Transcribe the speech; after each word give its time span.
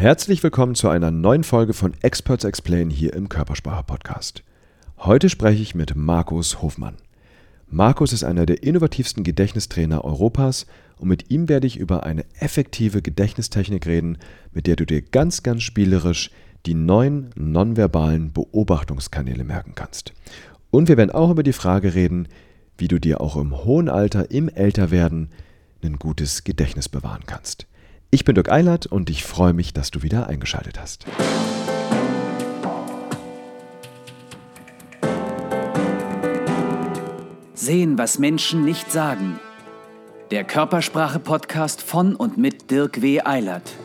Herzlich 0.00 0.42
willkommen 0.42 0.74
zu 0.74 0.88
einer 0.88 1.10
neuen 1.10 1.44
Folge 1.44 1.74
von 1.74 1.92
Experts 2.00 2.44
Explain 2.44 2.88
hier 2.88 3.12
im 3.12 3.28
Körpersprache 3.28 3.84
Podcast. 3.84 4.42
Heute 4.96 5.28
spreche 5.28 5.60
ich 5.60 5.74
mit 5.74 5.94
Markus 5.94 6.62
Hofmann. 6.62 6.96
Markus 7.68 8.14
ist 8.14 8.24
einer 8.24 8.46
der 8.46 8.62
innovativsten 8.62 9.24
Gedächtnistrainer 9.24 10.02
Europas 10.02 10.64
und 10.96 11.08
mit 11.08 11.30
ihm 11.30 11.50
werde 11.50 11.66
ich 11.66 11.76
über 11.76 12.04
eine 12.04 12.24
effektive 12.40 13.02
Gedächtnistechnik 13.02 13.86
reden, 13.86 14.16
mit 14.52 14.66
der 14.66 14.76
du 14.76 14.86
dir 14.86 15.02
ganz, 15.02 15.42
ganz 15.42 15.64
spielerisch 15.64 16.30
die 16.64 16.72
neuen 16.72 17.28
nonverbalen 17.34 18.32
Beobachtungskanäle 18.32 19.44
merken 19.44 19.74
kannst. 19.74 20.14
Und 20.70 20.88
wir 20.88 20.96
werden 20.96 21.10
auch 21.10 21.30
über 21.30 21.42
die 21.42 21.52
Frage 21.52 21.94
reden, 21.94 22.26
wie 22.78 22.88
du 22.88 22.98
dir 22.98 23.20
auch 23.20 23.36
im 23.36 23.64
hohen 23.64 23.90
Alter, 23.90 24.30
im 24.30 24.48
Älterwerden, 24.48 25.28
ein 25.82 25.96
gutes 25.96 26.42
Gedächtnis 26.42 26.88
bewahren 26.88 27.24
kannst. 27.26 27.66
Ich 28.12 28.24
bin 28.24 28.34
Dirk 28.34 28.50
Eilert 28.50 28.86
und 28.86 29.08
ich 29.08 29.22
freue 29.22 29.52
mich, 29.52 29.72
dass 29.72 29.92
du 29.92 30.02
wieder 30.02 30.26
eingeschaltet 30.26 30.80
hast. 30.80 31.06
Sehen, 37.54 37.98
was 37.98 38.18
Menschen 38.18 38.64
nicht 38.64 38.90
sagen. 38.90 39.38
Der 40.32 40.42
Körpersprache-Podcast 40.42 41.82
von 41.82 42.16
und 42.16 42.36
mit 42.36 42.72
Dirk 42.72 43.00
W. 43.00 43.20
Eilert. 43.20 43.76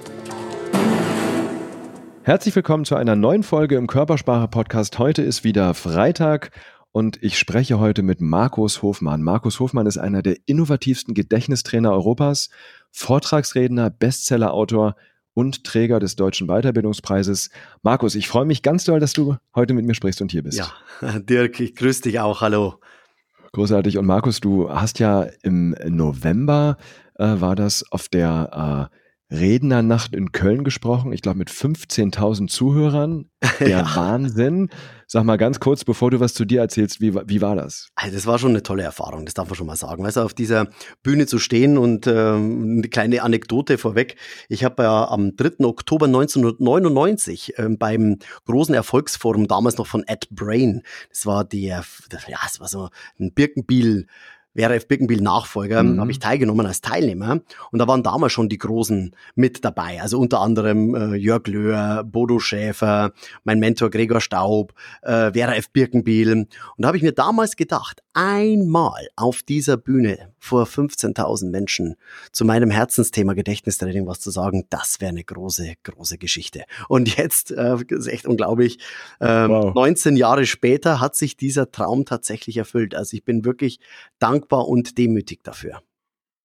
Herzlich 2.23 2.55
willkommen 2.55 2.85
zu 2.85 2.95
einer 2.95 3.15
neuen 3.15 3.43
Folge 3.43 3.75
im 3.75 3.85
Körpersprache-Podcast. 3.85 4.97
Heute 4.97 5.21
ist 5.21 5.43
wieder 5.43 5.75
Freitag 5.75 6.49
und 6.91 7.21
ich 7.21 7.37
spreche 7.37 7.77
heute 7.77 8.01
mit 8.01 8.21
Markus 8.21 8.81
Hofmann. 8.81 9.21
Markus 9.21 9.59
Hofmann 9.59 9.85
ist 9.85 9.97
einer 9.97 10.21
der 10.23 10.37
innovativsten 10.45 11.13
Gedächtnistrainer 11.13 11.91
Europas, 11.91 12.49
Vortragsredner, 12.95 13.89
Bestsellerautor 13.89 14.95
und 15.33 15.65
Träger 15.65 15.99
des 15.99 16.15
Deutschen 16.15 16.47
Weiterbildungspreises. 16.47 17.49
Markus, 17.83 18.15
ich 18.15 18.29
freue 18.29 18.45
mich 18.45 18.61
ganz 18.61 18.85
doll, 18.85 19.01
dass 19.01 19.11
du 19.11 19.35
heute 19.53 19.73
mit 19.73 19.85
mir 19.85 19.93
sprichst 19.93 20.21
und 20.21 20.31
hier 20.31 20.43
bist. 20.43 20.57
Ja, 20.57 20.71
Dirk, 21.19 21.59
ich 21.59 21.75
grüße 21.75 22.03
dich 22.03 22.21
auch. 22.21 22.39
Hallo. 22.39 22.79
Großartig. 23.51 23.97
Und 23.97 24.05
Markus, 24.05 24.39
du 24.39 24.69
hast 24.69 24.99
ja 24.99 25.27
im 25.43 25.75
November, 25.85 26.77
äh, 27.15 27.41
war 27.41 27.57
das 27.57 27.83
auf 27.91 28.07
der 28.07 28.89
äh, 29.29 29.35
Rednernacht 29.35 30.15
in 30.15 30.31
Köln 30.31 30.63
gesprochen, 30.63 31.11
ich 31.11 31.21
glaube 31.21 31.39
mit 31.39 31.49
15.000 31.49 32.47
Zuhörern. 32.47 33.29
Der 33.59 33.69
ja. 33.69 33.95
Wahnsinn. 33.95 34.69
Sag 35.07 35.23
mal 35.23 35.37
ganz 35.37 35.59
kurz, 35.59 35.83
bevor 35.83 36.09
du 36.09 36.19
was 36.19 36.33
zu 36.33 36.45
dir 36.45 36.61
erzählst, 36.61 36.99
wie, 36.99 37.13
wie 37.13 37.41
war 37.41 37.55
das? 37.55 37.89
Also 37.95 38.15
das 38.15 38.25
war 38.25 38.39
schon 38.39 38.51
eine 38.51 38.63
tolle 38.63 38.83
Erfahrung, 38.83 39.25
das 39.25 39.35
darf 39.35 39.47
man 39.47 39.55
schon 39.55 39.67
mal 39.67 39.75
sagen. 39.75 40.03
Weißt 40.03 40.17
du, 40.17 40.21
auf 40.21 40.33
dieser 40.33 40.67
Bühne 41.03 41.27
zu 41.27 41.37
stehen 41.37 41.77
und 41.77 42.07
ähm, 42.07 42.77
eine 42.79 42.89
kleine 42.89 43.21
Anekdote 43.21 43.77
vorweg. 43.77 44.15
Ich 44.49 44.63
habe 44.63 44.83
ja 44.83 45.07
am 45.07 45.35
3. 45.35 45.63
Oktober 45.65 46.07
1999 46.07 47.53
ähm, 47.57 47.77
beim 47.77 48.17
großen 48.45 48.73
Erfolgsforum, 48.73 49.47
damals 49.47 49.77
noch 49.77 49.87
von 49.87 50.03
Ed 50.07 50.27
Brain, 50.31 50.81
das 51.09 51.25
war 51.25 51.45
der, 51.45 51.83
ja, 52.27 52.39
das 52.43 52.59
war 52.59 52.67
so 52.67 52.89
ein 53.19 53.31
Birkenbiel 53.33 54.07
WRF 54.55 54.87
Birkenbiel 54.87 55.21
Nachfolger, 55.21 55.83
mhm. 55.83 55.99
habe 55.99 56.11
ich 56.11 56.19
teilgenommen 56.19 56.65
als 56.65 56.81
Teilnehmer. 56.81 57.41
Und 57.71 57.79
da 57.79 57.87
waren 57.87 58.03
damals 58.03 58.33
schon 58.33 58.49
die 58.49 58.57
Großen 58.57 59.15
mit 59.35 59.63
dabei. 59.63 60.01
Also 60.01 60.19
unter 60.19 60.39
anderem 60.39 60.95
äh, 60.95 61.15
Jörg 61.15 61.45
Löhr, 61.47 62.03
Bodo 62.03 62.39
Schäfer, 62.39 63.11
mein 63.43 63.59
Mentor 63.59 63.89
Gregor 63.89 64.21
Staub, 64.21 64.73
äh, 65.03 65.33
WRF 65.33 65.69
Birkenbiel. 65.69 66.31
Und 66.31 66.49
da 66.77 66.87
habe 66.87 66.97
ich 66.97 67.03
mir 67.03 67.11
damals 67.11 67.55
gedacht, 67.55 68.01
einmal 68.13 69.07
auf 69.15 69.43
dieser 69.43 69.77
Bühne 69.77 70.33
vor 70.39 70.65
15.000 70.65 71.49
Menschen 71.49 71.95
zu 72.31 72.45
meinem 72.45 72.69
Herzensthema 72.69 73.33
Gedächtnistraining 73.33 74.07
was 74.07 74.19
zu 74.19 74.31
sagen, 74.31 74.65
das 74.69 75.01
wäre 75.01 75.09
eine 75.09 75.23
große, 75.23 75.73
große 75.83 76.17
Geschichte. 76.17 76.63
Und 76.87 77.17
jetzt, 77.17 77.51
äh, 77.51 77.75
ist 77.89 78.07
echt 78.07 78.25
unglaublich, 78.25 78.79
äh, 79.19 79.25
wow. 79.27 79.73
19 79.73 80.15
Jahre 80.15 80.45
später 80.45 81.01
hat 81.01 81.15
sich 81.15 81.35
dieser 81.35 81.71
Traum 81.71 82.05
tatsächlich 82.05 82.57
erfüllt. 82.57 82.95
Also 82.95 83.17
ich 83.17 83.25
bin 83.25 83.43
wirklich 83.43 83.79
dankbar 84.19 84.44
und 84.53 84.97
demütig 84.97 85.43
dafür. 85.43 85.81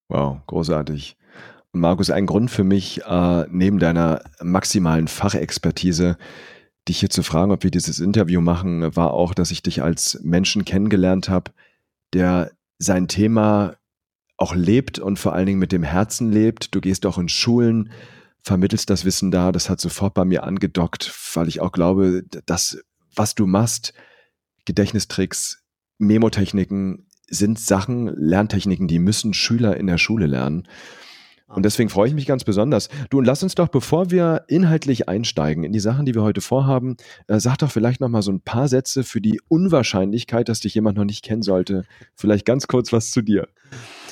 Wow, 0.08 0.38
großartig. 0.46 1.16
Markus, 1.72 2.10
ein 2.10 2.26
Grund 2.26 2.50
für 2.50 2.64
mich, 2.64 3.02
äh, 3.04 3.46
neben 3.48 3.78
deiner 3.78 4.22
maximalen 4.42 5.06
Fachexpertise, 5.06 6.18
dich 6.88 6.98
hier 6.98 7.10
zu 7.10 7.22
fragen, 7.22 7.52
ob 7.52 7.62
wir 7.62 7.70
dieses 7.70 8.00
Interview 8.00 8.40
machen, 8.40 8.96
war 8.96 9.12
auch, 9.12 9.34
dass 9.34 9.50
ich 9.50 9.62
dich 9.62 9.82
als 9.82 10.18
Menschen 10.22 10.64
kennengelernt 10.64 11.28
habe, 11.28 11.52
der 12.12 12.50
sein 12.78 13.06
Thema 13.06 13.76
auch 14.36 14.54
lebt 14.54 14.98
und 14.98 15.18
vor 15.18 15.34
allen 15.34 15.46
Dingen 15.46 15.58
mit 15.58 15.70
dem 15.70 15.82
Herzen 15.82 16.32
lebt. 16.32 16.74
Du 16.74 16.80
gehst 16.80 17.06
auch 17.06 17.18
in 17.18 17.28
Schulen, 17.28 17.90
vermittelst 18.42 18.90
das 18.90 19.04
Wissen 19.04 19.30
da. 19.30 19.52
Das 19.52 19.68
hat 19.68 19.80
sofort 19.80 20.14
bei 20.14 20.24
mir 20.24 20.44
angedockt, 20.44 21.12
weil 21.34 21.46
ich 21.46 21.60
auch 21.60 21.72
glaube, 21.72 22.24
dass 22.46 22.82
was 23.14 23.34
du 23.34 23.46
machst, 23.46 23.92
Gedächtnistricks, 24.64 25.62
Memotechniken 25.98 27.06
sind 27.30 27.58
Sachen, 27.58 28.08
Lerntechniken, 28.16 28.88
die 28.88 28.98
müssen 28.98 29.32
Schüler 29.32 29.76
in 29.76 29.86
der 29.86 29.98
Schule 29.98 30.26
lernen. 30.26 30.64
Und 31.52 31.64
deswegen 31.64 31.90
freue 31.90 32.08
ich 32.08 32.14
mich 32.14 32.26
ganz 32.26 32.44
besonders. 32.44 32.88
Du, 33.10 33.18
und 33.18 33.24
lass 33.24 33.42
uns 33.42 33.56
doch, 33.56 33.68
bevor 33.68 34.10
wir 34.10 34.44
inhaltlich 34.46 35.08
einsteigen 35.08 35.64
in 35.64 35.72
die 35.72 35.80
Sachen, 35.80 36.06
die 36.06 36.14
wir 36.14 36.22
heute 36.22 36.40
vorhaben, 36.40 36.96
äh, 37.26 37.40
sag 37.40 37.58
doch 37.58 37.70
vielleicht 37.70 38.00
noch 38.00 38.08
mal 38.08 38.22
so 38.22 38.30
ein 38.30 38.40
paar 38.40 38.68
Sätze 38.68 39.02
für 39.02 39.20
die 39.20 39.40
Unwahrscheinlichkeit, 39.48 40.48
dass 40.48 40.60
dich 40.60 40.74
jemand 40.74 40.96
noch 40.96 41.04
nicht 41.04 41.24
kennen 41.24 41.42
sollte. 41.42 41.84
Vielleicht 42.14 42.46
ganz 42.46 42.68
kurz 42.68 42.92
was 42.92 43.10
zu 43.10 43.20
dir. 43.20 43.48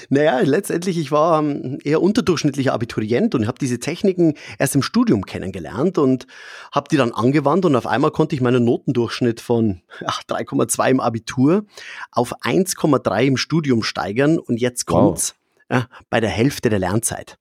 Naja, 0.09 0.41
letztendlich, 0.41 0.99
ich 0.99 1.13
war 1.13 1.41
ähm, 1.41 1.79
eher 1.85 2.03
unterdurchschnittlicher 2.03 2.73
Abiturient 2.73 3.35
und 3.35 3.47
habe 3.47 3.59
diese 3.59 3.79
Techniken 3.79 4.35
erst 4.59 4.75
im 4.75 4.83
Studium 4.83 5.25
kennengelernt 5.25 5.99
und 5.99 6.27
habe 6.73 6.89
die 6.91 6.97
dann 6.97 7.13
angewandt 7.13 7.65
und 7.65 7.77
auf 7.77 7.87
einmal 7.87 8.11
konnte 8.11 8.35
ich 8.35 8.41
meinen 8.41 8.65
Notendurchschnitt 8.65 9.41
von 9.41 9.83
3,2 10.01 10.91
im 10.91 11.01
Abitur 11.01 11.67
auf 12.11 12.35
1,3 12.43 13.27
im 13.27 13.37
Studium 13.37 13.83
steigern 13.83 14.39
und 14.39 14.61
jetzt 14.61 14.87
kommt's. 14.87 15.33
Wow 15.33 15.38
ja, 15.71 15.89
bei 16.11 16.21
der 16.21 16.31
Hälfte 16.31 16.69
der 16.69 16.79
Lernzeit. 16.79 17.39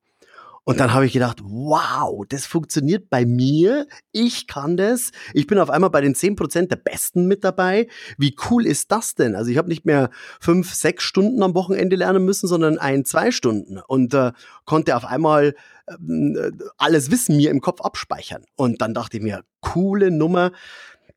Und 0.67 0.81
dann 0.81 0.93
habe 0.93 1.05
ich 1.05 1.13
gedacht, 1.13 1.39
wow, 1.45 2.25
das 2.27 2.45
funktioniert 2.45 3.09
bei 3.09 3.25
mir. 3.25 3.87
Ich 4.11 4.47
kann 4.47 4.75
das. 4.75 5.11
Ich 5.33 5.47
bin 5.47 5.59
auf 5.59 5.69
einmal 5.69 5.89
bei 5.89 6.01
den 6.01 6.13
10% 6.13 6.67
der 6.67 6.75
Besten 6.75 7.25
mit 7.25 7.45
dabei. 7.45 7.87
Wie 8.17 8.35
cool 8.49 8.65
ist 8.65 8.91
das 8.91 9.15
denn? 9.15 9.33
Also 9.33 9.49
ich 9.49 9.57
habe 9.57 9.69
nicht 9.69 9.85
mehr 9.85 10.09
fünf, 10.41 10.73
sechs 10.73 11.05
Stunden 11.05 11.41
am 11.41 11.55
Wochenende 11.55 11.95
lernen 11.95 12.25
müssen, 12.25 12.47
sondern 12.49 12.79
ein, 12.79 13.05
zwei 13.05 13.31
Stunden. 13.31 13.79
Und 13.87 14.13
äh, 14.13 14.33
konnte 14.65 14.97
auf 14.97 15.05
einmal 15.05 15.55
äh, 15.87 16.51
alles 16.77 17.11
Wissen 17.11 17.37
mir 17.37 17.49
im 17.49 17.61
Kopf 17.61 17.79
abspeichern. 17.79 18.43
Und 18.57 18.81
dann 18.81 18.93
dachte 18.93 19.15
ich 19.15 19.23
mir, 19.23 19.45
coole 19.61 20.11
Nummer. 20.11 20.51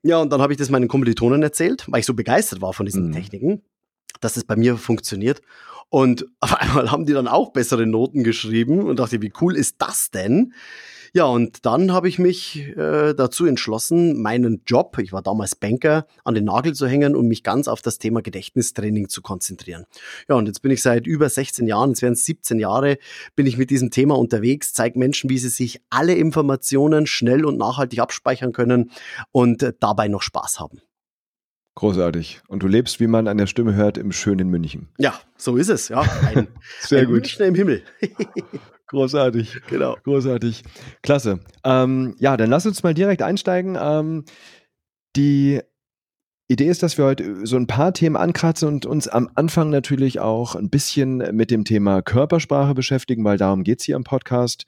Ja, 0.04 0.18
und 0.18 0.32
dann 0.32 0.40
habe 0.40 0.52
ich 0.52 0.60
das 0.60 0.70
meinen 0.70 0.86
Kommilitonen 0.86 1.42
erzählt, 1.42 1.86
weil 1.88 1.98
ich 1.98 2.06
so 2.06 2.14
begeistert 2.14 2.60
war 2.60 2.72
von 2.72 2.86
diesen 2.86 3.08
mhm. 3.08 3.12
Techniken, 3.14 3.62
dass 4.20 4.36
es 4.36 4.44
bei 4.44 4.54
mir 4.54 4.76
funktioniert. 4.76 5.42
Und 5.90 6.24
auf 6.40 6.54
einmal 6.60 6.90
haben 6.90 7.04
die 7.04 7.12
dann 7.12 7.28
auch 7.28 7.52
bessere 7.52 7.86
Noten 7.86 8.24
geschrieben 8.24 8.84
und 8.84 8.98
dachte, 8.98 9.20
wie 9.20 9.32
cool 9.40 9.56
ist 9.56 9.76
das 9.78 10.10
denn? 10.10 10.54
Ja, 11.12 11.24
und 11.24 11.66
dann 11.66 11.92
habe 11.92 12.08
ich 12.08 12.20
mich 12.20 12.68
äh, 12.76 13.14
dazu 13.14 13.44
entschlossen, 13.44 14.22
meinen 14.22 14.62
Job, 14.64 14.96
ich 14.98 15.12
war 15.12 15.22
damals 15.22 15.56
Banker, 15.56 16.06
an 16.22 16.36
den 16.36 16.44
Nagel 16.44 16.72
zu 16.72 16.86
hängen 16.86 17.16
und 17.16 17.26
mich 17.26 17.42
ganz 17.42 17.66
auf 17.66 17.82
das 17.82 17.98
Thema 17.98 18.22
Gedächtnistraining 18.22 19.08
zu 19.08 19.20
konzentrieren. 19.20 19.86
Ja, 20.28 20.36
und 20.36 20.46
jetzt 20.46 20.62
bin 20.62 20.70
ich 20.70 20.82
seit 20.82 21.08
über 21.08 21.28
16 21.28 21.66
Jahren, 21.66 21.90
jetzt 21.90 22.02
werden 22.02 22.12
es 22.12 22.24
17 22.26 22.60
Jahre, 22.60 22.96
bin 23.34 23.46
ich 23.46 23.58
mit 23.58 23.70
diesem 23.70 23.90
Thema 23.90 24.16
unterwegs, 24.16 24.72
zeige 24.72 25.00
Menschen, 25.00 25.30
wie 25.30 25.38
sie 25.38 25.48
sich 25.48 25.80
alle 25.90 26.14
Informationen 26.14 27.08
schnell 27.08 27.44
und 27.44 27.58
nachhaltig 27.58 27.98
abspeichern 27.98 28.52
können 28.52 28.92
und 29.32 29.64
äh, 29.64 29.72
dabei 29.80 30.06
noch 30.06 30.22
Spaß 30.22 30.60
haben. 30.60 30.80
Großartig. 31.80 32.42
Und 32.46 32.62
du 32.62 32.66
lebst, 32.66 33.00
wie 33.00 33.06
man 33.06 33.26
an 33.26 33.38
der 33.38 33.46
Stimme 33.46 33.74
hört, 33.74 33.96
im 33.96 34.12
schönen 34.12 34.50
München. 34.50 34.88
Ja, 34.98 35.18
so 35.38 35.56
ist 35.56 35.70
es. 35.70 35.88
Ja, 35.88 36.02
ein, 36.26 36.48
Sehr 36.80 37.00
ein 37.00 37.06
gut. 37.06 37.14
München 37.14 37.46
im 37.46 37.54
Himmel. 37.54 37.82
Großartig. 38.88 39.62
Genau. 39.66 39.96
Großartig. 40.04 40.62
Klasse. 41.02 41.40
Ähm, 41.64 42.16
ja, 42.18 42.36
dann 42.36 42.50
lass 42.50 42.66
uns 42.66 42.82
mal 42.82 42.92
direkt 42.92 43.22
einsteigen. 43.22 43.78
Ähm, 43.80 44.26
die 45.16 45.62
Idee 46.48 46.68
ist, 46.68 46.82
dass 46.82 46.98
wir 46.98 47.06
heute 47.06 47.46
so 47.46 47.56
ein 47.56 47.66
paar 47.66 47.94
Themen 47.94 48.16
ankratzen 48.16 48.68
und 48.68 48.84
uns 48.84 49.08
am 49.08 49.30
Anfang 49.34 49.70
natürlich 49.70 50.20
auch 50.20 50.56
ein 50.56 50.68
bisschen 50.68 51.34
mit 51.34 51.50
dem 51.50 51.64
Thema 51.64 52.02
Körpersprache 52.02 52.74
beschäftigen, 52.74 53.24
weil 53.24 53.38
darum 53.38 53.64
geht 53.64 53.80
es 53.80 53.86
hier 53.86 53.96
im 53.96 54.04
Podcast. 54.04 54.66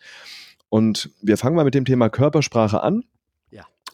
Und 0.71 1.11
wir 1.21 1.37
fangen 1.37 1.57
mal 1.57 1.67
mit 1.67 1.75
dem 1.75 1.85
Thema 1.85 2.09
Körpersprache 2.09 2.83
an 2.83 3.05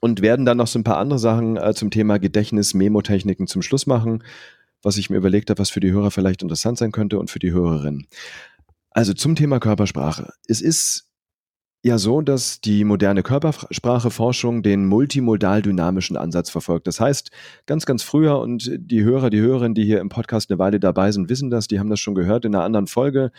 und 0.01 0.23
werden 0.23 0.47
dann 0.47 0.59
noch 0.59 0.67
so 0.67 0.79
ein 0.79 0.85
paar 0.85 0.99
andere 0.99 1.19
Sachen 1.19 1.57
äh, 1.57 1.75
zum 1.75 1.91
Thema 1.91 2.19
Gedächtnis, 2.19 2.75
Memotechniken 2.75 3.47
zum 3.47 3.63
Schluss 3.63 3.87
machen, 3.87 4.23
was 4.83 4.97
ich 4.97 5.11
mir 5.11 5.17
überlegt 5.17 5.51
habe, 5.51 5.59
was 5.59 5.71
für 5.71 5.81
die 5.81 5.93
Hörer 5.93 6.11
vielleicht 6.11 6.43
interessant 6.43 6.79
sein 6.79 6.93
könnte 6.93 7.19
und 7.19 7.31
für 7.31 7.39
die 7.39 7.53
Hörerinnen. 7.53 8.07
Also 8.91 9.13
zum 9.13 9.37
Thema 9.37 9.61
Körpersprache. 9.61 10.33
Es 10.47 10.61
ist 10.61 11.09
ja 11.83 11.99
so, 11.99 12.21
dass 12.21 12.61
die 12.61 12.85
moderne 12.85 13.23
Körperspracheforschung 13.23 14.63
den 14.63 14.87
multimodal 14.87 15.63
dynamischen 15.63 16.17
Ansatz 16.17 16.51
verfolgt. 16.51 16.87
Das 16.87 17.01
heißt, 17.01 17.31
ganz, 17.67 17.87
ganz 17.87 18.03
früher 18.03 18.39
und 18.41 18.71
die 18.77 19.05
Hörer, 19.05 19.31
die 19.31 19.41
Hörerinnen, 19.41 19.75
die 19.75 19.85
hier 19.85 20.01
im 20.01 20.09
Podcast 20.09 20.51
eine 20.51 20.59
Weile 20.59 20.81
dabei 20.81 21.13
sind, 21.13 21.29
wissen 21.29 21.51
das, 21.51 21.69
die 21.69 21.79
haben 21.79 21.91
das 21.91 22.01
schon 22.01 22.17
gehört 22.17 22.45
in 22.45 22.55
einer 22.55 22.65
anderen 22.65 22.89
Folge. 22.89 23.31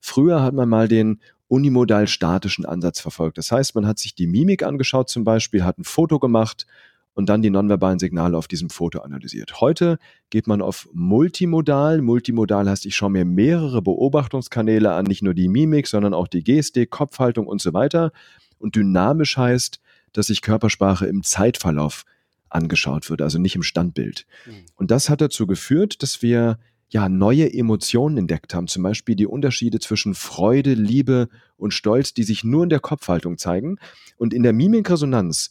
Früher 0.00 0.42
hat 0.42 0.54
man 0.54 0.68
mal 0.68 0.86
den 0.86 1.20
unimodal 1.48 2.06
statischen 2.06 2.64
Ansatz 2.64 3.00
verfolgt. 3.00 3.38
Das 3.38 3.50
heißt, 3.50 3.74
man 3.74 3.86
hat 3.86 3.98
sich 3.98 4.14
die 4.14 4.26
Mimik 4.26 4.62
angeschaut 4.62 5.08
zum 5.08 5.24
Beispiel, 5.24 5.64
hat 5.64 5.78
ein 5.78 5.84
Foto 5.84 6.18
gemacht 6.18 6.66
und 7.14 7.28
dann 7.28 7.42
die 7.42 7.50
nonverbalen 7.50 7.98
Signale 7.98 8.36
auf 8.36 8.46
diesem 8.46 8.70
Foto 8.70 9.00
analysiert. 9.00 9.60
Heute 9.60 9.98
geht 10.30 10.46
man 10.46 10.62
auf 10.62 10.88
multimodal. 10.92 12.00
Multimodal 12.00 12.70
heißt, 12.70 12.86
ich 12.86 12.94
schaue 12.94 13.10
mir 13.10 13.24
mehrere 13.24 13.82
Beobachtungskanäle 13.82 14.92
an, 14.92 15.06
nicht 15.06 15.22
nur 15.22 15.34
die 15.34 15.48
Mimik, 15.48 15.88
sondern 15.88 16.14
auch 16.14 16.28
die 16.28 16.44
Gestik, 16.44 16.90
Kopfhaltung 16.90 17.48
und 17.48 17.60
so 17.60 17.72
weiter. 17.72 18.12
Und 18.58 18.76
dynamisch 18.76 19.36
heißt, 19.36 19.80
dass 20.12 20.28
sich 20.28 20.42
Körpersprache 20.42 21.06
im 21.06 21.24
Zeitverlauf 21.24 22.04
angeschaut 22.50 23.10
wird, 23.10 23.20
also 23.20 23.38
nicht 23.38 23.56
im 23.56 23.62
Standbild. 23.62 24.26
Mhm. 24.46 24.52
Und 24.76 24.90
das 24.90 25.10
hat 25.10 25.20
dazu 25.20 25.46
geführt, 25.46 26.02
dass 26.02 26.22
wir 26.22 26.58
ja 26.90 27.08
neue 27.08 27.52
Emotionen 27.52 28.16
entdeckt 28.16 28.54
haben, 28.54 28.66
zum 28.66 28.82
Beispiel 28.82 29.14
die 29.14 29.26
Unterschiede 29.26 29.78
zwischen 29.78 30.14
Freude, 30.14 30.74
Liebe 30.74 31.28
und 31.56 31.74
Stolz, 31.74 32.14
die 32.14 32.22
sich 32.22 32.44
nur 32.44 32.62
in 32.62 32.70
der 32.70 32.80
Kopfhaltung 32.80 33.38
zeigen. 33.38 33.76
Und 34.16 34.32
in 34.32 34.42
der 34.42 34.52
Mimikresonanz 34.52 35.50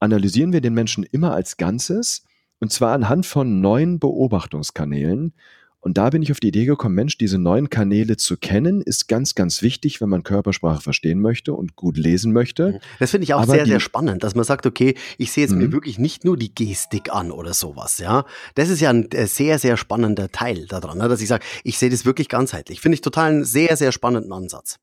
analysieren 0.00 0.52
wir 0.52 0.60
den 0.60 0.74
Menschen 0.74 1.04
immer 1.04 1.32
als 1.32 1.56
Ganzes, 1.56 2.24
und 2.60 2.72
zwar 2.72 2.92
anhand 2.92 3.26
von 3.26 3.60
neuen 3.60 3.98
Beobachtungskanälen. 3.98 5.32
Und 5.80 5.96
da 5.96 6.10
bin 6.10 6.22
ich 6.22 6.32
auf 6.32 6.40
die 6.40 6.48
Idee 6.48 6.64
gekommen, 6.64 6.96
Mensch, 6.96 7.18
diese 7.18 7.38
neuen 7.38 7.70
Kanäle 7.70 8.16
zu 8.16 8.36
kennen, 8.36 8.82
ist 8.82 9.06
ganz, 9.06 9.36
ganz 9.36 9.62
wichtig, 9.62 10.00
wenn 10.00 10.08
man 10.08 10.24
Körpersprache 10.24 10.82
verstehen 10.82 11.20
möchte 11.20 11.52
und 11.52 11.76
gut 11.76 11.96
lesen 11.96 12.32
möchte. 12.32 12.72
Mhm. 12.72 12.78
Das 12.98 13.12
finde 13.12 13.24
ich 13.24 13.34
auch 13.34 13.42
Aber 13.42 13.52
sehr, 13.52 13.64
sehr 13.64 13.80
spannend, 13.80 14.24
dass 14.24 14.34
man 14.34 14.44
sagt, 14.44 14.66
okay, 14.66 14.96
ich 15.18 15.30
sehe 15.30 15.44
jetzt 15.44 15.54
mir 15.54 15.68
mhm. 15.68 15.72
wirklich 15.72 15.98
nicht 15.98 16.24
nur 16.24 16.36
die 16.36 16.52
Gestik 16.52 17.12
an 17.12 17.30
oder 17.30 17.54
sowas, 17.54 17.98
ja. 17.98 18.24
Das 18.56 18.70
ist 18.70 18.80
ja 18.80 18.90
ein 18.90 19.10
äh, 19.12 19.26
sehr, 19.26 19.60
sehr 19.60 19.76
spannender 19.76 20.32
Teil 20.32 20.66
daran, 20.66 20.98
ne, 20.98 21.08
dass 21.08 21.20
ich 21.20 21.28
sage, 21.28 21.44
ich 21.62 21.78
sehe 21.78 21.90
das 21.90 22.04
wirklich 22.04 22.28
ganzheitlich. 22.28 22.80
Finde 22.80 22.94
ich 22.94 23.00
total 23.00 23.30
einen 23.30 23.44
sehr, 23.44 23.76
sehr 23.76 23.92
spannenden 23.92 24.32
Ansatz. 24.32 24.78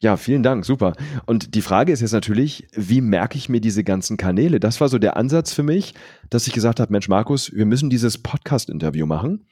Ja, 0.00 0.18
vielen 0.18 0.42
Dank, 0.42 0.66
super. 0.66 0.92
Und 1.24 1.54
die 1.54 1.62
Frage 1.62 1.90
ist 1.90 2.02
jetzt 2.02 2.12
natürlich, 2.12 2.68
wie 2.74 3.00
merke 3.00 3.38
ich 3.38 3.48
mir 3.48 3.62
diese 3.62 3.82
ganzen 3.82 4.18
Kanäle? 4.18 4.60
Das 4.60 4.78
war 4.82 4.90
so 4.90 4.98
der 4.98 5.16
Ansatz 5.16 5.54
für 5.54 5.62
mich, 5.62 5.94
dass 6.28 6.46
ich 6.46 6.52
gesagt 6.52 6.80
habe, 6.80 6.92
Mensch, 6.92 7.08
Markus, 7.08 7.50
wir 7.54 7.64
müssen 7.64 7.88
dieses 7.88 8.18
Podcast-Interview 8.18 9.06
machen 9.06 9.46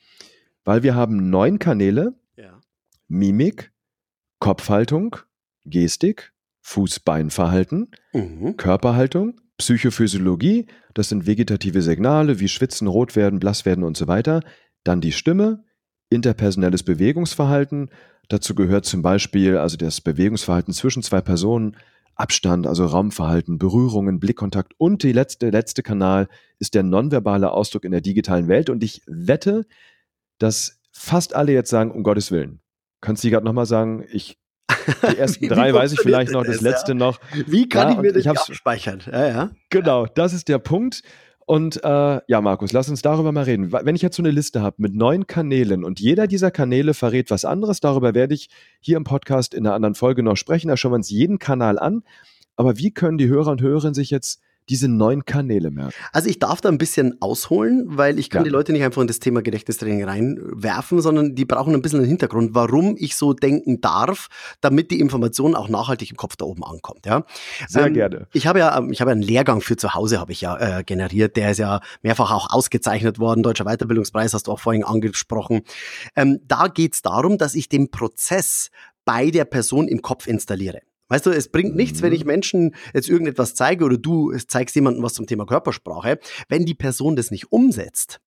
weil 0.64 0.82
wir 0.82 0.94
haben 0.94 1.30
neun 1.30 1.58
Kanäle. 1.58 2.14
Ja. 2.36 2.60
Mimik, 3.08 3.72
Kopfhaltung, 4.38 5.16
Gestik, 5.64 6.32
Fuß-Bein-Verhalten, 6.62 7.90
mhm. 8.12 8.56
Körperhaltung, 8.56 9.40
Psychophysiologie, 9.58 10.66
das 10.94 11.08
sind 11.08 11.26
vegetative 11.26 11.82
Signale 11.82 12.40
wie 12.40 12.48
Schwitzen, 12.48 12.86
Rot 12.88 13.16
werden, 13.16 13.38
Blass 13.38 13.64
werden 13.64 13.84
und 13.84 13.96
so 13.96 14.08
weiter. 14.08 14.42
Dann 14.84 15.00
die 15.00 15.12
Stimme, 15.12 15.64
interpersonelles 16.10 16.82
Bewegungsverhalten. 16.82 17.90
Dazu 18.28 18.54
gehört 18.54 18.84
zum 18.84 19.02
Beispiel 19.02 19.56
also 19.56 19.76
das 19.76 20.00
Bewegungsverhalten 20.00 20.74
zwischen 20.74 21.02
zwei 21.02 21.20
Personen, 21.20 21.76
Abstand, 22.14 22.66
also 22.66 22.84
Raumverhalten, 22.84 23.58
Berührungen, 23.58 24.20
Blickkontakt 24.20 24.74
und 24.76 25.02
die 25.02 25.12
letzte, 25.12 25.50
letzte 25.50 25.82
Kanal 25.82 26.28
ist 26.58 26.74
der 26.74 26.82
nonverbale 26.82 27.50
Ausdruck 27.50 27.84
in 27.84 27.92
der 27.92 28.02
digitalen 28.02 28.48
Welt. 28.48 28.68
Und 28.68 28.84
ich 28.84 29.02
wette, 29.06 29.66
dass 30.42 30.80
fast 30.90 31.34
alle 31.34 31.52
jetzt 31.52 31.70
sagen, 31.70 31.90
um 31.90 32.02
Gottes 32.02 32.30
Willen. 32.30 32.60
Kannst 33.00 33.24
du 33.24 33.30
gerade 33.30 33.44
nochmal 33.44 33.66
sagen, 33.66 34.04
ich 34.12 34.38
die 35.10 35.18
ersten 35.18 35.48
drei 35.48 35.72
weiß 35.72 35.92
ich 35.92 36.00
vielleicht 36.00 36.32
noch, 36.32 36.44
das, 36.44 36.56
das 36.56 36.62
letzte 36.62 36.92
ja? 36.92 36.98
noch. 36.98 37.20
Wie 37.46 37.68
kann 37.68 37.88
ja, 37.88 37.94
ich 37.94 38.00
mir 38.00 38.12
das 38.12 38.26
abspeichern? 38.26 39.02
Ja, 39.10 39.28
ja. 39.28 39.50
Genau, 39.70 40.06
das 40.06 40.32
ist 40.32 40.48
der 40.48 40.58
Punkt. 40.58 41.02
Und 41.44 41.82
äh, 41.84 42.20
ja, 42.26 42.40
Markus, 42.40 42.72
lass 42.72 42.88
uns 42.88 43.02
darüber 43.02 43.32
mal 43.32 43.44
reden. 43.44 43.72
Wenn 43.72 43.94
ich 43.96 44.02
jetzt 44.02 44.16
so 44.16 44.22
eine 44.22 44.30
Liste 44.30 44.62
habe 44.62 44.76
mit 44.78 44.94
neun 44.94 45.26
Kanälen 45.26 45.84
und 45.84 46.00
jeder 46.00 46.26
dieser 46.26 46.50
Kanäle 46.50 46.94
verrät 46.94 47.30
was 47.30 47.44
anderes, 47.44 47.80
darüber 47.80 48.14
werde 48.14 48.34
ich 48.34 48.48
hier 48.80 48.96
im 48.96 49.04
Podcast 49.04 49.52
in 49.52 49.66
einer 49.66 49.74
anderen 49.74 49.94
Folge 49.94 50.22
noch 50.22 50.36
sprechen. 50.36 50.68
Da 50.68 50.76
schauen 50.76 50.92
wir 50.92 50.96
uns 50.96 51.10
jeden 51.10 51.38
Kanal 51.38 51.78
an. 51.78 52.04
Aber 52.56 52.78
wie 52.78 52.92
können 52.92 53.18
die 53.18 53.28
Hörer 53.28 53.50
und 53.50 53.60
Hörerinnen 53.60 53.94
sich 53.94 54.10
jetzt 54.10 54.40
diese 54.72 54.88
neuen 54.88 55.26
Kanäle 55.26 55.70
merken? 55.70 55.92
Also 56.12 56.30
ich 56.30 56.38
darf 56.38 56.62
da 56.62 56.70
ein 56.70 56.78
bisschen 56.78 57.20
ausholen, 57.20 57.84
weil 57.88 58.18
ich 58.18 58.30
kann 58.30 58.40
ja. 58.40 58.44
die 58.44 58.50
Leute 58.50 58.72
nicht 58.72 58.82
einfach 58.82 59.02
in 59.02 59.06
das 59.06 59.20
Thema 59.20 59.42
Gedächtnistraining 59.42 60.04
reinwerfen, 60.04 61.02
sondern 61.02 61.34
die 61.34 61.44
brauchen 61.44 61.74
ein 61.74 61.82
bisschen 61.82 61.98
einen 61.98 62.08
Hintergrund, 62.08 62.54
warum 62.54 62.96
ich 62.98 63.14
so 63.14 63.34
denken 63.34 63.82
darf, 63.82 64.28
damit 64.62 64.90
die 64.90 64.98
Information 64.98 65.54
auch 65.54 65.68
nachhaltig 65.68 66.10
im 66.10 66.16
Kopf 66.16 66.36
da 66.36 66.46
oben 66.46 66.64
ankommt. 66.64 67.04
Ja? 67.04 67.24
Sehr 67.68 67.86
ähm, 67.86 67.94
gerne. 67.94 68.26
Ich 68.32 68.46
habe 68.46 68.60
ja, 68.60 68.82
ich 68.90 69.02
habe 69.02 69.10
einen 69.10 69.22
Lehrgang 69.22 69.60
für 69.60 69.76
zu 69.76 69.94
Hause 69.94 70.18
habe 70.18 70.32
ich 70.32 70.40
ja 70.40 70.78
äh, 70.78 70.84
generiert, 70.84 71.36
der 71.36 71.50
ist 71.50 71.58
ja 71.58 71.80
mehrfach 72.02 72.30
auch 72.30 72.50
ausgezeichnet 72.50 73.18
worden. 73.18 73.42
Deutscher 73.42 73.64
Weiterbildungspreis 73.64 74.32
hast 74.32 74.46
du 74.46 74.52
auch 74.52 74.60
vorhin 74.60 74.84
angesprochen. 74.84 75.62
Ähm, 76.16 76.40
da 76.46 76.68
geht 76.68 76.94
es 76.94 77.02
darum, 77.02 77.36
dass 77.36 77.54
ich 77.54 77.68
den 77.68 77.90
Prozess 77.90 78.70
bei 79.04 79.30
der 79.30 79.44
Person 79.44 79.86
im 79.88 80.00
Kopf 80.00 80.26
installiere. 80.26 80.80
Weißt 81.12 81.26
du, 81.26 81.30
es 81.30 81.48
bringt 81.48 81.76
nichts, 81.76 82.00
wenn 82.00 82.14
ich 82.14 82.22
mhm. 82.22 82.28
Menschen 82.28 82.74
jetzt 82.94 83.06
irgendetwas 83.06 83.54
zeige 83.54 83.84
oder 83.84 83.98
du 83.98 84.34
zeigst 84.34 84.74
jemandem 84.74 85.02
was 85.02 85.12
zum 85.12 85.26
Thema 85.26 85.44
Körpersprache. 85.44 86.18
Wenn 86.48 86.64
die 86.64 86.72
Person 86.72 87.16
das 87.16 87.30
nicht 87.30 87.52
umsetzt, 87.52 88.22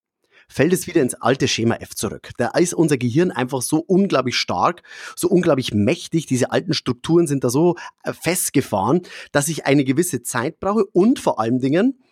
fällt 0.47 0.71
es 0.71 0.85
wieder 0.85 1.01
ins 1.01 1.15
alte 1.15 1.47
Schema 1.47 1.77
F 1.77 1.95
zurück. 1.95 2.29
Da 2.37 2.49
ist 2.49 2.75
unser 2.75 2.97
Gehirn 2.97 3.31
einfach 3.31 3.63
so 3.63 3.79
unglaublich 3.79 4.37
stark, 4.37 4.83
so 5.15 5.27
unglaublich 5.29 5.73
mächtig. 5.73 6.27
Diese 6.27 6.51
alten 6.51 6.75
Strukturen 6.75 7.25
sind 7.25 7.43
da 7.43 7.49
so 7.49 7.75
äh, 8.03 8.13
festgefahren, 8.13 9.01
dass 9.31 9.47
ich 9.47 9.65
eine 9.65 9.83
gewisse 9.83 10.21
Zeit 10.21 10.59
brauche 10.59 10.85
und 10.85 11.17
vor 11.17 11.39
allen 11.39 11.59
Dingen 11.59 12.03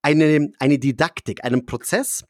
eine, 0.00 0.50
eine 0.58 0.78
Didaktik, 0.78 1.44
einen 1.44 1.66
Prozess, 1.66 2.24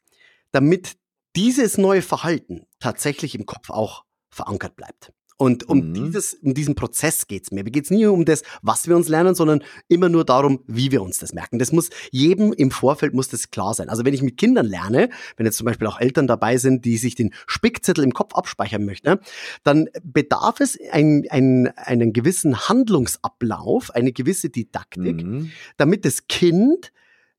damit 0.51 0.97
dieses 1.37 1.77
neue 1.77 2.01
Verhalten 2.01 2.65
tatsächlich 2.81 3.33
im 3.33 3.45
Kopf 3.45 3.69
auch 3.69 4.03
verankert 4.29 4.75
bleibt. 4.75 5.13
Und 5.37 5.69
um, 5.69 5.89
mhm. 5.89 5.93
dieses, 5.93 6.33
um 6.33 6.55
diesen 6.55 6.73
Prozess 6.73 7.27
geht's 7.27 7.51
mir. 7.51 7.63
Mir 7.63 7.69
geht's 7.69 7.91
nie 7.91 8.07
um 8.07 8.25
das, 8.25 8.41
was 8.63 8.87
wir 8.87 8.95
uns 8.95 9.07
lernen, 9.07 9.35
sondern 9.35 9.63
immer 9.87 10.09
nur 10.09 10.25
darum, 10.25 10.63
wie 10.65 10.91
wir 10.91 11.03
uns 11.03 11.19
das 11.19 11.31
merken. 11.31 11.59
Das 11.59 11.71
muss 11.71 11.89
jedem 12.11 12.53
im 12.53 12.71
Vorfeld 12.71 13.13
muss 13.13 13.29
das 13.29 13.51
klar 13.51 13.75
sein. 13.75 13.89
Also 13.89 14.03
wenn 14.03 14.15
ich 14.15 14.23
mit 14.23 14.37
Kindern 14.37 14.65
lerne, 14.65 15.09
wenn 15.35 15.45
jetzt 15.45 15.57
zum 15.57 15.65
Beispiel 15.65 15.87
auch 15.87 15.99
Eltern 15.99 16.25
dabei 16.25 16.57
sind, 16.57 16.85
die 16.85 16.97
sich 16.97 17.13
den 17.13 17.33
Spickzettel 17.45 18.03
im 18.03 18.13
Kopf 18.13 18.33
abspeichern 18.33 18.83
möchten, 18.83 19.19
dann 19.63 19.89
bedarf 20.03 20.59
es 20.59 20.77
ein, 20.91 21.25
ein, 21.29 21.71
einen 21.75 22.13
gewissen 22.13 22.67
Handlungsablauf, 22.67 23.91
eine 23.91 24.13
gewisse 24.13 24.49
Didaktik, 24.49 25.23
mhm. 25.23 25.51
damit 25.77 26.03
das 26.03 26.27
Kind 26.27 26.91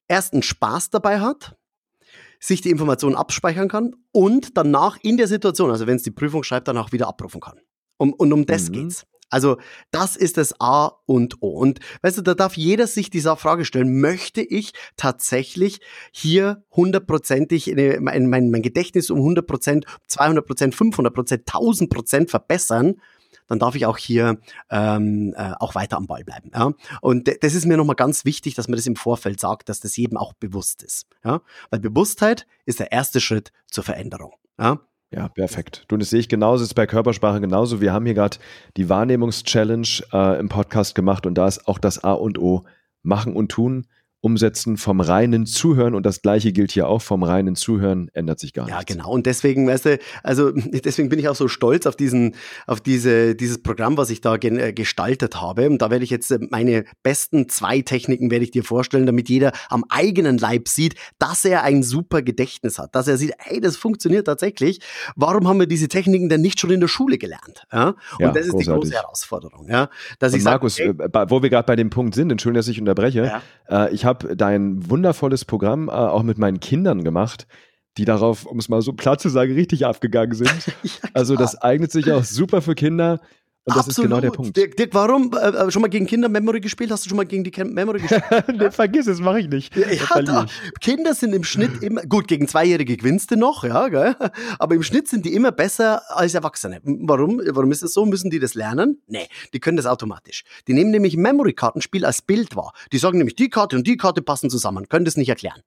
erst 0.06 0.35
einen 0.35 0.43
Spaß 0.43 0.91
dabei 0.91 1.19
hat, 1.19 1.56
sich 2.39 2.61
die 2.61 2.71
Informationen 2.71 3.17
abspeichern 3.17 3.69
kann 3.69 3.97
und 4.12 4.56
danach 4.56 4.99
in 5.03 5.17
der 5.17 5.27
Situation, 5.27 5.73
also 5.73 5.89
wenn 5.89 5.97
es 5.97 6.05
die 6.05 6.12
Prüfung 6.12 6.45
schreibt, 6.45 6.69
dann 6.69 6.79
auch 6.79 6.93
wieder 6.93 7.09
abrufen 7.09 7.41
kann. 7.41 7.59
Um, 7.99 8.12
und 8.15 8.33
um 8.33 8.47
das 8.47 8.69
mhm. 8.69 8.73
geht's. 8.73 9.06
Also 9.31 9.59
das 9.91 10.17
ist 10.17 10.39
das 10.39 10.59
A 10.59 10.91
und 11.05 11.43
O. 11.43 11.50
Und 11.50 11.81
weißt 12.03 12.19
du, 12.19 12.23
da 12.23 12.35
darf 12.35 12.56
jeder 12.56 12.87
sich 12.87 13.11
dieser 13.11 13.37
Frage 13.37 13.67
stellen, 13.67 14.00
möchte 14.00 14.41
ich 14.41 14.73
tatsächlich 14.97 15.81
hier 16.12 16.64
hundertprozentig 16.75 17.75
mein, 18.00 18.28
mein, 18.28 18.50
mein 18.50 18.62
Gedächtnis 18.62 19.11
um 19.11 19.19
100 19.19 19.47
Prozent, 19.47 19.85
200 20.07 20.47
Prozent, 20.47 20.75
500 20.75 21.12
Prozent, 21.12 21.43
1000 21.47 21.90
Prozent 21.90 22.31
verbessern? 22.31 22.97
dann 23.47 23.59
darf 23.59 23.75
ich 23.75 23.87
auch 23.87 23.97
hier 23.97 24.38
ähm, 24.71 25.35
äh, 25.37 25.52
auch 25.59 25.75
weiter 25.75 25.97
am 25.97 26.07
Ball 26.07 26.23
bleiben. 26.23 26.50
Ja? 26.55 26.73
Und 27.00 27.31
das 27.43 27.55
ist 27.55 27.64
mir 27.64 27.76
nochmal 27.76 27.97
ganz 27.97 28.25
wichtig, 28.25 28.55
dass 28.55 28.69
man 28.69 28.76
das 28.76 28.87
im 28.87 28.95
Vorfeld 28.95 29.40
sagt, 29.40 29.69
dass 29.71 29.81
das 29.81 29.97
jedem 29.97 30.19
auch 30.19 30.35
bewusst 30.35 30.83
ist. 30.83 31.07
Ja? 31.25 31.40
Weil 31.71 31.81
Bewusstheit 31.81 32.47
ist 32.67 32.78
der 32.78 32.93
erste 32.93 33.21
Schritt 33.21 33.52
zur 33.67 33.85
Veränderung. 33.85 34.35
Ja? 34.59 34.81
Ja, 35.11 35.29
perfekt. 35.29 35.85
Du, 35.88 35.97
das 35.97 36.11
sehe 36.11 36.21
ich 36.21 36.29
genauso, 36.29 36.65
ist 36.65 36.75
bei 36.75 36.87
Körpersprache 36.87 37.41
genauso. 37.41 37.81
Wir 37.81 37.93
haben 37.93 38.05
hier 38.05 38.15
gerade 38.15 38.37
die 38.77 38.91
Wahrnehmungs-Challenge 38.91 39.88
äh, 40.12 40.38
im 40.38 40.50
Podcast 40.50 40.95
gemacht 40.95 41.25
und 41.25 41.35
da 41.35 41.49
ist 41.49 41.67
auch 41.67 41.79
das 41.79 42.05
A 42.05 42.12
und 42.12 42.38
O 42.38 42.65
machen 43.03 43.35
und 43.35 43.50
tun. 43.50 43.87
Umsetzen 44.20 44.76
vom 44.76 45.00
reinen 45.00 45.46
Zuhören 45.46 45.94
und 45.94 46.04
das 46.04 46.22
gleiche 46.22 46.52
gilt 46.52 46.72
hier 46.72 46.88
auch, 46.88 47.02
vom 47.02 47.22
reinen 47.22 47.54
Zuhören 47.54 48.10
ändert 48.14 48.40
sich 48.40 48.52
gar 48.52 48.64
nichts. 48.64 48.78
Ja, 48.78 48.84
genau. 48.84 49.10
Und 49.10 49.26
deswegen, 49.26 49.68
weißt 49.68 49.84
du, 49.84 49.98
also 50.25 50.50
deswegen 50.54 51.08
bin 51.08 51.20
ich 51.20 51.28
auch 51.28 51.37
so 51.37 51.46
stolz 51.46 51.87
auf 51.87 51.94
diesen, 51.94 52.34
auf 52.66 52.80
diese, 52.80 53.37
dieses 53.37 53.62
Programm, 53.62 53.96
was 53.96 54.10
ich 54.10 54.20
da 54.20 54.34
äh, 54.34 54.72
gestaltet 54.72 55.40
habe. 55.40 55.70
Und 55.70 55.82
da 55.82 55.90
werde 55.90 56.02
ich 56.02 56.10
jetzt 56.10 56.32
äh, 56.32 56.40
meine 56.50 56.84
besten 57.04 57.48
zwei 57.48 57.80
Techniken 57.80 58.30
werde 58.32 58.44
ich 58.44 58.50
dir 58.50 58.64
vorstellen, 58.64 59.06
damit 59.06 59.28
jeder 59.28 59.52
am 59.68 59.84
eigenen 59.88 60.37
Leib 60.37 60.66
sieht, 60.66 60.96
dass 61.20 61.44
er 61.44 61.62
ein 61.62 61.84
super 61.84 62.20
Gedächtnis 62.22 62.80
hat, 62.80 62.96
dass 62.96 63.06
er 63.06 63.18
sieht, 63.18 63.34
hey, 63.38 63.60
das 63.60 63.76
funktioniert 63.76 64.26
tatsächlich. 64.26 64.80
Warum 65.14 65.46
haben 65.46 65.60
wir 65.60 65.68
diese 65.68 65.87
Techniken 65.87 66.28
denn 66.28 66.40
nicht 66.40 66.58
schon 66.58 66.70
in 66.70 66.80
der 66.80 66.88
Schule 66.88 67.18
gelernt? 67.18 67.62
Ja? 67.72 67.88
Und 67.88 67.96
ja, 68.18 68.32
das 68.32 68.46
ist 68.46 68.52
großartig. 68.52 68.66
die 68.66 68.72
große 68.72 68.94
Herausforderung. 68.94 69.68
Ja? 69.68 69.90
Dass 70.18 70.32
und 70.32 70.40
ich 70.40 70.44
Markus, 70.44 70.75
sag, 70.75 70.87
hey, 70.87 71.06
äh, 71.06 71.30
wo 71.30 71.40
wir 71.40 71.50
gerade 71.50 71.66
bei 71.66 71.76
dem 71.76 71.90
Punkt 71.90 72.16
sind, 72.16 72.32
Entschuldigung, 72.32 72.58
dass 72.58 72.68
ich 72.68 72.80
unterbreche, 72.80 73.25
ja. 73.70 73.87
äh, 73.87 73.94
ich 73.94 74.08
habe 74.09 74.37
dein 74.37 74.91
wundervolles 74.91 75.45
Programm 75.45 75.88
äh, 75.88 75.93
auch 75.93 76.25
mit 76.25 76.38
meinen 76.38 76.59
Kindern 76.59 77.05
gemacht, 77.05 77.47
die 77.97 78.05
darauf, 78.05 78.47
um 78.47 78.59
es 78.59 78.69
mal 78.69 78.83
so 78.83 78.93
platt 78.93 79.21
zu 79.21 79.29
sagen, 79.29 79.55
richtig 79.55 79.87
abgegangen 79.87 80.35
sind. 80.35 80.67
ja, 80.83 80.91
also 81.15 81.37
das 81.37 81.55
eignet 81.57 81.93
sich 81.93 82.11
auch 82.11 82.25
super 82.25 82.62
für 82.62 82.75
Kinder. 82.75 83.21
Und 83.68 83.76
das 83.76 83.88
Absolut. 83.88 83.98
ist 83.98 84.10
genau 84.10 84.20
der 84.22 84.30
Punkt. 84.30 84.56
Dirk, 84.56 84.76
Dirk 84.78 84.94
warum 84.94 85.30
äh, 85.34 85.48
äh, 85.48 85.70
schon 85.70 85.82
mal 85.82 85.88
gegen 85.88 86.06
Kinder 86.06 86.30
Memory 86.30 86.60
gespielt? 86.60 86.90
Hast 86.90 87.04
du 87.04 87.10
schon 87.10 87.18
mal 87.18 87.26
gegen 87.26 87.44
die 87.44 87.52
Memory 87.62 88.00
gespielt? 88.00 88.25
nee, 88.58 88.70
vergiss 88.70 89.06
es, 89.06 89.20
mache 89.20 89.40
ich 89.40 89.48
nicht. 89.48 89.76
Ja, 89.76 90.22
da, 90.22 90.46
Kinder 90.80 91.12
sind 91.12 91.34
im 91.34 91.44
Schnitt 91.44 91.82
immer, 91.82 92.00
gut, 92.02 92.28
gegen 92.28 92.48
Zweijährige 92.48 92.96
gewinnst 92.96 93.30
du 93.30 93.37
noch, 93.37 93.64
ja, 93.64 93.88
gell? 93.88 94.16
aber 94.58 94.75
im 94.75 94.82
Schnitt 94.82 95.08
sind 95.08 95.26
die 95.26 95.34
immer 95.34 95.52
besser 95.52 96.00
als 96.16 96.32
Erwachsene. 96.32 96.80
Warum? 96.82 97.42
Warum 97.44 97.70
ist 97.70 97.82
das 97.82 97.92
so? 97.92 98.06
Müssen 98.06 98.30
die 98.30 98.38
das 98.38 98.54
lernen? 98.54 99.02
Nee, 99.06 99.28
die 99.52 99.60
können 99.60 99.76
das 99.76 99.84
automatisch. 99.84 100.44
Die 100.66 100.72
nehmen 100.72 100.90
nämlich 100.90 101.18
Memory-Kartenspiel 101.18 102.06
als 102.06 102.22
Bild 102.22 102.56
wahr. 102.56 102.72
Die 102.90 102.98
sagen 102.98 103.18
nämlich, 103.18 103.37
die 103.37 103.50
Karte 103.50 103.76
und 103.76 103.87
die 103.87 103.98
Karte 103.98 104.22
passen 104.22 104.48
zusammen, 104.48 104.88
können 104.88 105.04
das 105.04 105.18
nicht 105.18 105.28
erklären. 105.28 105.60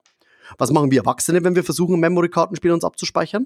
Was 0.57 0.71
machen 0.71 0.89
wir 0.89 1.01
Erwachsene, 1.01 1.43
wenn 1.43 1.55
wir 1.55 1.63
versuchen, 1.63 1.99
Memory-Kartenspiel 1.99 2.71
uns 2.71 2.83
abzuspeichern? 2.83 3.45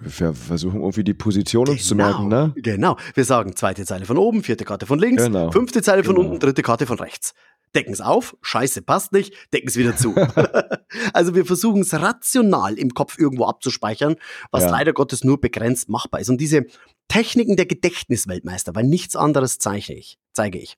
Wir 0.00 0.34
versuchen 0.34 0.80
irgendwie 0.80 1.04
die 1.04 1.14
Position 1.14 1.68
uns 1.68 1.86
zu 1.86 1.94
merken, 1.94 2.28
ne? 2.28 2.52
Genau. 2.56 2.96
Wir 3.14 3.24
sagen 3.24 3.54
zweite 3.54 3.84
Zeile 3.84 4.04
von 4.04 4.18
oben, 4.18 4.42
vierte 4.42 4.64
Karte 4.64 4.86
von 4.86 4.98
links, 4.98 5.22
genau. 5.22 5.52
fünfte 5.52 5.82
Zeile 5.82 6.02
von 6.02 6.16
genau. 6.16 6.28
unten, 6.28 6.40
dritte 6.40 6.62
Karte 6.62 6.86
von 6.86 6.98
rechts. 6.98 7.32
Decken 7.76 7.92
es 7.92 8.00
auf, 8.00 8.36
scheiße, 8.42 8.82
passt 8.82 9.12
nicht, 9.12 9.34
decken 9.52 9.68
es 9.68 9.76
wieder 9.76 9.96
zu. 9.96 10.14
also 11.12 11.34
wir 11.34 11.44
versuchen 11.44 11.82
es 11.82 11.94
rational 11.94 12.74
im 12.74 12.90
Kopf 12.90 13.18
irgendwo 13.18 13.46
abzuspeichern, 13.46 14.16
was 14.50 14.64
ja. 14.64 14.70
leider 14.70 14.92
Gottes 14.92 15.24
nur 15.24 15.40
begrenzt 15.40 15.88
machbar 15.88 16.20
ist. 16.20 16.30
Und 16.30 16.40
diese 16.40 16.66
Techniken 17.08 17.56
der 17.56 17.66
Gedächtnisweltmeister, 17.66 18.74
weil 18.74 18.84
nichts 18.84 19.16
anderes 19.16 19.58
zeige 19.58 19.94
ich, 19.94 20.18
zeige 20.32 20.58
ich. 20.58 20.76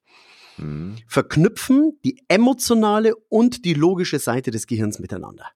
Mhm. 0.59 0.97
Verknüpfen 1.07 1.99
die 2.05 2.23
emotionale 2.29 3.15
und 3.29 3.65
die 3.65 3.75
logische 3.75 4.19
Seite 4.19 4.51
des 4.51 4.67
Gehirns 4.67 4.99
miteinander. 4.99 5.47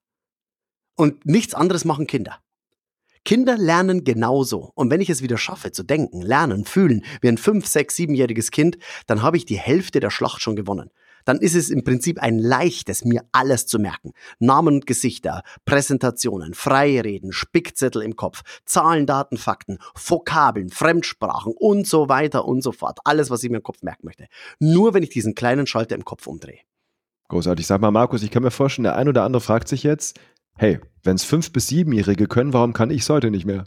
Und 0.96 1.24
nichts 1.26 1.54
anderes 1.54 1.84
machen 1.84 2.06
Kinder. 2.06 2.38
Kinder 3.24 3.56
lernen 3.56 4.04
genauso. 4.04 4.72
Und 4.74 4.90
wenn 4.90 5.00
ich 5.00 5.10
es 5.10 5.22
wieder 5.22 5.38
schaffe 5.38 5.72
zu 5.72 5.82
denken, 5.82 6.22
lernen, 6.22 6.64
fühlen, 6.64 7.04
wie 7.20 7.28
ein 7.28 7.38
fünf, 7.38 7.66
sechs, 7.66 7.96
siebenjähriges 7.96 8.50
Kind, 8.50 8.78
dann 9.06 9.22
habe 9.22 9.36
ich 9.36 9.44
die 9.44 9.58
Hälfte 9.58 10.00
der 10.00 10.10
Schlacht 10.10 10.40
schon 10.42 10.56
gewonnen. 10.56 10.90
Dann 11.24 11.38
ist 11.38 11.54
es 11.54 11.70
im 11.70 11.84
Prinzip 11.84 12.20
ein 12.20 12.38
leichtes, 12.38 13.04
mir 13.04 13.22
alles 13.32 13.66
zu 13.66 13.78
merken. 13.78 14.12
Namen 14.38 14.76
und 14.76 14.86
Gesichter, 14.86 15.42
Präsentationen, 15.64 16.54
Freireden, 16.54 17.32
Spickzettel 17.32 18.02
im 18.02 18.16
Kopf, 18.16 18.42
Zahlen, 18.64 19.06
Daten, 19.06 19.36
Fakten, 19.36 19.78
Vokabeln, 19.94 20.70
Fremdsprachen 20.70 21.52
und 21.56 21.86
so 21.86 22.08
weiter 22.08 22.46
und 22.46 22.62
so 22.62 22.72
fort. 22.72 23.00
Alles, 23.04 23.30
was 23.30 23.42
ich 23.42 23.50
mir 23.50 23.58
im 23.58 23.62
Kopf 23.62 23.82
merken 23.82 24.06
möchte. 24.06 24.26
Nur 24.58 24.94
wenn 24.94 25.02
ich 25.02 25.10
diesen 25.10 25.34
kleinen 25.34 25.66
Schalter 25.66 25.94
im 25.94 26.04
Kopf 26.04 26.26
umdrehe. 26.26 26.60
Großartig. 27.28 27.66
Sag 27.66 27.80
mal, 27.80 27.92
Markus, 27.92 28.22
ich 28.22 28.30
kann 28.30 28.42
mir 28.42 28.50
vorstellen, 28.50 28.84
der 28.84 28.96
ein 28.96 29.08
oder 29.08 29.22
andere 29.22 29.40
fragt 29.40 29.68
sich 29.68 29.84
jetzt, 29.84 30.18
hey, 30.60 30.78
wenn 31.02 31.16
es 31.16 31.24
fünf- 31.24 31.52
bis 31.52 31.68
siebenjährige 31.68 32.26
können, 32.26 32.52
warum 32.52 32.74
kann 32.74 32.90
ich 32.90 33.00
es 33.00 33.08
heute 33.08 33.30
nicht 33.30 33.46
mehr? 33.46 33.64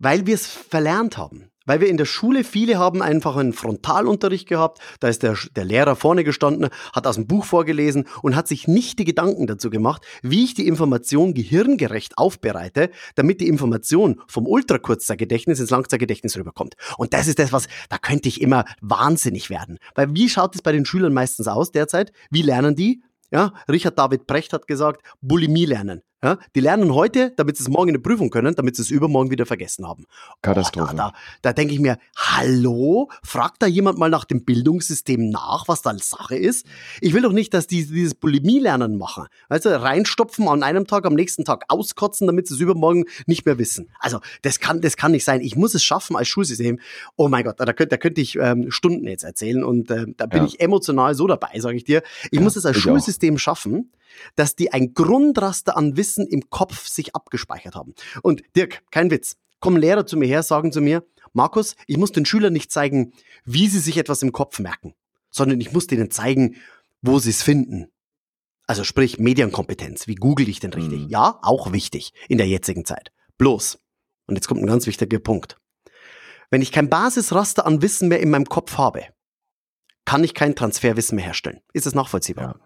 Weil 0.00 0.26
wir 0.26 0.34
es 0.34 0.48
verlernt 0.48 1.16
haben. 1.16 1.52
Weil 1.66 1.80
wir 1.80 1.88
in 1.88 1.96
der 1.96 2.04
Schule, 2.04 2.42
viele 2.42 2.78
haben 2.78 3.00
einfach 3.00 3.36
einen 3.36 3.52
Frontalunterricht 3.52 4.48
gehabt, 4.48 4.80
da 4.98 5.06
ist 5.06 5.22
der, 5.22 5.36
der 5.54 5.64
Lehrer 5.64 5.94
vorne 5.94 6.24
gestanden, 6.24 6.70
hat 6.92 7.06
aus 7.06 7.14
dem 7.14 7.28
Buch 7.28 7.44
vorgelesen 7.44 8.08
und 8.22 8.34
hat 8.34 8.48
sich 8.48 8.66
nicht 8.66 8.98
die 8.98 9.04
Gedanken 9.04 9.46
dazu 9.46 9.70
gemacht, 9.70 10.04
wie 10.22 10.42
ich 10.42 10.54
die 10.54 10.66
Information 10.66 11.32
gehirngerecht 11.32 12.18
aufbereite, 12.18 12.90
damit 13.14 13.40
die 13.40 13.48
Information 13.48 14.20
vom 14.26 14.46
Ultrakurzzeitgedächtnis 14.46 15.60
ins 15.60 15.70
Langzeitgedächtnis 15.70 16.36
rüberkommt. 16.36 16.74
Und 16.98 17.14
das 17.14 17.28
ist 17.28 17.38
das, 17.38 17.52
was, 17.52 17.68
da 17.88 17.98
könnte 17.98 18.28
ich 18.28 18.40
immer 18.40 18.64
wahnsinnig 18.80 19.48
werden. 19.48 19.78
Weil 19.94 20.12
wie 20.14 20.28
schaut 20.28 20.56
es 20.56 20.62
bei 20.62 20.72
den 20.72 20.84
Schülern 20.86 21.14
meistens 21.14 21.46
aus 21.46 21.70
derzeit? 21.70 22.12
Wie 22.30 22.42
lernen 22.42 22.74
die? 22.74 23.02
Ja, 23.32 23.52
Richard 23.68 23.98
David 23.98 24.26
Brecht 24.26 24.52
hat 24.52 24.68
gesagt, 24.68 25.02
Bulimie 25.20 25.66
lernen. 25.66 26.02
Ja, 26.24 26.38
die 26.54 26.60
lernen 26.60 26.94
heute, 26.94 27.32
damit 27.36 27.58
sie 27.58 27.62
es 27.62 27.68
morgen 27.68 27.88
in 27.88 27.94
der 27.94 28.00
Prüfung 28.00 28.30
können, 28.30 28.54
damit 28.54 28.74
sie 28.74 28.82
es 28.82 28.90
übermorgen 28.90 29.30
wieder 29.30 29.44
vergessen 29.44 29.86
haben. 29.86 30.06
Katastrophe. 30.40 30.92
Oh, 30.94 30.96
da, 30.96 31.10
da, 31.10 31.14
da 31.42 31.52
denke 31.52 31.74
ich 31.74 31.80
mir, 31.80 31.98
hallo, 32.16 33.10
fragt 33.22 33.62
da 33.62 33.66
jemand 33.66 33.98
mal 33.98 34.08
nach 34.08 34.24
dem 34.24 34.44
Bildungssystem 34.44 35.28
nach, 35.28 35.68
was 35.68 35.82
da 35.82 35.96
Sache 35.98 36.36
ist? 36.36 36.66
Ich 37.02 37.12
will 37.12 37.20
doch 37.20 37.32
nicht, 37.32 37.52
dass 37.52 37.66
die 37.66 37.84
dieses 37.84 38.14
Bulimie-Lernen 38.14 38.96
machen. 38.96 39.26
Also 39.48 39.70
reinstopfen 39.70 40.48
an 40.48 40.62
einem 40.62 40.86
Tag, 40.86 41.04
am 41.04 41.14
nächsten 41.14 41.44
Tag 41.44 41.64
auskotzen, 41.68 42.26
damit 42.26 42.48
sie 42.48 42.54
es 42.54 42.60
übermorgen 42.60 43.04
nicht 43.26 43.44
mehr 43.44 43.58
wissen. 43.58 43.90
Also 43.98 44.20
das 44.40 44.58
kann, 44.58 44.80
das 44.80 44.96
kann 44.96 45.12
nicht 45.12 45.24
sein. 45.24 45.42
Ich 45.42 45.54
muss 45.54 45.74
es 45.74 45.84
schaffen 45.84 46.16
als 46.16 46.28
Schulsystem. 46.28 46.80
Oh 47.16 47.28
mein 47.28 47.44
Gott, 47.44 47.56
da 47.58 47.72
könnte, 47.72 47.88
da 47.88 47.96
könnte 47.98 48.20
ich 48.22 48.36
ähm, 48.36 48.70
Stunden 48.70 49.06
jetzt 49.06 49.24
erzählen 49.24 49.62
und 49.62 49.90
äh, 49.90 50.06
da 50.16 50.26
bin 50.26 50.40
ja. 50.40 50.46
ich 50.46 50.60
emotional 50.60 51.14
so 51.14 51.26
dabei, 51.26 51.60
sage 51.60 51.76
ich 51.76 51.84
dir. 51.84 52.02
Ich 52.30 52.38
ja, 52.38 52.40
muss 52.40 52.56
es 52.56 52.64
als 52.64 52.78
Schulsystem 52.78 53.34
auch. 53.34 53.38
schaffen, 53.38 53.92
dass 54.34 54.56
die 54.56 54.72
ein 54.72 54.94
Grundraster 54.94 55.76
an 55.76 55.96
Wissen 55.96 56.26
im 56.26 56.48
Kopf 56.50 56.86
sich 56.86 57.14
abgespeichert 57.14 57.74
haben. 57.74 57.94
Und 58.22 58.42
Dirk, 58.54 58.82
kein 58.90 59.10
Witz, 59.10 59.36
kommen 59.60 59.76
Lehrer 59.76 60.06
zu 60.06 60.16
mir 60.16 60.26
her, 60.26 60.42
sagen 60.42 60.72
zu 60.72 60.80
mir, 60.80 61.04
Markus, 61.32 61.76
ich 61.86 61.98
muss 61.98 62.12
den 62.12 62.24
Schülern 62.24 62.52
nicht 62.52 62.70
zeigen, 62.70 63.12
wie 63.44 63.68
sie 63.68 63.80
sich 63.80 63.98
etwas 63.98 64.22
im 64.22 64.32
Kopf 64.32 64.58
merken, 64.58 64.94
sondern 65.30 65.60
ich 65.60 65.72
muss 65.72 65.86
denen 65.86 66.10
zeigen, 66.10 66.56
wo 67.02 67.18
sie 67.18 67.30
es 67.30 67.42
finden. 67.42 67.88
Also 68.66 68.84
sprich 68.84 69.18
Medienkompetenz, 69.18 70.06
wie 70.06 70.16
google 70.16 70.48
ich 70.48 70.60
denn 70.60 70.72
richtig? 70.72 71.02
Mhm. 71.02 71.08
Ja, 71.08 71.38
auch 71.42 71.72
wichtig 71.72 72.12
in 72.28 72.38
der 72.38 72.48
jetzigen 72.48 72.84
Zeit. 72.84 73.12
Bloß, 73.38 73.78
und 74.26 74.34
jetzt 74.34 74.48
kommt 74.48 74.62
ein 74.62 74.66
ganz 74.66 74.86
wichtiger 74.86 75.18
Punkt. 75.18 75.58
Wenn 76.50 76.62
ich 76.62 76.72
kein 76.72 76.88
Basisraster 76.88 77.66
an 77.66 77.82
Wissen 77.82 78.08
mehr 78.08 78.20
in 78.20 78.30
meinem 78.30 78.46
Kopf 78.46 78.78
habe, 78.78 79.04
kann 80.04 80.24
ich 80.24 80.34
kein 80.34 80.54
Transferwissen 80.54 81.16
mehr 81.16 81.24
herstellen. 81.24 81.60
Ist 81.72 81.86
das 81.86 81.94
nachvollziehbar? 81.94 82.60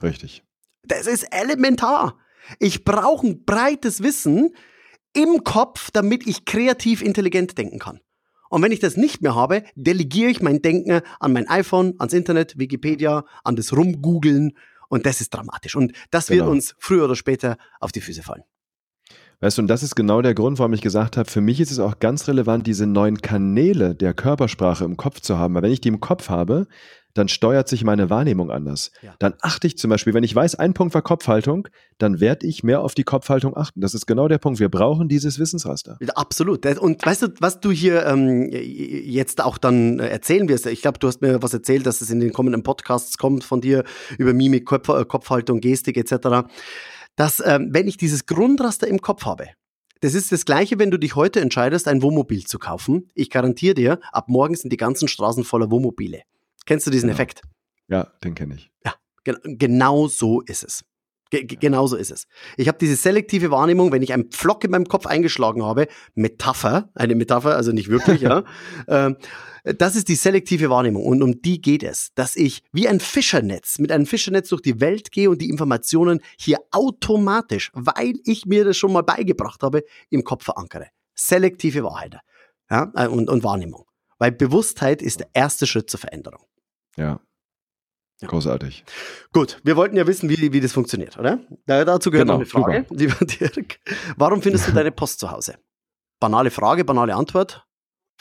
Ja, 0.00 0.08
richtig. 0.08 0.44
Das 0.84 1.06
ist 1.06 1.24
elementar. 1.30 2.18
Ich 2.58 2.84
brauche 2.84 3.26
ein 3.26 3.44
breites 3.44 4.02
Wissen 4.02 4.54
im 5.14 5.44
Kopf, 5.44 5.90
damit 5.92 6.26
ich 6.26 6.44
kreativ 6.44 7.02
intelligent 7.02 7.56
denken 7.58 7.78
kann. 7.78 8.00
Und 8.48 8.62
wenn 8.62 8.72
ich 8.72 8.80
das 8.80 8.96
nicht 8.96 9.22
mehr 9.22 9.34
habe, 9.34 9.64
delegiere 9.76 10.30
ich 10.30 10.42
mein 10.42 10.60
Denken 10.60 11.00
an 11.20 11.32
mein 11.32 11.48
iPhone, 11.48 11.94
ans 11.98 12.12
Internet, 12.12 12.58
Wikipedia, 12.58 13.24
an 13.44 13.56
das 13.56 13.74
Rumgoogeln. 13.74 14.52
Und 14.88 15.06
das 15.06 15.22
ist 15.22 15.32
dramatisch. 15.32 15.74
Und 15.74 15.92
das 16.10 16.26
genau. 16.26 16.44
wird 16.44 16.52
uns 16.52 16.74
früher 16.78 17.04
oder 17.04 17.16
später 17.16 17.56
auf 17.80 17.92
die 17.92 18.02
Füße 18.02 18.22
fallen. 18.22 18.42
Weißt 19.40 19.58
du, 19.58 19.62
und 19.62 19.68
das 19.68 19.82
ist 19.82 19.96
genau 19.96 20.22
der 20.22 20.34
Grund, 20.34 20.58
warum 20.58 20.72
ich 20.72 20.82
gesagt 20.82 21.16
habe, 21.16 21.28
für 21.28 21.40
mich 21.40 21.60
ist 21.60 21.72
es 21.72 21.78
auch 21.78 21.98
ganz 21.98 22.28
relevant, 22.28 22.66
diese 22.66 22.86
neuen 22.86 23.22
Kanäle 23.22 23.94
der 23.94 24.14
Körpersprache 24.14 24.84
im 24.84 24.96
Kopf 24.96 25.20
zu 25.20 25.38
haben. 25.38 25.54
Weil 25.54 25.62
wenn 25.62 25.72
ich 25.72 25.80
die 25.80 25.88
im 25.88 26.00
Kopf 26.00 26.28
habe, 26.28 26.68
dann 27.14 27.28
steuert 27.28 27.68
sich 27.68 27.84
meine 27.84 28.10
Wahrnehmung 28.10 28.50
anders. 28.50 28.90
Ja. 29.02 29.14
Dann 29.18 29.34
achte 29.40 29.66
ich 29.66 29.76
zum 29.76 29.90
Beispiel, 29.90 30.14
wenn 30.14 30.24
ich 30.24 30.34
weiß, 30.34 30.54
ein 30.54 30.74
Punkt 30.74 30.94
war 30.94 31.02
Kopfhaltung, 31.02 31.68
dann 31.98 32.20
werde 32.20 32.46
ich 32.46 32.62
mehr 32.62 32.80
auf 32.80 32.94
die 32.94 33.04
Kopfhaltung 33.04 33.56
achten. 33.56 33.80
Das 33.80 33.94
ist 33.94 34.06
genau 34.06 34.28
der 34.28 34.38
Punkt. 34.38 34.60
Wir 34.60 34.70
brauchen 34.70 35.08
dieses 35.08 35.38
Wissensraster. 35.38 35.98
Absolut. 36.14 36.64
Und 36.78 37.04
weißt 37.04 37.22
du, 37.22 37.28
was 37.40 37.60
du 37.60 37.70
hier 37.70 38.06
ähm, 38.06 38.48
jetzt 38.50 39.42
auch 39.42 39.58
dann 39.58 39.98
erzählen 39.98 40.48
wirst? 40.48 40.66
Ich 40.66 40.82
glaube, 40.82 40.98
du 40.98 41.08
hast 41.08 41.20
mir 41.20 41.42
was 41.42 41.52
erzählt, 41.52 41.86
dass 41.86 42.00
es 42.00 42.10
in 42.10 42.20
den 42.20 42.32
kommenden 42.32 42.62
Podcasts 42.62 43.18
kommt 43.18 43.44
von 43.44 43.60
dir 43.60 43.84
über 44.18 44.32
Mimik, 44.32 44.64
Kopf, 44.64 44.88
äh, 44.88 45.04
Kopfhaltung, 45.04 45.60
Gestik 45.60 45.96
etc. 45.96 46.48
Dass, 47.16 47.42
ähm, 47.44 47.68
wenn 47.72 47.88
ich 47.88 47.98
dieses 47.98 48.26
Grundraster 48.26 48.86
im 48.86 49.00
Kopf 49.00 49.26
habe, 49.26 49.48
das 50.00 50.14
ist 50.14 50.32
das 50.32 50.44
Gleiche, 50.44 50.80
wenn 50.80 50.90
du 50.90 50.98
dich 50.98 51.14
heute 51.14 51.40
entscheidest, 51.40 51.86
ein 51.86 52.02
Wohnmobil 52.02 52.44
zu 52.44 52.58
kaufen. 52.58 53.08
Ich 53.14 53.30
garantiere 53.30 53.74
dir, 53.74 54.00
ab 54.10 54.28
morgen 54.28 54.56
sind 54.56 54.72
die 54.72 54.76
ganzen 54.76 55.06
Straßen 55.06 55.44
voller 55.44 55.70
Wohnmobile. 55.70 56.22
Kennst 56.66 56.86
du 56.86 56.90
diesen 56.90 57.08
genau. 57.08 57.16
Effekt? 57.16 57.42
Ja, 57.88 58.12
den 58.24 58.34
kenne 58.34 58.54
ich. 58.54 58.70
Ja, 58.84 58.94
gen 59.24 59.38
genau 59.58 60.08
so 60.08 60.40
ist 60.40 60.64
es. 60.64 60.84
Ge 61.30 61.44
genau 61.46 61.86
so 61.86 61.96
ist 61.96 62.10
es. 62.10 62.26
Ich 62.58 62.68
habe 62.68 62.76
diese 62.78 62.94
selektive 62.94 63.50
Wahrnehmung, 63.50 63.90
wenn 63.90 64.02
ich 64.02 64.12
einen 64.12 64.30
Pflock 64.30 64.64
in 64.64 64.70
meinem 64.70 64.86
Kopf 64.86 65.06
eingeschlagen 65.06 65.64
habe, 65.64 65.88
Metapher, 66.14 66.90
eine 66.94 67.14
Metapher, 67.14 67.56
also 67.56 67.72
nicht 67.72 67.88
wirklich, 67.88 68.20
ja. 68.22 68.44
Ähm, 68.86 69.16
das 69.64 69.96
ist 69.96 70.08
die 70.08 70.16
selektive 70.16 70.68
Wahrnehmung 70.70 71.06
und 71.06 71.22
um 71.22 71.40
die 71.40 71.60
geht 71.60 71.84
es, 71.84 72.12
dass 72.14 72.36
ich 72.36 72.62
wie 72.72 72.88
ein 72.88 73.00
Fischernetz 73.00 73.78
mit 73.78 73.92
einem 73.92 74.06
Fischernetz 74.06 74.48
durch 74.48 74.60
die 74.60 74.80
Welt 74.80 75.12
gehe 75.12 75.30
und 75.30 75.40
die 75.40 75.48
Informationen 75.48 76.20
hier 76.36 76.58
automatisch, 76.72 77.70
weil 77.72 78.14
ich 78.24 78.44
mir 78.44 78.64
das 78.64 78.76
schon 78.76 78.92
mal 78.92 79.02
beigebracht 79.02 79.62
habe, 79.62 79.84
im 80.10 80.24
Kopf 80.24 80.44
verankere. 80.44 80.88
Selektive 81.14 81.84
Wahrheit 81.84 82.18
ja, 82.70 82.92
äh, 82.94 83.06
und, 83.06 83.30
und 83.30 83.44
Wahrnehmung. 83.44 83.84
Weil 84.22 84.30
Bewusstheit 84.30 85.02
ist 85.02 85.18
der 85.18 85.26
erste 85.34 85.66
Schritt 85.66 85.90
zur 85.90 85.98
Veränderung. 85.98 86.46
Ja. 86.96 87.18
Großartig. 88.24 88.84
Gut, 89.32 89.58
wir 89.64 89.74
wollten 89.74 89.96
ja 89.96 90.06
wissen, 90.06 90.28
wie, 90.28 90.52
wie 90.52 90.60
das 90.60 90.72
funktioniert, 90.72 91.18
oder? 91.18 91.40
Da, 91.66 91.84
dazu 91.84 92.12
gehört 92.12 92.28
genau, 92.28 92.38
noch 92.38 92.42
eine 92.42 92.64
Frage, 92.64 92.86
super. 92.88 92.94
lieber 93.00 93.16
Dirk. 93.26 93.80
Warum 94.16 94.40
findest 94.40 94.68
du 94.68 94.72
deine 94.76 94.92
Post 94.92 95.18
zu 95.18 95.32
Hause? 95.32 95.56
Banale 96.20 96.52
Frage, 96.52 96.84
banale 96.84 97.16
Antwort. 97.16 97.66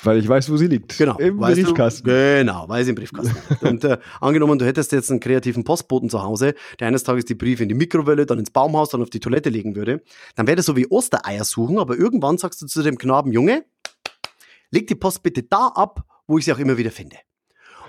Weil 0.01 0.17
ich 0.17 0.27
weiß, 0.27 0.50
wo 0.50 0.58
sie 0.58 0.65
liegt. 0.65 0.98
Genau. 0.98 1.20
Im 1.20 1.38
Briefkasten. 1.38 2.08
Du, 2.08 2.15
genau, 2.39 2.67
weil 2.67 2.84
sie 2.84 2.89
im 2.89 2.96
Briefkasten 2.96 3.36
liegt. 3.50 3.62
Und 3.62 3.84
äh, 3.84 4.00
angenommen, 4.20 4.58
du 4.58 4.65
hättest 4.65 4.91
jetzt 4.93 5.12
einen 5.12 5.20
kreativen 5.20 5.63
Postboten 5.63 6.10
zu 6.10 6.24
Hause, 6.24 6.55
der 6.79 6.88
eines 6.88 7.03
Tages 7.03 7.25
die 7.25 7.36
Briefe 7.36 7.62
in 7.62 7.70
die 7.70 7.75
Mikrowelle, 7.75 8.25
dann 8.25 8.39
ins 8.39 8.50
Baumhaus, 8.50 8.89
dann 8.89 9.03
auf 9.03 9.12
die 9.12 9.20
Toilette 9.20 9.51
legen 9.51 9.75
würde, 9.75 10.01
dann 10.36 10.48
wäre 10.48 10.55
das 10.55 10.65
so 10.65 10.75
wie 10.75 10.88
Ostereier 10.88 11.43
suchen, 11.43 11.77
aber 11.77 11.96
irgendwann 11.96 12.39
sagst 12.39 12.60
du 12.63 12.65
zu 12.65 12.81
dem 12.81 12.98
Knaben, 12.98 13.31
Junge, 13.31 13.65
leg 14.72 14.88
die 14.88 14.96
Post 14.96 15.24
bitte 15.24 15.44
da 15.44 15.68
ab, 15.68 16.04
wo 16.28 16.38
ich 16.38 16.46
sie 16.46 16.54
auch 16.54 16.60
immer 16.60 16.78
wieder 16.78 16.92
finde. 16.92 17.18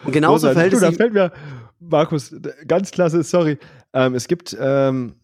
Und 0.04 0.12
genauso 0.12 0.52
fällt 0.52 0.72
es. 0.72 0.80
Du, 0.80 0.86
da 0.86 0.92
fällt 0.92 1.12
mir, 1.12 1.32
Markus, 1.78 2.34
ganz 2.66 2.90
klasse, 2.90 3.22
sorry. 3.22 3.58
Ähm, 3.92 4.14
es 4.14 4.28
gibt 4.28 4.56
ähm, 4.58 5.14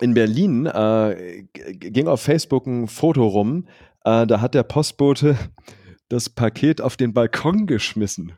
in 0.00 0.14
Berlin, 0.14 0.66
äh, 0.66 1.44
ging 1.52 2.06
auf 2.06 2.22
Facebook 2.22 2.66
ein 2.66 2.86
Foto 2.86 3.26
rum, 3.26 3.66
äh, 4.04 4.26
da 4.26 4.40
hat 4.40 4.54
der 4.54 4.62
Postbote 4.62 5.36
das 6.08 6.30
Paket 6.30 6.80
auf 6.80 6.96
den 6.96 7.12
Balkon 7.12 7.66
geschmissen. 7.66 8.32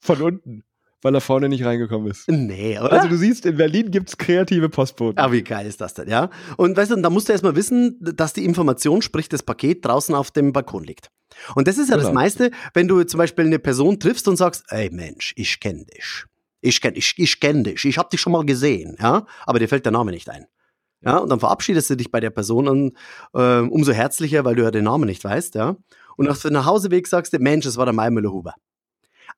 Von 0.00 0.22
unten. 0.22 0.64
Weil 1.02 1.14
er 1.14 1.20
vorne 1.20 1.48
nicht 1.48 1.64
reingekommen 1.64 2.10
ist. 2.10 2.28
Nee, 2.28 2.78
oder? 2.78 2.92
Also 2.92 3.08
du 3.08 3.16
siehst, 3.16 3.44
in 3.46 3.56
Berlin 3.56 3.90
gibt 3.90 4.08
es 4.08 4.16
kreative 4.16 4.68
Postboten. 4.68 5.18
Ah, 5.18 5.30
wie 5.30 5.42
geil 5.42 5.66
ist 5.66 5.80
das 5.80 5.94
denn, 5.94 6.08
ja? 6.08 6.30
Und 6.56 6.76
weißt 6.76 6.90
du, 6.90 6.96
da 6.96 7.10
musst 7.10 7.28
du 7.28 7.32
erstmal 7.32 7.54
wissen, 7.54 7.98
dass 8.00 8.32
die 8.32 8.44
Information, 8.44 9.02
sprich 9.02 9.28
das 9.28 9.42
Paket, 9.42 9.84
draußen 9.84 10.14
auf 10.14 10.30
dem 10.30 10.52
Balkon 10.52 10.84
liegt. 10.84 11.10
Und 11.54 11.68
das 11.68 11.76
ist 11.78 11.90
ja 11.90 11.96
Genau. 11.96 12.06
das 12.08 12.14
meiste, 12.14 12.50
wenn 12.72 12.88
du 12.88 13.02
zum 13.04 13.18
Beispiel 13.18 13.44
eine 13.44 13.58
Person 13.58 14.00
triffst 14.00 14.26
und 14.26 14.36
sagst, 14.36 14.64
ey 14.70 14.88
Mensch, 14.90 15.34
ich 15.36 15.60
kenn 15.60 15.84
dich. 15.86 16.24
Ich 16.62 16.80
kenn, 16.80 16.94
ich, 16.96 17.14
ich 17.18 17.40
kenn 17.40 17.62
dich. 17.62 17.84
Ich 17.84 17.98
hab 17.98 18.08
dich 18.10 18.20
schon 18.20 18.32
mal 18.32 18.44
gesehen, 18.46 18.96
ja? 18.98 19.26
Aber 19.44 19.58
dir 19.58 19.68
fällt 19.68 19.84
der 19.84 19.92
Name 19.92 20.10
nicht 20.12 20.28
ein. 20.30 20.46
Ja, 21.04 21.18
und 21.18 21.28
dann 21.28 21.38
verabschiedest 21.40 21.90
du 21.90 21.94
dich 21.96 22.10
bei 22.10 22.20
der 22.20 22.30
Person 22.30 22.66
und, 22.68 22.96
äh, 23.34 23.58
umso 23.60 23.92
herzlicher, 23.92 24.44
weil 24.46 24.56
du 24.56 24.62
ja 24.62 24.70
den 24.70 24.84
Namen 24.84 25.04
nicht 25.04 25.22
weißt, 25.22 25.54
ja. 25.54 25.76
Und 26.16 26.28
auf 26.28 26.40
dem 26.40 26.54
Nachhauseweg 26.54 27.06
sagst 27.06 27.34
du, 27.34 27.38
Mensch, 27.38 27.66
das 27.66 27.76
war 27.76 27.84
der 27.84 27.92
Mai 27.92 28.08
Müller-Huber. 28.10 28.54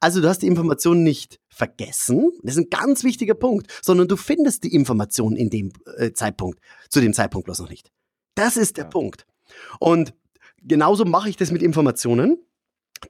Also 0.01 0.21
du 0.21 0.29
hast 0.29 0.43
die 0.43 0.47
Information 0.47 1.03
nicht 1.03 1.41
vergessen, 1.49 2.31
das 2.43 2.57
ist 2.57 2.65
ein 2.65 2.71
ganz 2.71 3.03
wichtiger 3.03 3.35
Punkt, 3.35 3.67
sondern 3.83 4.07
du 4.07 4.17
findest 4.17 4.63
die 4.65 4.73
Information 4.75 5.35
in 5.35 5.51
dem 5.51 5.73
äh, 5.97 6.13
Zeitpunkt, 6.13 6.61
zu 6.89 7.01
dem 7.01 7.13
Zeitpunkt 7.13 7.47
bloß 7.47 7.59
noch 7.61 7.71
nicht. 7.71 7.91
Das 8.35 8.57
ist 8.57 8.77
der 8.77 8.85
Ja. 8.85 8.91
Punkt. 8.91 9.27
Und 9.81 10.15
genauso 10.63 11.05
mache 11.05 11.29
ich 11.29 11.37
das 11.37 11.51
mit 11.51 11.63
Informationen, 11.63 12.39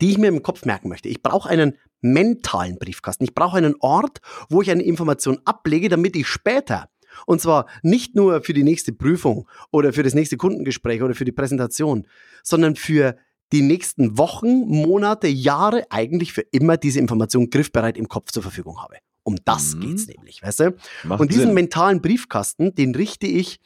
die 0.01 0.11
ich 0.11 0.19
mir 0.19 0.29
im 0.29 0.43
Kopf 0.43 0.65
merken 0.65 0.89
möchte. 0.89 1.09
Ich 1.09 1.23
brauche 1.23 1.49
einen 1.49 1.77
mentalen 2.01 2.79
Briefkasten. 2.79 3.25
Ich 3.25 3.35
brauche 3.35 3.57
einen 3.57 3.75
Ort, 3.81 4.21
wo 4.49 4.63
ich 4.63 4.71
eine 4.71 4.83
Information 4.83 5.39
ablege, 5.45 5.89
damit 5.89 6.17
ich 6.17 6.27
später, 6.27 6.89
und 7.27 7.41
zwar 7.41 7.67
nicht 7.83 8.15
nur 8.15 8.43
für 8.43 8.53
die 8.53 8.63
nächste 8.63 8.93
Prüfung 8.93 9.49
oder 9.71 9.93
für 9.93 10.03
das 10.03 10.15
nächste 10.15 10.37
Kundengespräch 10.37 11.03
oder 11.03 11.15
für 11.15 11.25
die 11.25 11.33
Präsentation, 11.33 12.07
sondern 12.43 12.77
für 12.77 13.17
die 13.53 13.63
nächsten 13.63 14.19
Wochen, 14.19 14.67
Monate, 14.67 15.29
Jahre 15.29 15.85
eigentlich 15.91 16.33
für 16.33 16.43
immer 16.43 16.77
diese 16.77 16.99
Information 16.99 17.51
griffbereit 17.51 17.97
im 17.97 18.09
Kopf 18.09 18.31
zur 18.31 18.43
Verfügung 18.43 18.83
habe. 18.83 18.97
Um 19.23 19.37
das 19.45 19.75
Mhm. 19.75 19.81
geht's 19.81 20.07
nämlich, 20.07 20.43
weißt 20.43 20.61
du? 20.61 20.75
Macht 21.05 21.21
Und 21.21 21.31
diesen 21.31 21.47
Sinn. 21.47 21.55
mentalen 21.55 22.01
Briefkasten, 22.01 22.75
den 22.75 22.95
richte 22.95 23.27
ich, 23.27 23.61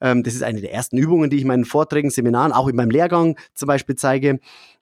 ähm, 0.00 0.22
das 0.22 0.34
ist 0.34 0.42
eine 0.42 0.60
der 0.60 0.72
ersten 0.72 0.98
Übungen, 0.98 1.30
die 1.30 1.36
ich 1.36 1.42
in 1.42 1.48
meinen 1.48 1.64
Vorträgen, 1.64 2.10
Seminaren, 2.10 2.52
auch 2.52 2.68
in 2.68 2.76
meinem 2.76 2.90
Lehrgang 2.90 3.38
zum 3.54 3.66
Beispiel 3.66 3.96
zeige, 3.96 4.40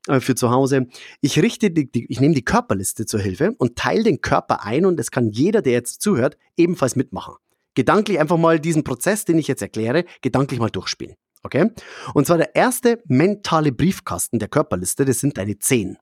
äh, 0.08 0.20
für 0.20 0.34
zu 0.34 0.50
Hause. 0.50 0.86
Ich 1.20 1.40
richte, 1.40 1.70
die, 1.70 1.90
die, 1.90 2.06
ich 2.10 2.20
nehme 2.20 2.34
die 2.34 2.44
Körperliste 2.44 3.06
zur 3.06 3.20
Hilfe 3.20 3.54
und 3.58 3.76
teile 3.76 4.02
den 4.02 4.20
Körper 4.20 4.64
ein 4.64 4.86
und 4.86 4.96
das 4.96 5.10
kann 5.10 5.30
jeder, 5.30 5.62
der 5.62 5.72
jetzt 5.72 6.02
zuhört, 6.02 6.36
ebenfalls 6.56 6.96
mitmachen. 6.96 7.34
Gedanklich 7.74 8.18
einfach 8.20 8.36
mal 8.36 8.60
diesen 8.60 8.84
Prozess, 8.84 9.24
den 9.24 9.38
ich 9.38 9.48
jetzt 9.48 9.62
erkläre, 9.62 10.04
gedanklich 10.20 10.60
mal 10.60 10.70
durchspielen. 10.70 11.14
Okay? 11.44 11.70
Und 12.14 12.26
zwar 12.26 12.38
der 12.38 12.54
erste 12.56 13.00
mentale 13.06 13.70
Briefkasten 13.70 14.38
der 14.38 14.48
Körperliste, 14.48 15.04
das 15.04 15.20
sind 15.20 15.38
deine 15.38 15.58
Zehen. 15.58 15.98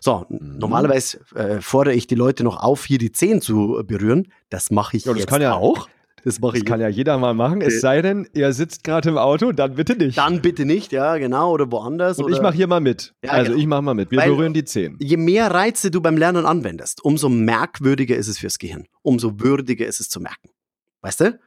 So, 0.00 0.26
Mhm. 0.28 0.58
normalerweise 0.58 1.20
äh, 1.34 1.60
fordere 1.62 1.94
ich 1.94 2.06
die 2.06 2.14
Leute 2.14 2.44
noch 2.44 2.62
auf, 2.62 2.84
hier 2.84 2.98
die 2.98 3.12
Zehen 3.12 3.40
zu 3.40 3.82
berühren. 3.86 4.28
Das 4.50 4.70
mache 4.70 4.96
ich 4.98 5.04
Ja, 5.06 5.12
das 5.12 5.20
jetzt 5.20 5.28
kann 5.30 5.40
ja- 5.40 5.54
auch. 5.54 5.88
Das 6.24 6.38
mache 6.38 6.52
Das 6.52 6.58
ich 6.60 6.64
kann 6.66 6.80
ja 6.80 6.86
jeder 6.86 7.18
mal 7.18 7.34
machen, 7.34 7.60
es 7.62 7.80
sei 7.80 8.00
denn, 8.00 8.28
ihr 8.32 8.52
sitzt 8.52 8.84
gerade 8.84 9.08
im 9.08 9.18
Auto, 9.18 9.50
dann 9.50 9.74
bitte 9.74 9.96
nicht. 9.96 10.16
Dann 10.16 10.40
bitte 10.40 10.64
nicht, 10.64 10.92
ja, 10.92 11.16
genau, 11.16 11.50
oder 11.50 11.72
woanders. 11.72 12.18
Und 12.18 12.26
oder 12.26 12.36
ich 12.36 12.40
mache 12.42 12.54
hier 12.54 12.68
mal 12.68 12.78
mit. 12.80 13.12
Ja, 13.24 13.32
also 13.32 13.50
genau. 13.50 13.60
ich 13.60 13.66
mache 13.66 13.82
mal 13.82 13.94
mit. 13.94 14.12
Wir 14.12 14.18
Weil- 14.18 14.28
berühren 14.30 14.54
die 14.54 14.64
Zehen. 14.64 14.96
Je 15.00 15.16
mehr 15.16 15.50
Reize 15.50 15.90
du 15.90 16.00
beim 16.00 16.16
Lernen 16.16 16.46
anwendest, 16.46 17.04
umso 17.04 17.28
merkwürdiger 17.28 18.14
ist 18.14 18.28
es 18.28 18.38
fürs 18.38 18.58
Gehirn. 18.58 18.84
Umso 19.02 19.40
würdiger 19.40 19.84
ist 19.86 19.98
es 19.98 20.08
zu 20.10 20.20
merken. 20.20 20.50
Weißt 21.00 21.22
du? 21.22 21.40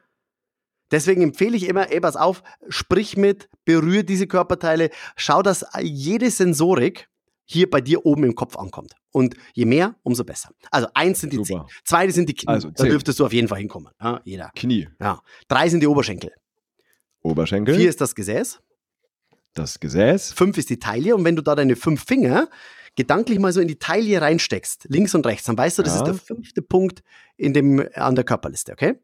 Deswegen 0.90 1.22
empfehle 1.22 1.56
ich 1.56 1.68
immer, 1.68 1.90
ey, 1.90 2.00
pass 2.00 2.16
auf, 2.16 2.42
sprich 2.68 3.16
mit, 3.16 3.48
berühre 3.64 4.04
diese 4.04 4.26
Körperteile, 4.26 4.90
schau, 5.16 5.42
dass 5.42 5.64
jede 5.82 6.30
Sensorik 6.30 7.08
hier 7.44 7.68
bei 7.70 7.80
dir 7.80 8.04
oben 8.06 8.24
im 8.24 8.34
Kopf 8.34 8.56
ankommt. 8.56 8.94
Und 9.12 9.34
je 9.54 9.64
mehr, 9.64 9.94
umso 10.02 10.24
besser. 10.24 10.50
Also 10.70 10.88
eins 10.94 11.20
sind 11.20 11.32
die 11.32 11.36
Super. 11.38 11.66
Zehen, 11.68 11.80
zwei 11.84 12.10
sind 12.10 12.28
die 12.28 12.34
Knie. 12.34 12.48
Also 12.52 12.70
da 12.70 12.84
dürftest 12.84 13.18
du 13.18 13.24
auf 13.26 13.32
jeden 13.32 13.48
Fall 13.48 13.58
hinkommen. 13.58 13.92
Ja, 14.00 14.20
jeder. 14.24 14.50
Knie, 14.54 14.88
Ja. 15.00 15.20
Drei 15.48 15.68
sind 15.68 15.80
die 15.80 15.86
Oberschenkel. 15.86 16.32
Oberschenkel, 17.22 17.74
Vier 17.76 17.88
ist 17.88 18.00
das 18.00 18.14
Gesäß. 18.14 18.60
das 19.54 19.80
Gesäß. 19.80 20.32
Fünf 20.32 20.58
ist 20.58 20.70
die 20.70 20.78
Taille 20.78 21.14
und 21.16 21.24
wenn 21.24 21.34
du 21.36 21.42
da 21.42 21.54
deine 21.54 21.76
fünf 21.76 22.04
Finger 22.04 22.48
gedanklich 22.94 23.38
mal 23.38 23.52
so 23.52 23.60
in 23.60 23.68
die 23.68 23.78
Taille 23.78 24.20
reinsteckst, 24.20 24.86
links 24.88 25.14
und 25.14 25.26
rechts, 25.26 25.44
dann 25.46 25.56
weißt 25.58 25.78
du, 25.78 25.82
das 25.82 25.94
Ja. 25.94 26.00
ist 26.00 26.06
der 26.06 26.14
fünfte 26.14 26.62
Punkt 26.62 27.02
in 27.36 27.52
dem, 27.54 27.86
an 27.94 28.14
der 28.14 28.24
Körperliste, 28.24 28.72
okay? 28.72 28.94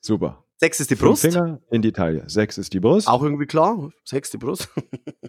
Super. 0.00 0.44
Sechs 0.60 0.80
ist 0.80 0.90
die 0.90 0.96
Fünf 0.96 1.10
Brust. 1.10 1.22
Finger 1.22 1.60
in 1.70 1.82
die 1.82 1.92
Taille. 1.92 2.24
Sechs 2.28 2.58
ist 2.58 2.72
die 2.74 2.80
Brust. 2.80 3.06
Auch 3.08 3.22
irgendwie 3.22 3.46
klar. 3.46 3.90
Sechs 4.04 4.30
die 4.30 4.38
Brust. 4.38 4.68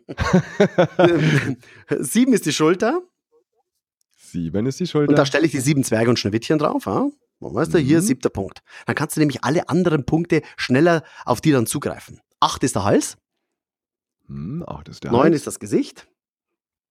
Sieben 1.99 2.33
ist 2.33 2.45
die 2.45 2.53
Schulter. 2.53 3.01
Sieben 4.17 4.65
ist 4.65 4.79
die 4.79 4.87
Schulter. 4.87 5.09
Und 5.09 5.17
da 5.17 5.25
stelle 5.25 5.45
ich 5.45 5.51
die 5.51 5.59
sieben 5.59 5.83
Zwerge 5.83 6.09
und 6.09 6.17
Schneewittchen 6.19 6.59
drauf. 6.59 6.85
Ja? 6.85 7.09
Und 7.39 7.55
Weißt 7.55 7.73
du, 7.73 7.77
hier 7.79 7.97
Mhm. 7.99 8.03
siebter 8.05 8.29
Punkt. 8.29 8.61
Dann 8.85 8.95
kannst 8.95 9.15
du 9.15 9.19
nämlich 9.21 9.43
alle 9.43 9.69
anderen 9.69 10.05
Punkte 10.05 10.41
schneller 10.57 11.03
auf 11.25 11.41
die 11.41 11.51
dann 11.51 11.65
zugreifen. 11.65 12.19
Acht 12.39 12.63
ist 12.63 12.75
der 12.75 12.83
Hals. 12.83 13.17
hm, 14.27 14.63
acht 14.67 14.87
ist 14.89 15.03
der 15.03 15.11
Neun 15.11 15.23
Hals. 15.25 15.35
ist 15.37 15.47
das 15.47 15.59
Gesicht. 15.59 16.07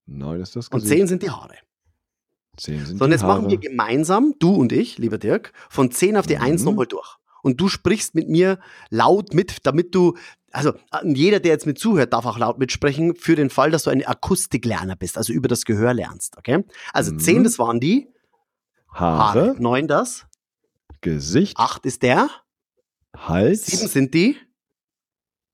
Neun 0.06 0.40
ist 0.40 0.56
das 0.56 0.68
Und 0.68 0.80
Gesicht. 0.80 0.98
zehn 0.98 1.06
sind 1.06 1.22
die 1.22 1.30
Haare. 1.30 1.54
Zehn 2.56 2.84
sind 2.84 2.98
So, 2.98 3.04
und 3.04 3.12
jetzt 3.12 3.22
machen 3.22 3.48
wir 3.50 3.58
gemeinsam, 3.58 4.34
du 4.40 4.54
und 4.54 4.72
ich, 4.72 4.98
lieber 4.98 5.18
Dirk, 5.18 5.52
von 5.70 5.90
10 5.92 6.16
auf 6.16 6.26
die 6.26 6.36
Mhm. 6.36 6.42
1 6.42 6.64
nochmal 6.64 6.86
durch. 6.86 7.17
Und 7.42 7.60
du 7.60 7.68
sprichst 7.68 8.14
mit 8.14 8.28
mir 8.28 8.58
laut 8.90 9.34
mit, 9.34 9.58
damit 9.66 9.94
du, 9.94 10.16
also 10.50 10.70
äh, 10.70 10.74
jeder, 11.04 11.40
der 11.40 11.52
jetzt 11.52 11.66
mit 11.66 11.78
zuhört, 11.78 12.12
darf 12.12 12.26
auch 12.26 12.38
laut 12.38 12.58
mitsprechen, 12.58 13.14
für 13.14 13.36
den 13.36 13.50
Fall, 13.50 13.70
dass 13.70 13.84
du 13.84 13.90
ein 13.90 14.04
Akustiklerner 14.04 14.96
bist, 14.96 15.16
also 15.16 15.32
über 15.32 15.48
das 15.48 15.64
Gehör 15.64 15.94
lernst, 15.94 16.36
okay? 16.36 16.64
Also 16.92 17.12
Mhm. 17.12 17.18
10, 17.20 17.44
das 17.44 17.58
waren 17.58 17.80
die 17.80 18.08
Haare. 18.92 19.50
Haare, 19.50 19.56
9 19.58 19.86
das, 19.88 20.26
Gesicht, 21.00 21.56
8 21.56 21.86
ist 21.86 22.02
der, 22.02 22.28
Hals, 23.16 23.66
7 23.66 23.88
sind 23.88 24.14
die, 24.14 24.36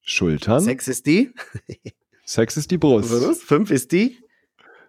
Schultern. 0.00 0.60
6 0.60 0.88
ist 0.88 1.06
die, 1.06 1.32
Sechs 2.26 2.56
ist 2.56 2.70
die 2.70 2.78
Brust. 2.78 3.42
5 3.42 3.70
ist 3.70 3.92
die, 3.92 4.18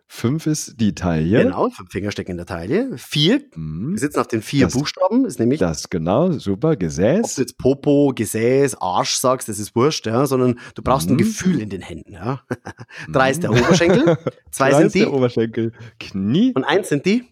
Fünf 0.08 0.46
ist 0.46 0.80
die 0.80 0.94
Taille. 0.94 1.44
genau, 1.44 1.70
5 1.70 1.89
Finger 1.91 2.12
stecken 2.12 2.32
in 2.32 2.38
der 2.38 2.46
Taille, 2.46 2.96
4, 2.96 3.39
wir 3.39 3.58
Mhm. 3.60 3.98
sitzen 3.98 4.20
auf 4.20 4.28
den 4.28 4.41
vier 4.44 4.65
Das- 4.65 4.74
Buchstaben, 4.76 5.26
ist 5.26 5.39
nämlich 5.39 5.60
Das 5.60 5.89
genau, 5.89 6.32
super. 6.34 6.72
ob 6.74 6.80
Gesäß. 6.80 7.36
du 7.36 7.41
jetzt 7.41 7.58
Popo, 7.58 8.12
Gesäß, 8.15 8.76
Arsch 8.80 9.15
sagst, 9.15 9.50
das 9.50 9.58
ist 9.60 9.76
wurscht, 9.76 10.06
ja, 10.06 10.26
sondern 10.28 10.60
du 10.76 10.82
brauchst 10.84 11.10
ein 11.10 11.13
Mhm. 11.13 11.18
Gefühl 11.18 11.60
in 11.60 11.70
den 11.70 11.82
Händen, 11.82 12.13
ja. 12.13 12.41
Drei 13.12 13.32
ist 13.32 13.41
der 13.44 13.52
Mhm. 13.52 13.58
Oberschenkel, 13.58 14.18
zwei 14.52 14.72
sind 14.74 14.86
ist 14.88 14.96
der 14.96 15.06
die 15.06 15.12
Oberschenkel. 15.12 15.72
Knie, 16.00 16.54
und 16.56 16.63
eins 16.63 16.89
sind 16.89 17.06
die 17.06 17.24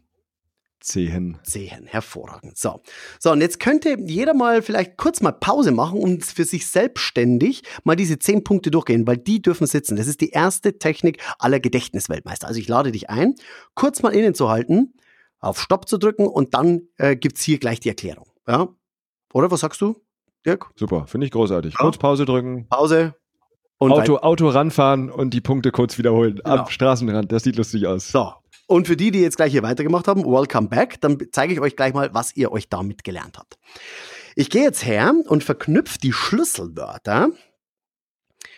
Zehen. 0.84 1.40
Zehen. 1.44 1.86
Hervorragend. 1.86 2.58
So. 2.58 2.82
So, 3.18 3.32
und 3.32 3.40
jetzt 3.40 3.62
könnte 3.62 3.96
jeder 4.06 4.34
mal 4.34 4.62
vielleicht 4.62 4.98
kurz 4.98 5.22
mal 5.22 5.32
Pause 5.32 5.72
machen 5.72 5.98
und 5.98 6.26
für 6.26 6.44
sich 6.44 6.68
selbstständig 6.68 7.64
mal 7.86 7.96
diese 7.96 8.20
zehn 8.20 8.44
Punkte 8.44 8.70
durchgehen, 8.70 9.08
weil 9.08 9.16
die 9.16 9.42
dürfen 9.42 9.66
sitzen. 9.66 9.96
Das 9.96 10.08
ist 10.08 10.20
die 10.20 10.32
erste 10.32 10.78
Technik 10.80 11.24
aller 11.40 11.62
Gedächtnisweltmeister. 11.62 12.48
Also 12.48 12.60
ich 12.60 12.68
lade 12.68 12.92
dich 12.92 13.10
ein, 13.10 13.36
kurz 13.76 14.04
mal 14.04 14.14
innezuhalten, 14.14 14.94
auf 15.40 15.62
Stopp 15.62 15.88
zu 15.88 15.98
drücken 15.98 16.28
und 16.28 16.54
dann 16.54 16.82
äh, 16.98 17.16
gibt's 17.16 17.44
hier 17.44 17.60
gleich 17.60 17.80
die 17.80 17.90
Erklärung. 17.90 18.28
Ja? 18.46 18.68
Oder 19.34 19.50
was 19.52 19.62
sagst 19.62 19.80
du, 19.80 19.96
Dirk? 20.46 20.70
Super, 20.76 21.08
finde 21.08 21.26
ich 21.26 21.32
großartig. 21.32 21.76
Ja. 21.76 21.80
Kurz 21.80 21.98
Pause 21.98 22.26
drücken, 22.26 22.68
Pause. 22.68 23.16
Und 23.78 23.94
Auto, 23.94 24.18
Auto 24.18 24.50
ranfahren 24.50 25.10
und 25.10 25.34
die 25.34 25.42
Punkte 25.42 25.72
kurz 25.72 25.98
wiederholen. 25.98 26.42
Genau. 26.44 26.58
Am 26.58 26.68
Straßenrand, 26.68 27.32
das 27.32 27.44
sieht 27.44 27.56
lustig 27.56 27.88
aus. 27.88 28.10
So. 28.12 28.34
Und 28.68 28.88
für 28.88 28.96
die, 28.96 29.12
die 29.12 29.22
jetzt 29.22 29.38
gleich 29.38 29.52
hier 29.52 29.64
weitergemacht 29.64 30.08
haben, 30.08 30.24
welcome 30.24 30.70
back. 30.70 31.00
Dann 31.02 31.18
zeige 31.32 31.54
ich 31.54 31.60
euch 31.60 31.76
gleich 31.76 31.94
mal, 31.94 32.14
was 32.14 32.36
ihr 32.36 32.52
euch 32.52 32.70
damit 32.70 33.04
gelernt 33.04 33.38
habt. 33.38 33.58
Ich 34.36 34.50
gehe 34.50 34.64
jetzt 34.64 34.86
her 34.86 35.14
und 35.28 35.44
verknüpfe 35.44 36.00
die 36.00 36.14
Schlüsselwörter 36.14 37.30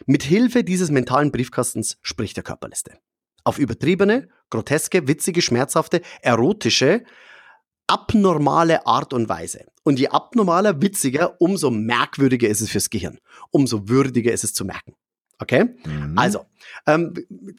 mit 0.05 0.23
Hilfe 0.23 0.63
dieses 0.63 0.91
mentalen 0.91 1.31
Briefkastens, 1.31 1.97
sprich 2.01 2.33
der 2.33 2.43
Körperliste. 2.43 2.97
Auf 3.43 3.59
übertriebene, 3.59 4.29
groteske, 4.49 5.07
witzige, 5.07 5.41
schmerzhafte, 5.41 6.01
erotische, 6.21 7.03
abnormale 7.87 8.85
Art 8.87 9.13
und 9.13 9.29
Weise. 9.29 9.65
Und 9.83 9.99
je 9.99 10.07
abnormaler, 10.07 10.81
witziger, 10.81 11.39
umso 11.39 11.69
merkwürdiger 11.69 12.47
ist 12.47 12.61
es 12.61 12.69
fürs 12.69 12.89
Gehirn. 12.89 13.19
Umso 13.51 13.87
würdiger 13.87 14.31
ist 14.31 14.43
es 14.43 14.53
zu 14.53 14.65
merken. 14.65 14.95
Okay? 15.39 15.65
Mhm. 15.86 16.17
Also, 16.17 16.45
ähm, 16.88 17.13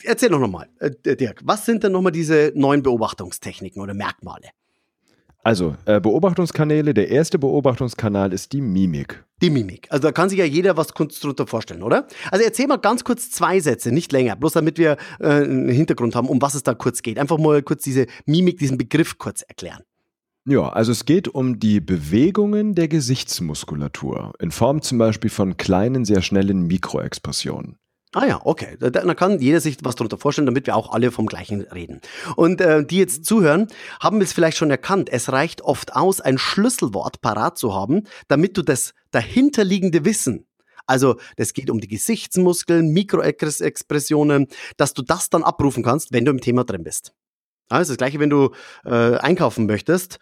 erzähl 0.04 0.30
doch 0.30 0.40
nochmal, 0.40 0.68
äh, 0.78 1.16
Dirk, 1.16 1.40
was 1.44 1.66
sind 1.66 1.84
denn 1.84 1.92
nochmal 1.92 2.12
diese 2.12 2.52
neuen 2.54 2.82
Beobachtungstechniken 2.82 3.82
oder 3.82 3.94
Merkmale? 3.94 4.48
Also, 5.46 5.76
äh, 5.84 6.00
Beobachtungskanäle. 6.00 6.92
Der 6.92 7.08
erste 7.08 7.38
Beobachtungskanal 7.38 8.32
ist 8.32 8.52
die 8.52 8.60
Mimik. 8.60 9.24
Die 9.42 9.48
Mimik. 9.48 9.86
Also 9.90 10.02
da 10.02 10.10
kann 10.10 10.28
sich 10.28 10.40
ja 10.40 10.44
jeder 10.44 10.76
was 10.76 10.92
kurz 10.92 11.20
drunter 11.20 11.46
vorstellen, 11.46 11.84
oder? 11.84 12.08
Also 12.32 12.44
erzähl 12.44 12.66
mal 12.66 12.78
ganz 12.78 13.04
kurz 13.04 13.30
zwei 13.30 13.60
Sätze, 13.60 13.92
nicht 13.92 14.10
länger, 14.10 14.34
bloß 14.34 14.54
damit 14.54 14.76
wir 14.76 14.96
äh, 15.20 15.28
einen 15.28 15.68
Hintergrund 15.68 16.16
haben, 16.16 16.28
um 16.28 16.42
was 16.42 16.56
es 16.56 16.64
da 16.64 16.74
kurz 16.74 17.00
geht. 17.00 17.16
Einfach 17.16 17.38
mal 17.38 17.62
kurz 17.62 17.84
diese 17.84 18.06
Mimik, 18.24 18.58
diesen 18.58 18.76
Begriff 18.76 19.18
kurz 19.18 19.42
erklären. 19.42 19.84
Ja, 20.48 20.68
also 20.68 20.92
es 20.92 21.04
geht 21.04 21.26
um 21.26 21.58
die 21.58 21.80
Bewegungen 21.80 22.76
der 22.76 22.86
Gesichtsmuskulatur 22.86 24.32
in 24.38 24.52
Form 24.52 24.80
zum 24.80 24.98
Beispiel 24.98 25.28
von 25.28 25.56
kleinen, 25.56 26.04
sehr 26.04 26.22
schnellen 26.22 26.68
Mikroexpressionen. 26.68 27.78
Ah 28.12 28.26
ja, 28.26 28.40
okay. 28.44 28.76
Da, 28.78 28.90
da 28.90 29.14
kann 29.14 29.40
jeder 29.40 29.60
sich 29.60 29.78
was 29.82 29.96
darunter 29.96 30.18
vorstellen, 30.18 30.46
damit 30.46 30.66
wir 30.66 30.76
auch 30.76 30.92
alle 30.92 31.10
vom 31.10 31.26
gleichen 31.26 31.62
reden. 31.62 32.00
Und 32.36 32.60
äh, 32.60 32.86
die 32.86 32.98
jetzt 32.98 33.24
zuhören, 33.24 33.66
haben 34.00 34.20
es 34.20 34.32
vielleicht 34.32 34.56
schon 34.56 34.70
erkannt. 34.70 35.08
Es 35.10 35.32
reicht 35.32 35.62
oft 35.62 35.96
aus, 35.96 36.20
ein 36.20 36.38
Schlüsselwort 36.38 37.20
parat 37.20 37.58
zu 37.58 37.74
haben, 37.74 38.04
damit 38.28 38.56
du 38.56 38.62
das 38.62 38.94
dahinterliegende 39.10 40.04
Wissen, 40.04 40.46
also 40.86 41.16
das 41.36 41.52
geht 41.52 41.68
um 41.68 41.80
die 41.80 41.88
Gesichtsmuskeln, 41.88 42.92
Mikroexpressionen, 42.92 44.46
dass 44.76 44.94
du 44.94 45.02
das 45.02 45.28
dann 45.28 45.42
abrufen 45.42 45.82
kannst, 45.82 46.12
wenn 46.12 46.24
du 46.24 46.30
im 46.30 46.40
Thema 46.40 46.64
drin 46.64 46.84
bist. 46.84 47.12
Also 47.68 47.92
das 47.92 47.98
gleiche, 47.98 48.20
wenn 48.20 48.30
du 48.30 48.52
äh, 48.84 49.16
einkaufen 49.16 49.66
möchtest. 49.66 50.20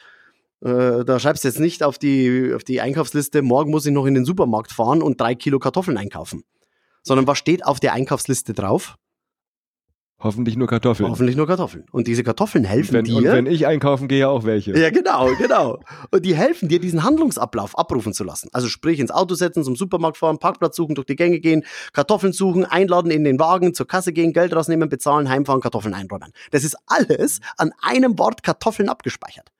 Äh, 0.65 1.05
da 1.05 1.21
schreibst 1.21 1.45
du 1.45 1.49
jetzt 1.49 1.61
nicht 1.61 1.83
auf 1.83 1.99
die, 1.99 2.53
auf 2.55 2.65
die 2.65 2.81
Einkaufsliste, 2.81 3.43
morgen 3.43 3.71
muss 3.71 3.87
ich 3.87 3.93
noch 3.93 4.07
in 4.07 4.15
den 4.15 4.25
Supermarkt 4.25 4.73
fahren 4.73 5.03
und 5.03 5.21
drei 5.21 5.35
Kilo 5.35 5.59
Kartoffeln 5.59 5.99
einkaufen 5.99 6.43
sondern 7.05 7.27
was 7.27 7.39
steht 7.39 7.65
auf 7.65 7.79
der 7.79 7.93
Einkaufsliste 7.93 8.55
drauf? 8.55 8.97
Hoffentlich 10.19 10.57
nur 10.57 10.69
Kartoffeln. 10.69 11.11
Hoffentlich 11.11 11.37
nur 11.37 11.47
Kartoffeln. 11.47 11.85
Und 11.93 12.07
diese 12.07 12.25
Kartoffeln 12.25 12.65
helfen 12.65 12.95
wenn, 12.95 13.05
dir. 13.05 13.17
Und 13.17 13.25
wenn 13.25 13.47
ich 13.47 13.67
einkaufen 13.67 14.09
gehe, 14.09 14.27
auch 14.27 14.45
welche. 14.45 14.75
Ja, 14.79 14.89
genau, 14.89 15.29
genau. 15.37 15.81
Und 16.11 16.25
die 16.25 16.35
helfen 16.35 16.69
dir, 16.71 16.81
diesen 16.81 17.03
Handlungsablauf 17.03 17.77
abrufen 17.77 18.15
zu 18.15 18.25
lassen. 18.25 18.49
Also 18.53 18.69
sprich, 18.69 19.01
ins 19.01 19.11
Auto 19.11 19.35
setzen, 19.35 19.65
zum 19.65 19.77
Supermarkt 19.77 20.17
fahren, 20.17 20.39
Parkplatz 20.39 20.77
suchen, 20.77 20.95
durch 20.95 21.07
die 21.07 21.17
Gänge 21.17 21.41
gehen, 21.41 21.65
Kartoffeln 21.93 22.33
suchen, 22.33 22.65
einladen 22.65 23.11
in 23.11 23.25
den 23.25 23.39
Wagen, 23.39 23.75
zur 23.75 23.87
Kasse 23.87 24.15
gehen, 24.15 24.33
Geld 24.33 24.57
rausnehmen, 24.57 24.89
bezahlen, 24.89 25.29
heimfahren, 25.29 25.61
Kartoffeln 25.61 25.95
einräumen. 25.95 26.33
Das 26.53 26.65
ist 26.65 26.77
alles 26.87 27.41
an 27.59 27.73
einem 27.83 28.19
Wort 28.19 28.43
Kartoffeln 28.43 28.89
abgespeichert. 28.89 29.51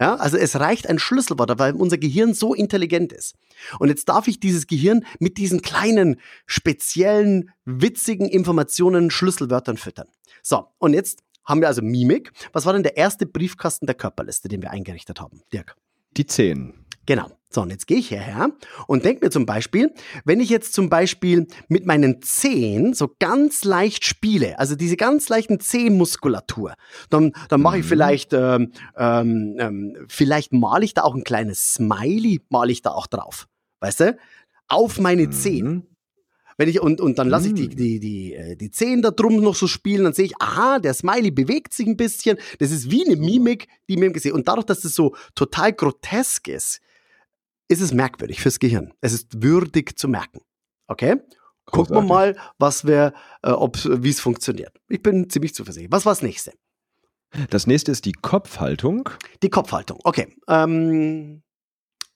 Ja, 0.00 0.16
also 0.16 0.36
es 0.36 0.58
reicht 0.58 0.88
ein 0.88 0.98
Schlüsselwort, 0.98 1.58
weil 1.58 1.74
unser 1.74 1.98
Gehirn 1.98 2.34
so 2.34 2.54
intelligent 2.54 3.12
ist. 3.12 3.34
Und 3.78 3.88
jetzt 3.88 4.08
darf 4.08 4.28
ich 4.28 4.40
dieses 4.40 4.66
Gehirn 4.66 5.04
mit 5.18 5.38
diesen 5.38 5.62
kleinen, 5.62 6.20
speziellen, 6.46 7.50
witzigen 7.64 8.28
Informationen, 8.28 9.10
Schlüsselwörtern 9.10 9.76
füttern. 9.76 10.08
So, 10.42 10.66
und 10.78 10.94
jetzt 10.94 11.22
haben 11.44 11.60
wir 11.60 11.68
also 11.68 11.82
Mimik. 11.82 12.32
Was 12.52 12.66
war 12.66 12.72
denn 12.72 12.82
der 12.82 12.96
erste 12.96 13.26
Briefkasten 13.26 13.86
der 13.86 13.94
Körperliste, 13.94 14.48
den 14.48 14.62
wir 14.62 14.70
eingerichtet 14.70 15.20
haben, 15.20 15.42
Dirk? 15.52 15.76
Die 16.16 16.26
zehn. 16.26 16.81
Genau. 17.06 17.30
So, 17.54 17.60
und 17.60 17.70
jetzt 17.70 17.86
gehe 17.86 17.98
ich 17.98 18.08
hierher 18.08 18.50
und 18.86 19.04
denke 19.04 19.26
mir 19.26 19.30
zum 19.30 19.44
Beispiel, 19.44 19.92
wenn 20.24 20.40
ich 20.40 20.48
jetzt 20.48 20.72
zum 20.72 20.88
Beispiel 20.88 21.46
mit 21.68 21.84
meinen 21.84 22.22
Zehen 22.22 22.94
so 22.94 23.14
ganz 23.18 23.64
leicht 23.64 24.06
spiele, 24.06 24.58
also 24.58 24.74
diese 24.74 24.96
ganz 24.96 25.28
leichten 25.28 25.60
Zehmuskulatur, 25.60 26.74
dann, 27.10 27.32
dann 27.50 27.60
mache 27.60 27.78
ich 27.78 27.84
mhm. 27.84 27.88
vielleicht, 27.88 28.32
ähm, 28.32 28.72
ähm, 28.96 29.56
ähm, 29.58 29.96
vielleicht 30.08 30.54
male 30.54 30.84
ich 30.86 30.94
da 30.94 31.02
auch 31.02 31.14
ein 31.14 31.24
kleines 31.24 31.74
Smiley, 31.74 32.40
male 32.48 32.72
ich 32.72 32.80
da 32.80 32.92
auch 32.92 33.06
drauf. 33.06 33.48
Weißt 33.80 34.00
du? 34.00 34.16
Auf 34.68 34.98
meine 34.98 35.26
mhm. 35.26 35.32
Zehen. 35.32 35.86
Wenn 36.56 36.68
ich, 36.68 36.80
und, 36.80 37.00
und 37.02 37.18
dann 37.18 37.28
lasse 37.28 37.48
ich 37.48 37.54
die, 37.54 37.68
mhm. 37.68 37.76
die, 37.76 38.00
die, 38.00 38.34
äh, 38.34 38.56
die 38.56 38.70
Zehen 38.70 39.02
da 39.02 39.10
drum 39.10 39.42
noch 39.42 39.56
so 39.56 39.66
spielen, 39.66 40.04
dann 40.04 40.14
sehe 40.14 40.24
ich, 40.24 40.40
aha, 40.40 40.78
der 40.78 40.94
Smiley 40.94 41.30
bewegt 41.30 41.74
sich 41.74 41.86
ein 41.86 41.98
bisschen. 41.98 42.38
Das 42.60 42.70
ist 42.70 42.90
wie 42.90 43.04
eine 43.04 43.16
Mimik, 43.16 43.68
die 43.90 43.98
mir 43.98 44.06
im 44.06 44.14
Gesicht. 44.14 44.34
Und 44.34 44.48
dadurch, 44.48 44.66
dass 44.66 44.80
das 44.80 44.94
so 44.94 45.14
total 45.34 45.74
grotesk 45.74 46.48
ist, 46.48 46.80
ist 47.68 47.80
es 47.80 47.92
merkwürdig 47.92 48.40
fürs 48.40 48.58
Gehirn. 48.58 48.92
Es 49.00 49.12
ist 49.12 49.42
würdig 49.42 49.98
zu 49.98 50.08
merken. 50.08 50.40
Okay? 50.86 51.16
Gucken 51.64 51.96
wir 51.96 52.02
mal, 52.02 52.36
was 52.58 52.86
wir, 52.86 53.14
äh, 53.42 53.52
wie 53.52 54.10
es 54.10 54.20
funktioniert. 54.20 54.78
Ich 54.88 55.02
bin 55.02 55.30
ziemlich 55.30 55.54
zuversichtlich. 55.54 55.92
Was 55.92 56.04
war 56.04 56.12
das 56.12 56.22
nächste? 56.22 56.52
Das 57.50 57.66
nächste 57.66 57.92
ist 57.92 58.04
die 58.04 58.12
Kopfhaltung. 58.12 59.08
Die 59.42 59.48
Kopfhaltung. 59.48 59.98
Okay. 60.04 60.36
Ähm, 60.48 61.42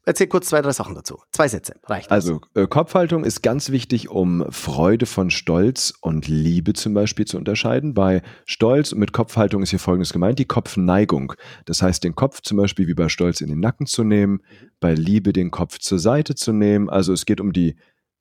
Erzähl 0.08 0.28
kurz 0.28 0.48
zwei, 0.48 0.62
drei 0.62 0.70
Sachen 0.70 0.94
dazu. 0.94 1.20
Zwei 1.32 1.48
Sätze, 1.48 1.74
reicht. 1.82 2.12
Also 2.12 2.40
äh, 2.54 2.68
Kopfhaltung 2.68 3.24
ist 3.24 3.42
ganz 3.42 3.70
wichtig, 3.70 4.08
um 4.08 4.46
Freude 4.50 5.04
von 5.04 5.30
Stolz 5.30 5.94
und 6.00 6.28
Liebe 6.28 6.74
zum 6.74 6.94
Beispiel 6.94 7.24
zu 7.24 7.36
unterscheiden. 7.36 7.92
Bei 7.92 8.22
Stolz 8.44 8.92
und 8.92 9.00
mit 9.00 9.12
Kopfhaltung 9.12 9.64
ist 9.64 9.70
hier 9.70 9.80
Folgendes 9.80 10.12
gemeint, 10.12 10.38
die 10.38 10.44
Kopfneigung. 10.44 11.32
Das 11.64 11.82
heißt, 11.82 12.04
den 12.04 12.14
Kopf 12.14 12.40
zum 12.40 12.56
Beispiel 12.56 12.86
wie 12.86 12.94
bei 12.94 13.08
Stolz 13.08 13.40
in 13.40 13.48
den 13.48 13.58
Nacken 13.58 13.86
zu 13.86 14.04
nehmen, 14.04 14.42
bei 14.78 14.94
Liebe 14.94 15.32
den 15.32 15.50
Kopf 15.50 15.80
zur 15.80 15.98
Seite 15.98 16.36
zu 16.36 16.52
nehmen. 16.52 16.88
Also 16.88 17.12
es 17.12 17.26
geht 17.26 17.40
um 17.40 17.52
die 17.52 17.74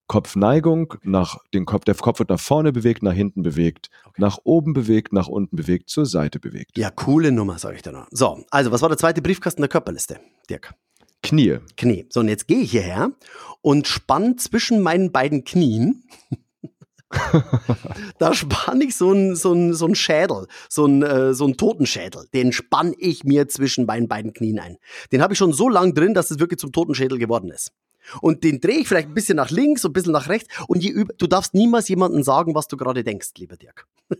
Kopfneigung, 0.07 0.95
nach 1.03 1.37
den 1.53 1.65
Kopf, 1.65 1.85
der 1.85 1.93
Kopf 1.93 2.17
wird 2.17 2.29
nach 2.29 2.39
vorne 2.39 2.71
bewegt, 2.71 3.03
nach 3.03 3.13
hinten 3.13 3.43
bewegt, 3.43 3.89
okay. 4.05 4.21
nach 4.21 4.39
oben 4.43 4.73
bewegt, 4.73 5.13
nach 5.13 5.27
unten 5.27 5.55
bewegt, 5.55 5.89
zur 5.89 6.07
Seite 6.07 6.39
bewegt. 6.39 6.77
Ja, 6.77 6.89
coole 6.89 7.31
Nummer, 7.31 7.59
sage 7.59 7.75
ich 7.75 7.81
da 7.83 7.91
noch. 7.91 8.07
So, 8.09 8.43
also 8.49 8.71
was 8.71 8.81
war 8.81 8.89
der 8.89 8.97
zweite 8.97 9.21
Briefkasten 9.21 9.61
der 9.61 9.69
Körperliste, 9.69 10.19
Dirk? 10.49 10.73
Knie. 11.23 11.59
Knie. 11.77 12.05
So, 12.09 12.19
und 12.19 12.29
jetzt 12.29 12.47
gehe 12.47 12.59
ich 12.59 12.71
hierher 12.71 13.11
und 13.61 13.87
spann 13.87 14.37
zwischen 14.37 14.81
meinen 14.81 15.11
beiden 15.11 15.43
Knien. 15.43 16.03
da 18.19 18.33
spann 18.33 18.81
ich 18.81 18.95
so 18.95 19.11
einen 19.11 19.35
so 19.35 19.73
so 19.73 19.87
ein 19.87 19.95
Schädel, 19.95 20.47
so 20.69 20.85
einen, 20.85 21.03
äh, 21.03 21.33
so 21.33 21.45
einen 21.45 21.57
Totenschädel. 21.57 22.27
Den 22.33 22.51
spann 22.51 22.93
ich 22.97 23.23
mir 23.23 23.47
zwischen 23.47 23.85
meinen 23.85 24.07
beiden 24.07 24.33
Knien 24.33 24.59
ein. 24.59 24.77
Den 25.11 25.21
habe 25.21 25.33
ich 25.33 25.39
schon 25.39 25.53
so 25.53 25.69
lang 25.69 25.93
drin, 25.93 26.13
dass 26.13 26.31
es 26.31 26.39
wirklich 26.39 26.59
zum 26.59 26.71
Totenschädel 26.71 27.17
geworden 27.17 27.49
ist. 27.49 27.71
Und 28.21 28.43
den 28.43 28.59
drehe 28.59 28.79
ich 28.79 28.87
vielleicht 28.87 29.07
ein 29.07 29.13
bisschen 29.13 29.37
nach 29.37 29.49
links 29.49 29.83
und 29.83 29.91
ein 29.91 29.93
bisschen 29.93 30.11
nach 30.11 30.29
rechts. 30.29 30.47
Und 30.67 30.83
je, 30.83 31.05
du 31.17 31.27
darfst 31.27 31.53
niemals 31.53 31.87
jemandem 31.87 32.23
sagen, 32.23 32.53
was 32.53 32.67
du 32.67 32.77
gerade 32.77 33.03
denkst, 33.03 33.29
lieber 33.37 33.57
Dirk. 33.57 33.87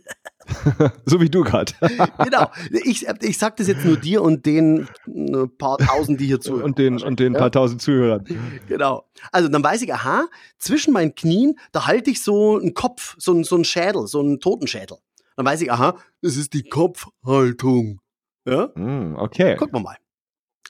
so 1.04 1.20
wie 1.20 1.28
du 1.28 1.42
gerade. 1.42 1.72
genau. 2.24 2.50
Ich, 2.84 3.06
ich 3.06 3.38
sage 3.38 3.54
das 3.58 3.68
jetzt 3.68 3.84
nur 3.84 3.96
dir 3.96 4.22
und 4.22 4.46
den 4.46 4.88
äh, 5.06 5.46
paar 5.46 5.78
tausend, 5.78 6.20
die 6.20 6.26
hier 6.26 6.40
zuhören. 6.40 6.62
Und 6.62 6.78
den, 6.78 7.02
und 7.02 7.20
den 7.20 7.34
ja? 7.34 7.38
paar 7.38 7.50
tausend 7.50 7.82
Zuhörern. 7.82 8.24
Genau. 8.68 9.04
Also 9.32 9.48
dann 9.48 9.62
weiß 9.62 9.82
ich, 9.82 9.92
aha, 9.92 10.26
zwischen 10.58 10.92
meinen 10.92 11.14
Knien, 11.14 11.58
da 11.72 11.86
halte 11.86 12.10
ich 12.10 12.22
so 12.22 12.58
einen 12.58 12.74
Kopf, 12.74 13.16
so, 13.18 13.42
so 13.42 13.54
einen 13.54 13.64
Schädel, 13.64 14.06
so 14.06 14.20
einen 14.20 14.40
Totenschädel. 14.40 14.98
Dann 15.36 15.46
weiß 15.46 15.60
ich, 15.62 15.70
aha, 15.70 15.96
das 16.22 16.36
ist 16.36 16.54
die 16.54 16.62
Kopfhaltung. 16.62 18.00
Ja? 18.46 18.70
Mm, 18.74 19.16
okay. 19.16 19.56
Gucken 19.56 19.74
wir 19.74 19.82
mal. 19.82 19.96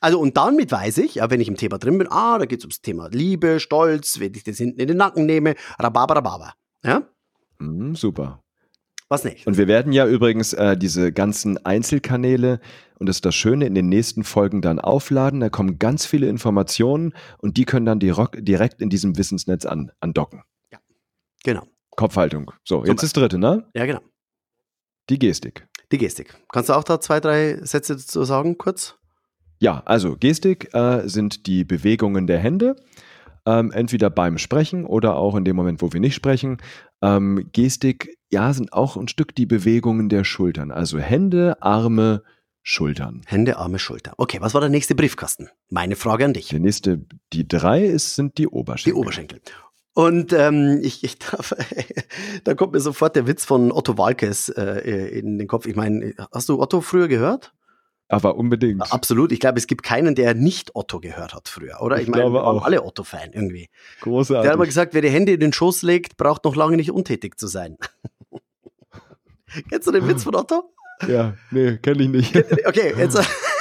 Also 0.01 0.21
und 0.21 0.37
damit 0.37 0.71
weiß 0.73 0.99
ich, 0.99 1.17
ja, 1.17 1.31
wenn 1.31 1.41
ich 1.41 1.49
im 1.49 1.57
Thema 1.57 1.79
drin 1.79 1.99
bin, 1.99 2.09
ah, 2.11 2.39
da 2.39 2.45
geht 2.45 2.59
es 2.59 2.65
ums 2.65 2.83
Thema 2.83 3.09
Liebe, 3.09 3.61
Stolz, 3.61 4.21
wenn 4.21 4.35
ich 4.35 4.45
das 4.45 4.59
hinten 4.59 4.81
in 4.81 4.89
den 4.89 4.97
Nacken 4.97 5.25
nehme, 5.25 5.55
rababa, 5.79 6.55
Ja? 6.85 7.03
Mm, 7.59 7.95
super. 7.95 8.43
Was 9.09 9.23
nicht? 9.23 9.47
Und 9.47 9.57
wir 9.57 9.69
werden 9.69 9.93
ja 9.93 10.07
übrigens 10.07 10.53
äh, 10.53 10.77
diese 10.77 11.13
ganzen 11.13 11.65
Einzelkanäle, 11.65 12.61
und 12.99 13.09
das 13.09 13.19
ist 13.19 13.25
das 13.25 13.35
Schöne, 13.35 13.67
in 13.67 13.75
den 13.75 13.89
nächsten 13.89 14.25
Folgen 14.25 14.63
dann 14.63 14.81
aufladen. 14.81 15.41
Da 15.41 15.49
kommen 15.49 15.79
ganz 15.79 16.07
viele 16.07 16.29
Informationen 16.29 17.15
und 17.39 17.57
die 17.57 17.65
können 17.65 17.87
dann 17.87 18.01
direkt 18.01 18.81
in 18.81 18.91
diesem 18.91 19.17
Wissensnetz 19.17 19.65
an, 19.65 19.93
andocken. 20.01 20.43
Ja, 20.73 20.79
genau. 21.45 21.63
Kopfhaltung. 21.91 22.51
So, 22.65 22.85
jetzt 22.85 23.03
das 23.03 23.13
dritte, 23.13 23.39
ne? 23.39 23.69
Ja, 23.75 23.87
genau. 23.87 24.01
Die 25.09 25.19
Gestik. 25.19 25.69
Die 25.93 25.99
Gestik. 25.99 26.35
Kannst 26.53 26.69
du 26.69 26.75
auch 26.75 26.85
da 26.85 27.01
zwei, 27.01 27.21
drei 27.21 27.59
Sätze 27.65 27.95
dazu 27.95 28.25
sagen, 28.25 28.59
kurz? 28.59 28.97
Ja, 29.61 29.83
also 29.87 30.17
Gestik 30.17 30.75
äh, 30.75 31.09
sind 31.09 31.47
die 31.47 31.65
Bewegungen 31.65 32.27
der 32.27 32.39
Hände, 32.39 32.77
ähm, 33.47 33.71
entweder 33.71 34.11
beim 34.11 34.39
Sprechen 34.39 34.85
oder 34.85 35.17
auch 35.17 35.37
in 35.37 35.45
dem 35.45 35.57
Moment, 35.57 35.81
wo 35.81 35.93
wir 35.93 36.01
nicht 36.01 36.15
sprechen. 36.15 36.59
Ähm, 37.01 37.49
Gestik, 37.53 38.19
ja, 38.31 38.53
sind 38.53 38.73
auch 38.73 38.97
ein 38.97 39.09
Stück 39.09 39.35
die 39.35 39.47
Bewegungen 39.47 40.09
der 40.09 40.25
Schultern, 40.25 40.71
also 40.71 40.99
Hände, 40.99 41.63
Arme, 41.63 42.23
Schultern. 42.63 43.23
Hände, 43.27 43.59
Arme, 43.59 43.79
Schulter. 43.79 44.15
Okay, 44.17 44.39
was 44.41 44.53
war 44.53 44.61
der 44.61 44.71
nächste 44.71 44.97
Briefkasten? 44.97 45.49
Meine 45.71 45.95
Frage 45.95 46.25
an 46.25 46.33
dich. 46.33 46.49
Der 46.49 46.59
nächste, 46.59 47.07
die 47.33 47.47
drei 47.47 47.85
ist, 47.85 48.17
sind 48.17 48.39
die 48.39 48.49
Oberschenkel. 48.49 48.93
Die 48.93 48.99
Oberschenkel. 48.99 49.41
Und 49.95 50.33
ähm, 50.33 50.81
ich, 50.83 51.05
ich 51.05 51.19
darf, 51.21 51.55
da 52.45 52.55
kommt 52.55 52.73
mir 52.73 52.81
sofort 52.81 53.15
der 53.15 53.29
Witz 53.29 53.45
von 53.45 53.71
Otto 53.71 53.97
Walkes 53.97 54.49
äh, 54.49 54.81
in 55.17 55.39
den 55.39 55.47
Kopf. 55.47 55.67
Ich 55.67 55.77
meine, 55.77 56.13
hast 56.33 56.49
du 56.49 56.61
Otto 56.61 56.81
früher 56.81 57.07
gehört? 57.07 57.55
Aber 58.09 58.37
unbedingt. 58.37 58.93
Absolut. 58.93 59.33
Ich 59.33 59.41
glaube, 59.41 59.59
es 59.59 59.67
gibt 59.67 59.83
keinen, 59.83 60.15
der 60.15 60.35
nicht 60.35 60.77
Otto 60.77 61.01
gehört 61.01 61.35
hat 61.35 61.49
früher, 61.49 61.81
oder? 61.81 61.97
Ich, 61.97 62.03
ich 62.03 62.09
meine, 62.09 62.25
wir 62.25 62.33
waren 62.33 62.63
alle 62.63 62.85
Otto-Fan 62.85 63.33
irgendwie. 63.33 63.69
Großartig. 64.01 64.43
Der 64.43 64.51
hat 64.51 64.57
aber 64.57 64.67
gesagt, 64.67 64.95
wer 64.95 65.03
die 65.03 65.11
Hände 65.11 65.33
in 65.33 65.41
den 65.41 65.53
Schoß 65.53 65.83
legt, 65.83 66.17
braucht 66.17 66.45
noch 66.45 66.55
lange 66.55 66.77
nicht 66.77 66.93
untätig 66.93 67.39
zu 67.39 67.49
sein. 67.49 67.77
Kennst 69.71 69.89
du 69.89 69.93
den 69.93 70.07
Witz 70.07 70.23
von 70.25 70.37
Otto? 70.37 70.73
Ja, 71.09 71.35
nee, 71.51 71.77
kenne 71.79 72.05
ich 72.05 72.09
nicht. 72.09 72.37
Okay, 72.67 72.95
jetzt. 72.97 73.19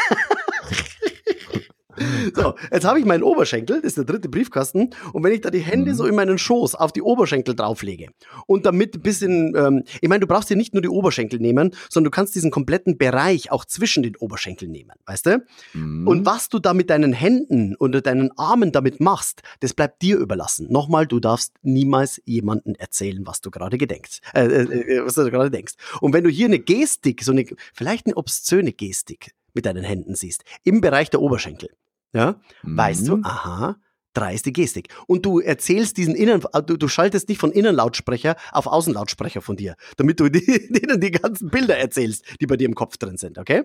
So, 2.35 2.55
jetzt 2.71 2.85
habe 2.85 2.99
ich 2.99 3.05
meinen 3.05 3.23
Oberschenkel, 3.23 3.77
das 3.77 3.85
ist 3.85 3.97
der 3.97 4.05
dritte 4.05 4.29
Briefkasten, 4.29 4.89
und 5.13 5.23
wenn 5.23 5.31
ich 5.31 5.41
da 5.41 5.49
die 5.49 5.59
Hände 5.59 5.91
mhm. 5.91 5.95
so 5.95 6.05
in 6.05 6.15
meinen 6.15 6.37
Schoß 6.37 6.75
auf 6.75 6.91
die 6.91 7.01
Oberschenkel 7.01 7.55
drauflege 7.55 8.07
und 8.47 8.65
damit 8.65 8.95
ein 8.95 9.01
bisschen, 9.01 9.55
ähm, 9.55 9.83
ich 10.01 10.09
meine, 10.09 10.21
du 10.21 10.27
brauchst 10.27 10.49
dir 10.49 10.57
nicht 10.57 10.73
nur 10.73 10.81
die 10.81 10.89
Oberschenkel 10.89 11.39
nehmen, 11.39 11.71
sondern 11.89 12.11
du 12.11 12.15
kannst 12.15 12.35
diesen 12.35 12.51
kompletten 12.51 12.97
Bereich 12.97 13.51
auch 13.51 13.65
zwischen 13.65 14.03
den 14.03 14.15
Oberschenkeln 14.17 14.71
nehmen, 14.71 14.91
weißt 15.05 15.25
du? 15.25 15.45
Mhm. 15.73 16.07
Und 16.07 16.25
was 16.25 16.49
du 16.49 16.59
da 16.59 16.73
mit 16.73 16.89
deinen 16.89 17.13
Händen 17.13 17.75
oder 17.77 18.01
deinen 18.01 18.31
Armen 18.37 18.71
damit 18.71 18.99
machst, 18.99 19.41
das 19.59 19.73
bleibt 19.73 20.01
dir 20.01 20.17
überlassen. 20.17 20.67
Nochmal, 20.71 21.07
du 21.07 21.19
darfst 21.19 21.53
niemals 21.61 22.21
jemandem 22.25 22.75
erzählen, 22.75 23.25
was 23.25 23.41
du 23.41 23.51
gerade 23.51 23.77
gedenkst, 23.77 24.21
äh, 24.33 24.45
äh, 24.45 24.97
äh, 24.97 25.05
was 25.05 25.15
du 25.15 25.29
gerade 25.29 25.51
denkst. 25.51 25.73
Und 26.01 26.13
wenn 26.13 26.23
du 26.23 26.29
hier 26.29 26.47
eine 26.47 26.59
Gestik, 26.59 27.23
so 27.23 27.31
eine, 27.31 27.45
vielleicht 27.73 28.05
eine 28.05 28.17
obszöne 28.17 28.73
Gestik 28.73 29.31
mit 29.53 29.65
deinen 29.65 29.83
Händen 29.83 30.15
siehst, 30.15 30.43
im 30.63 30.81
Bereich 30.81 31.09
der 31.09 31.21
Oberschenkel, 31.21 31.69
ja, 32.15 32.39
mhm. 32.63 32.77
weißt 32.77 33.07
du, 33.07 33.17
mhm. 33.17 33.25
aha, 33.25 33.75
Drei 34.15 34.33
ist 34.33 34.45
die 34.45 34.53
Gestik. 34.53 34.87
Und 35.07 35.25
du 35.25 35.41
erzählst 35.41 35.97
diesen 35.97 36.15
Innen, 36.15 36.41
äh, 36.53 36.63
du, 36.63 36.77
du 36.77 36.87
schaltest 36.87 37.27
nicht 37.27 37.37
von 37.37 37.51
Innenlautsprecher 37.51 38.37
auf 38.53 38.65
Außenlautsprecher 38.65 39.41
von 39.41 39.57
dir, 39.57 39.75
damit 39.97 40.21
du 40.21 40.29
die, 40.29 40.39
denen 40.69 41.01
die 41.01 41.11
ganzen 41.11 41.49
Bilder 41.49 41.77
erzählst, 41.77 42.23
die 42.39 42.47
bei 42.47 42.55
dir 42.55 42.65
im 42.65 42.75
Kopf 42.75 42.97
drin 42.97 43.17
sind, 43.17 43.37
okay? 43.37 43.63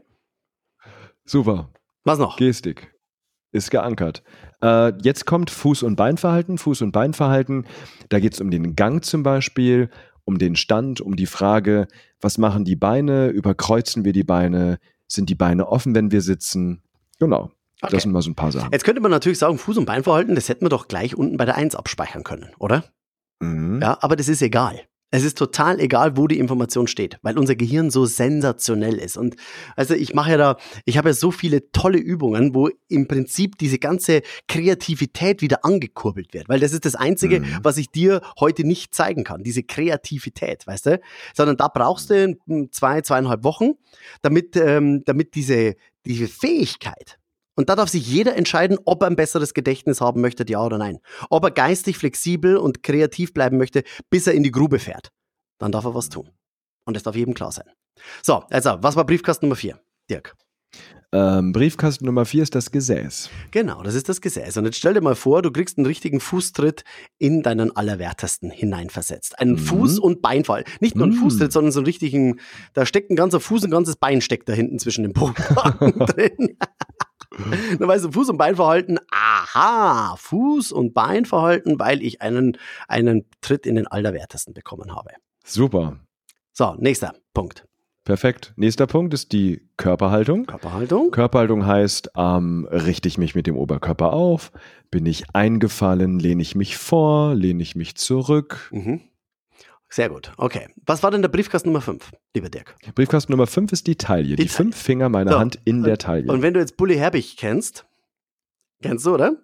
Super. 1.24 1.70
Was 2.02 2.18
noch? 2.18 2.36
Gestik. 2.36 2.92
Ist 3.52 3.70
geankert. 3.70 4.24
Äh, 4.60 4.92
jetzt 5.02 5.24
kommt 5.24 5.52
Fuß- 5.52 5.84
und 5.84 5.94
Beinverhalten. 5.94 6.58
Fuß- 6.58 6.82
und 6.82 6.90
Beinverhalten. 6.90 7.66
Da 8.08 8.18
geht 8.18 8.34
es 8.34 8.40
um 8.40 8.50
den 8.50 8.74
Gang 8.74 9.04
zum 9.04 9.22
Beispiel, 9.22 9.88
um 10.24 10.38
den 10.38 10.56
Stand, 10.56 11.00
um 11.00 11.14
die 11.14 11.26
Frage, 11.26 11.86
was 12.20 12.38
machen 12.38 12.64
die 12.64 12.76
Beine? 12.76 13.28
Überkreuzen 13.28 14.04
wir 14.04 14.12
die 14.12 14.24
Beine? 14.24 14.78
Sind 15.06 15.30
die 15.30 15.36
Beine 15.36 15.68
offen, 15.68 15.94
wenn 15.94 16.10
wir 16.10 16.22
sitzen? 16.22 16.82
Genau. 17.20 17.52
Okay. 17.82 17.92
Das 17.96 18.02
sind 18.02 18.12
mal 18.12 18.22
so 18.22 18.30
ein 18.30 18.34
paar 18.34 18.52
Sachen. 18.52 18.70
Jetzt 18.72 18.84
könnte 18.84 19.00
man 19.00 19.10
natürlich 19.10 19.38
sagen, 19.38 19.56
Fuß- 19.56 19.78
und 19.78 19.86
Beinverhalten, 19.86 20.34
das 20.34 20.48
hätten 20.48 20.64
wir 20.64 20.68
doch 20.70 20.88
gleich 20.88 21.16
unten 21.16 21.36
bei 21.36 21.44
der 21.46 21.56
1 21.56 21.74
abspeichern 21.74 22.24
können, 22.24 22.50
oder? 22.58 22.84
Mhm. 23.40 23.80
Ja, 23.80 23.98
aber 24.00 24.16
das 24.16 24.28
ist 24.28 24.42
egal. 24.42 24.80
Es 25.12 25.24
ist 25.24 25.36
total 25.36 25.80
egal, 25.80 26.16
wo 26.16 26.28
die 26.28 26.38
Information 26.38 26.86
steht, 26.86 27.18
weil 27.22 27.36
unser 27.36 27.56
Gehirn 27.56 27.90
so 27.90 28.04
sensationell 28.06 28.94
ist. 28.94 29.16
Und 29.16 29.34
also 29.74 29.94
ich 29.94 30.14
mache 30.14 30.30
ja 30.30 30.36
da, 30.36 30.56
ich 30.84 30.98
habe 30.98 31.08
ja 31.08 31.14
so 31.14 31.32
viele 31.32 31.72
tolle 31.72 31.98
Übungen, 31.98 32.54
wo 32.54 32.68
im 32.86 33.08
Prinzip 33.08 33.58
diese 33.58 33.80
ganze 33.80 34.22
Kreativität 34.46 35.42
wieder 35.42 35.64
angekurbelt 35.64 36.32
wird. 36.32 36.48
Weil 36.48 36.60
das 36.60 36.72
ist 36.72 36.84
das 36.84 36.94
Einzige, 36.94 37.40
Mhm. 37.40 37.58
was 37.64 37.76
ich 37.78 37.90
dir 37.90 38.20
heute 38.38 38.64
nicht 38.64 38.94
zeigen 38.94 39.24
kann, 39.24 39.42
diese 39.42 39.64
Kreativität, 39.64 40.64
weißt 40.68 40.86
du? 40.86 41.00
Sondern 41.34 41.56
da 41.56 41.66
brauchst 41.66 42.10
du 42.10 42.36
hm, 42.46 42.70
zwei, 42.70 43.00
zweieinhalb 43.00 43.42
Wochen, 43.42 43.72
damit, 44.22 44.54
ähm, 44.54 45.02
damit 45.06 45.34
diese, 45.34 45.74
diese 46.06 46.28
Fähigkeit, 46.28 47.18
und 47.60 47.68
da 47.68 47.76
darf 47.76 47.88
sich 47.88 48.06
jeder 48.06 48.34
entscheiden, 48.36 48.78
ob 48.84 49.02
er 49.02 49.06
ein 49.06 49.16
besseres 49.16 49.54
Gedächtnis 49.54 50.00
haben 50.00 50.20
möchte, 50.20 50.44
ja 50.48 50.64
oder 50.64 50.78
nein. 50.78 50.98
Ob 51.28 51.44
er 51.44 51.50
geistig 51.52 51.96
flexibel 51.98 52.56
und 52.56 52.82
kreativ 52.82 53.32
bleiben 53.32 53.56
möchte, 53.58 53.84
bis 54.10 54.26
er 54.26 54.32
in 54.34 54.42
die 54.42 54.50
Grube 54.50 54.78
fährt. 54.78 55.10
Dann 55.58 55.70
darf 55.72 55.84
er 55.84 55.94
was 55.94 56.08
tun. 56.08 56.30
Und 56.86 56.94
das 56.94 57.02
darf 57.04 57.14
jedem 57.14 57.34
klar 57.34 57.52
sein. 57.52 57.66
So, 58.22 58.42
also, 58.50 58.78
was 58.80 58.96
war 58.96 59.04
Briefkasten 59.04 59.46
Nummer 59.46 59.56
4? 59.56 59.78
Dirk. 60.10 60.34
Ähm, 61.12 61.50
Briefkasten 61.52 62.04
Nummer 62.06 62.24
4 62.24 62.44
ist 62.44 62.54
das 62.54 62.70
Gesäß. 62.70 63.30
Genau, 63.50 63.82
das 63.82 63.96
ist 63.96 64.08
das 64.08 64.20
Gesäß. 64.20 64.56
Und 64.58 64.64
jetzt 64.66 64.76
stell 64.76 64.94
dir 64.94 65.00
mal 65.00 65.16
vor, 65.16 65.42
du 65.42 65.50
kriegst 65.50 65.76
einen 65.76 65.86
richtigen 65.86 66.20
Fußtritt 66.20 66.84
in 67.18 67.42
deinen 67.42 67.74
Allerwertesten 67.74 68.48
hineinversetzt. 68.50 69.38
Einen 69.40 69.54
Mhm. 69.54 69.58
Fuß- 69.58 69.98
und 69.98 70.22
Beinfall. 70.22 70.62
Nicht 70.78 70.94
nur 70.94 71.06
einen 71.06 71.16
Mhm. 71.16 71.20
Fußtritt, 71.22 71.52
sondern 71.52 71.72
so 71.72 71.80
einen 71.80 71.86
richtigen, 71.86 72.38
da 72.74 72.86
steckt 72.86 73.10
ein 73.10 73.16
ganzer 73.16 73.40
Fuß, 73.40 73.64
ein 73.64 73.72
ganzes 73.72 73.96
Bein 73.96 74.20
steckt 74.20 74.48
da 74.48 74.52
hinten 74.52 74.78
zwischen 74.78 75.02
den 75.02 75.12
Bodenhaken 75.12 75.98
drin. 76.06 76.56
Dann 77.78 77.88
weißt 77.88 78.04
du, 78.04 78.08
Fuß- 78.08 78.30
und 78.30 78.38
Beinverhalten, 78.38 78.98
aha, 79.10 80.14
Fuß- 80.14 80.72
und 80.72 80.94
Beinverhalten, 80.94 81.78
weil 81.78 82.02
ich 82.02 82.22
einen, 82.22 82.58
einen 82.88 83.24
Tritt 83.40 83.66
in 83.66 83.76
den 83.76 83.86
Allerwertesten 83.86 84.54
bekommen 84.54 84.94
habe. 84.94 85.10
Super. 85.44 86.00
So, 86.52 86.74
nächster 86.78 87.14
Punkt. 87.32 87.64
Perfekt. 88.04 88.54
Nächster 88.56 88.86
Punkt 88.86 89.14
ist 89.14 89.32
die 89.32 89.68
Körperhaltung. 89.76 90.46
Körperhaltung. 90.46 91.10
Körperhaltung 91.10 91.66
heißt, 91.66 92.10
ähm, 92.16 92.66
richte 92.70 93.08
ich 93.08 93.18
mich 93.18 93.34
mit 93.34 93.46
dem 93.46 93.56
Oberkörper 93.56 94.12
auf? 94.12 94.52
Bin 94.90 95.06
ich 95.06 95.34
eingefallen? 95.34 96.18
Lehne 96.18 96.42
ich 96.42 96.54
mich 96.54 96.76
vor? 96.76 97.34
Lehne 97.34 97.62
ich 97.62 97.76
mich 97.76 97.94
zurück? 97.96 98.68
Mhm. 98.72 99.02
Sehr 99.92 100.08
gut. 100.08 100.32
Okay. 100.36 100.68
Was 100.86 101.02
war 101.02 101.10
denn 101.10 101.20
der 101.22 101.28
Briefkasten 101.28 101.68
Nummer 101.70 101.80
5, 101.80 102.10
lieber 102.34 102.48
Dirk? 102.48 102.76
Briefkasten 102.94 103.32
Nummer 103.32 103.46
5 103.48 103.72
ist 103.72 103.86
die 103.88 103.96
Taille. 103.96 104.36
Die, 104.36 104.42
Die 104.44 104.48
fünf 104.48 104.76
Finger 104.76 105.08
meiner 105.08 105.32
So, 105.32 105.38
Hand 105.40 105.58
in 105.64 105.82
der 105.82 105.98
Taille. 105.98 106.30
Und 106.30 106.42
wenn 106.42 106.54
du 106.54 106.60
jetzt 106.60 106.76
Bully 106.76 106.94
Herbig 106.96 107.36
kennst, 107.36 107.86
kennst 108.82 109.04
du, 109.06 109.14
oder? 109.14 109.36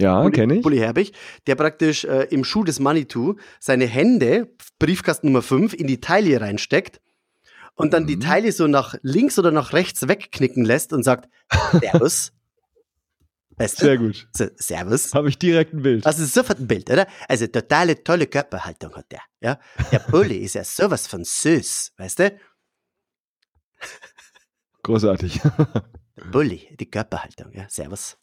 ja, 0.00 0.28
kenne 0.30 0.56
ich. 0.56 0.62
Bully 0.62 0.78
Herbig, 0.78 1.12
der 1.46 1.54
praktisch 1.54 2.04
äh, 2.04 2.24
im 2.24 2.42
Schuh 2.44 2.64
des 2.64 2.80
Manitou 2.80 3.36
seine 3.60 3.86
Hände, 3.86 4.52
Briefkasten 4.80 5.28
Nummer 5.28 5.42
5, 5.42 5.72
in 5.74 5.86
die 5.86 6.00
Taille 6.00 6.40
reinsteckt 6.40 7.00
und 7.76 7.92
dann 7.92 8.06
die 8.06 8.16
Mhm. 8.16 8.20
Taille 8.20 8.52
so 8.52 8.66
nach 8.66 8.96
links 9.02 9.38
oder 9.38 9.52
nach 9.52 9.72
rechts 9.72 10.08
wegknicken 10.08 10.64
lässt 10.64 10.92
und 10.92 11.02
sagt, 11.04 11.28
Servus. 11.80 12.32
Weißt 13.58 13.80
du? 13.80 13.86
Sehr 13.86 13.98
gut. 13.98 14.28
So, 14.32 14.46
Servus. 14.56 15.14
Habe 15.14 15.28
ich 15.30 15.38
direkt 15.38 15.72
ein 15.72 15.82
Bild. 15.82 16.06
Also 16.06 16.24
sofort 16.26 16.58
ein 16.58 16.66
Bild, 16.66 16.90
oder? 16.90 17.06
Also 17.28 17.46
totale 17.46 18.02
tolle 18.04 18.26
Körperhaltung 18.26 18.94
hat 18.94 19.10
der. 19.10 19.22
Ja? 19.40 19.58
Der 19.90 20.00
Bulli 20.00 20.36
ist 20.44 20.54
ja 20.54 20.64
sowas 20.64 21.06
von 21.06 21.24
süß, 21.24 21.92
weißt 21.96 22.18
du? 22.18 22.38
Großartig. 24.82 25.40
Bulli, 26.30 26.76
die 26.78 26.90
Körperhaltung, 26.90 27.52
ja. 27.52 27.68
Servus. 27.68 28.18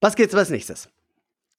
Was 0.00 0.14
geht's 0.14 0.34
als 0.34 0.50
nächstes? 0.50 0.88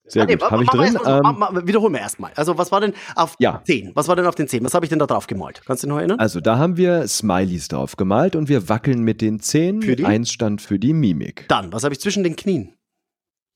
Sehr 0.10 0.26
nee, 0.26 0.36
gut. 0.36 0.50
Habe 0.52 0.63
ich 0.63 0.69
drin. 0.69 0.93
mal 0.93 1.04
so, 1.24 1.30
Ähm, 1.30 1.39
mal- 1.39 1.67
wiederholen 1.67 1.93
wir 1.93 2.02
erstmal. 2.02 2.32
Also, 2.36 2.58
was 2.58 2.72
war 2.72 2.82
denn 2.82 2.93
auf 3.15 3.36
Ja. 3.39 3.62
10? 3.63 3.91
Was 3.95 4.08
war 4.08 4.15
denn 4.15 4.26
auf 4.26 4.36
den 4.36 4.48
10? 4.48 4.63
Was 4.65 4.74
habe 4.74 4.86
ich 4.86 4.89
denn 4.89 5.00
da 5.00 5.08
drauf 5.08 5.28
gemalt? 5.28 5.62
Kannst 5.65 5.84
du 5.84 5.88
dich 5.88 5.91
noch 5.91 5.98
erinnern? 6.00 6.19
also 6.19 6.39
da 6.41 6.58
haben 6.58 6.78
wir 6.78 7.08
Smileys 7.08 7.67
drauf 7.67 7.95
gemalt 7.95 8.36
und 8.36 8.50
wir 8.50 8.69
wackeln 8.69 9.04
mit 9.04 9.22
den 9.22 9.39
Zähnen. 9.39 9.82
Für 9.82 9.95
die? 9.95 10.06
Eins 10.06 10.32
stand 10.32 10.62
für 10.62 10.80
die 10.80 10.93
Mimik. 10.93 11.45
Dann, 11.48 11.72
was 11.72 11.84
habe 11.84 11.93
ich 11.93 12.00
zwischen 12.02 12.24
den 12.24 12.36
Knien? 12.36 12.74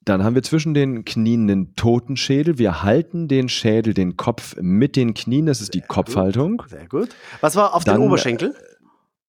Dann 0.06 0.24
haben 0.24 0.36
wir 0.36 0.44
zwischen 0.44 0.74
den 0.74 1.06
Knien 1.06 1.50
einen 1.50 1.76
Totenschädel. 1.76 2.58
Wir 2.58 2.84
halten 2.84 3.30
den 3.30 3.48
Schädel, 3.48 3.94
den 3.94 4.18
Kopf 4.18 4.56
mit 4.60 4.96
den 4.98 5.14
Knien. 5.14 5.46
Das 5.46 5.62
ist 5.62 5.74
die 5.74 5.82
Kopfhaltung. 5.82 6.62
Sehr 6.68 6.88
gut. 6.90 7.10
Was 7.40 7.56
war 7.56 7.74
auf 7.74 7.86
Dann, 7.86 8.02
den 8.02 8.08
Oberschenkel? 8.08 8.54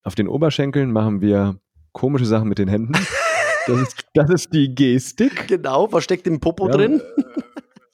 Auf 0.02 0.16
den 0.16 0.26
Oberschenkeln 0.26 0.90
machen 0.90 1.20
wir 1.20 1.60
komische 1.92 2.26
Sachen 2.26 2.48
mit 2.48 2.58
den 2.58 2.66
Händen. 2.68 2.92
Das 3.66 3.80
ist, 3.80 4.04
das 4.14 4.30
ist 4.30 4.52
die 4.54 4.74
Gestik. 4.74 5.48
Genau, 5.48 5.90
was 5.92 6.04
steckt 6.04 6.26
im 6.26 6.40
Popo 6.40 6.68
Ja, 6.68 6.76
drin? 6.76 7.00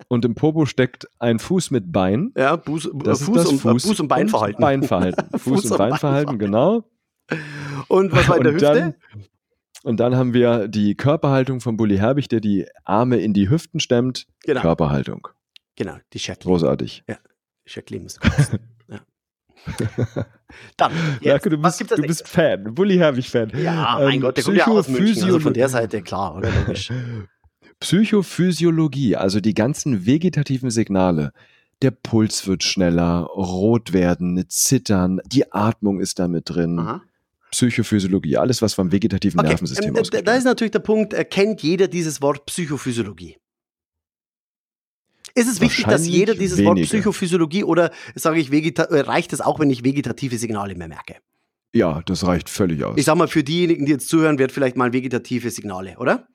Und 0.08 0.24
im 0.24 0.34
Popo 0.34 0.66
steckt 0.66 1.06
ein 1.20 1.38
Fuß 1.38 1.70
mit 1.70 1.92
Bein. 1.92 2.32
Ja, 2.36 2.56
Buß, 2.56 2.86
äh, 2.86 2.90
Das 3.04 3.22
Fuß, 3.22 3.36
ist 3.36 3.44
das 3.44 3.52
und, 3.52 3.58
Fuß, 3.60 3.86
Fuß 3.86 4.00
und 4.00 4.08
Beinverhalten. 4.08 4.60
Beinverhalten. 4.60 5.38
Fuß, 5.38 5.42
Fuß 5.62 5.70
und 5.70 5.78
Beinverhalten, 5.78 6.38
genau. 6.38 6.84
Und 7.88 8.10
was 8.12 8.28
war 8.28 8.36
in 8.38 8.42
der 8.44 8.52
Hüfte? 8.54 8.66
Dann, 8.66 8.94
und 9.84 10.00
dann 10.00 10.16
haben 10.16 10.34
wir 10.34 10.66
die 10.68 10.96
Körperhaltung 10.96 11.60
von 11.60 11.76
Bully 11.76 11.96
Herbig, 11.98 12.28
der 12.28 12.40
die 12.40 12.66
Arme 12.84 13.18
in 13.18 13.32
die 13.32 13.48
Hüften 13.48 13.78
stemmt. 13.78 14.26
genau, 14.42 14.60
Körperhaltung. 14.62 15.28
genau, 15.76 15.94
die 16.12 16.18
Jacqueline. 16.18 16.58
Großartig. 16.58 17.04
Jacqueline 17.66 18.02
muss 18.02 18.18
ja. 18.88 19.00
Dann, 20.76 20.92
jetzt, 21.20 21.44
Danke, 21.44 21.50
du 21.50 21.58
bist, 21.58 21.80
du 21.90 22.02
bist 22.02 22.28
Fan. 22.28 22.74
Bully 22.74 22.96
Herbig-Fan. 22.96 23.52
Ja, 23.62 23.98
mein 24.00 24.14
Ähm, 24.14 24.20
Gott, 24.20 24.36
der 24.36 24.44
kommt 24.44 24.56
ja 24.56 24.66
aus 24.66 24.88
München, 24.88 25.24
also 25.24 25.40
von 25.40 25.54
der 25.54 25.68
Seite, 25.68 26.02
klar, 26.02 26.36
oder? 26.36 26.50
Psychophysiologie, 27.80 29.16
also 29.16 29.40
die 29.40 29.54
ganzen 29.54 30.06
vegetativen 30.06 30.70
Signale. 30.70 31.32
Der 31.82 31.90
Puls 31.90 32.46
wird 32.46 32.62
schneller, 32.62 33.22
rot 33.22 33.92
werden, 33.94 34.44
zittern, 34.48 35.20
die 35.24 35.50
Atmung 35.52 36.00
ist 36.00 36.18
da 36.18 36.28
mit 36.28 36.50
drin. 36.50 36.78
Aha. 36.78 37.02
Psychophysiologie, 37.50 38.36
alles, 38.36 38.62
was 38.62 38.74
vom 38.74 38.92
vegetativen 38.92 39.40
Okay, 39.40 39.48
Nervensystem 39.48 39.94
ähm, 39.94 40.00
ausgeht. 40.00 40.26
da 40.28 40.34
ist 40.34 40.44
natürlich 40.44 40.70
der 40.70 40.78
Punkt, 40.80 41.14
äh, 41.14 41.24
kennt 41.24 41.62
jeder 41.62 41.88
dieses 41.88 42.22
Wort 42.22 42.46
Psychophysiologie? 42.46 43.38
Ist 45.34 45.48
es 45.48 45.60
wichtig, 45.60 45.84
dass 45.86 46.06
jeder 46.06 46.34
dieses 46.34 46.58
Wort 46.64 46.76
wenige. 46.76 46.88
Psychophysiologie 46.88 47.64
oder 47.64 47.90
sage 48.14 48.40
ich, 48.40 48.50
vegeta 48.50 48.84
äh, 48.84 49.00
reicht 49.00 49.32
es 49.32 49.40
auch, 49.40 49.60
wenn 49.60 49.70
ich 49.70 49.84
vegetative 49.84 50.38
Signale 50.38 50.74
mehr 50.74 50.88
merke? 50.88 51.16
Ja, 51.72 52.02
das 52.04 52.26
reicht 52.26 52.48
völlig 52.48 52.82
aus. 52.84 52.96
Ich 52.96 53.04
sag 53.04 53.16
mal, 53.16 53.28
für 53.28 53.44
diejenigen, 53.44 53.86
die 53.86 53.92
jetzt 53.92 54.08
zuhören, 54.08 54.38
wird 54.38 54.50
vielleicht 54.50 54.76
mal 54.76 54.92
vegetative 54.92 55.50
Signale, 55.50 55.96
oder? 55.98 56.26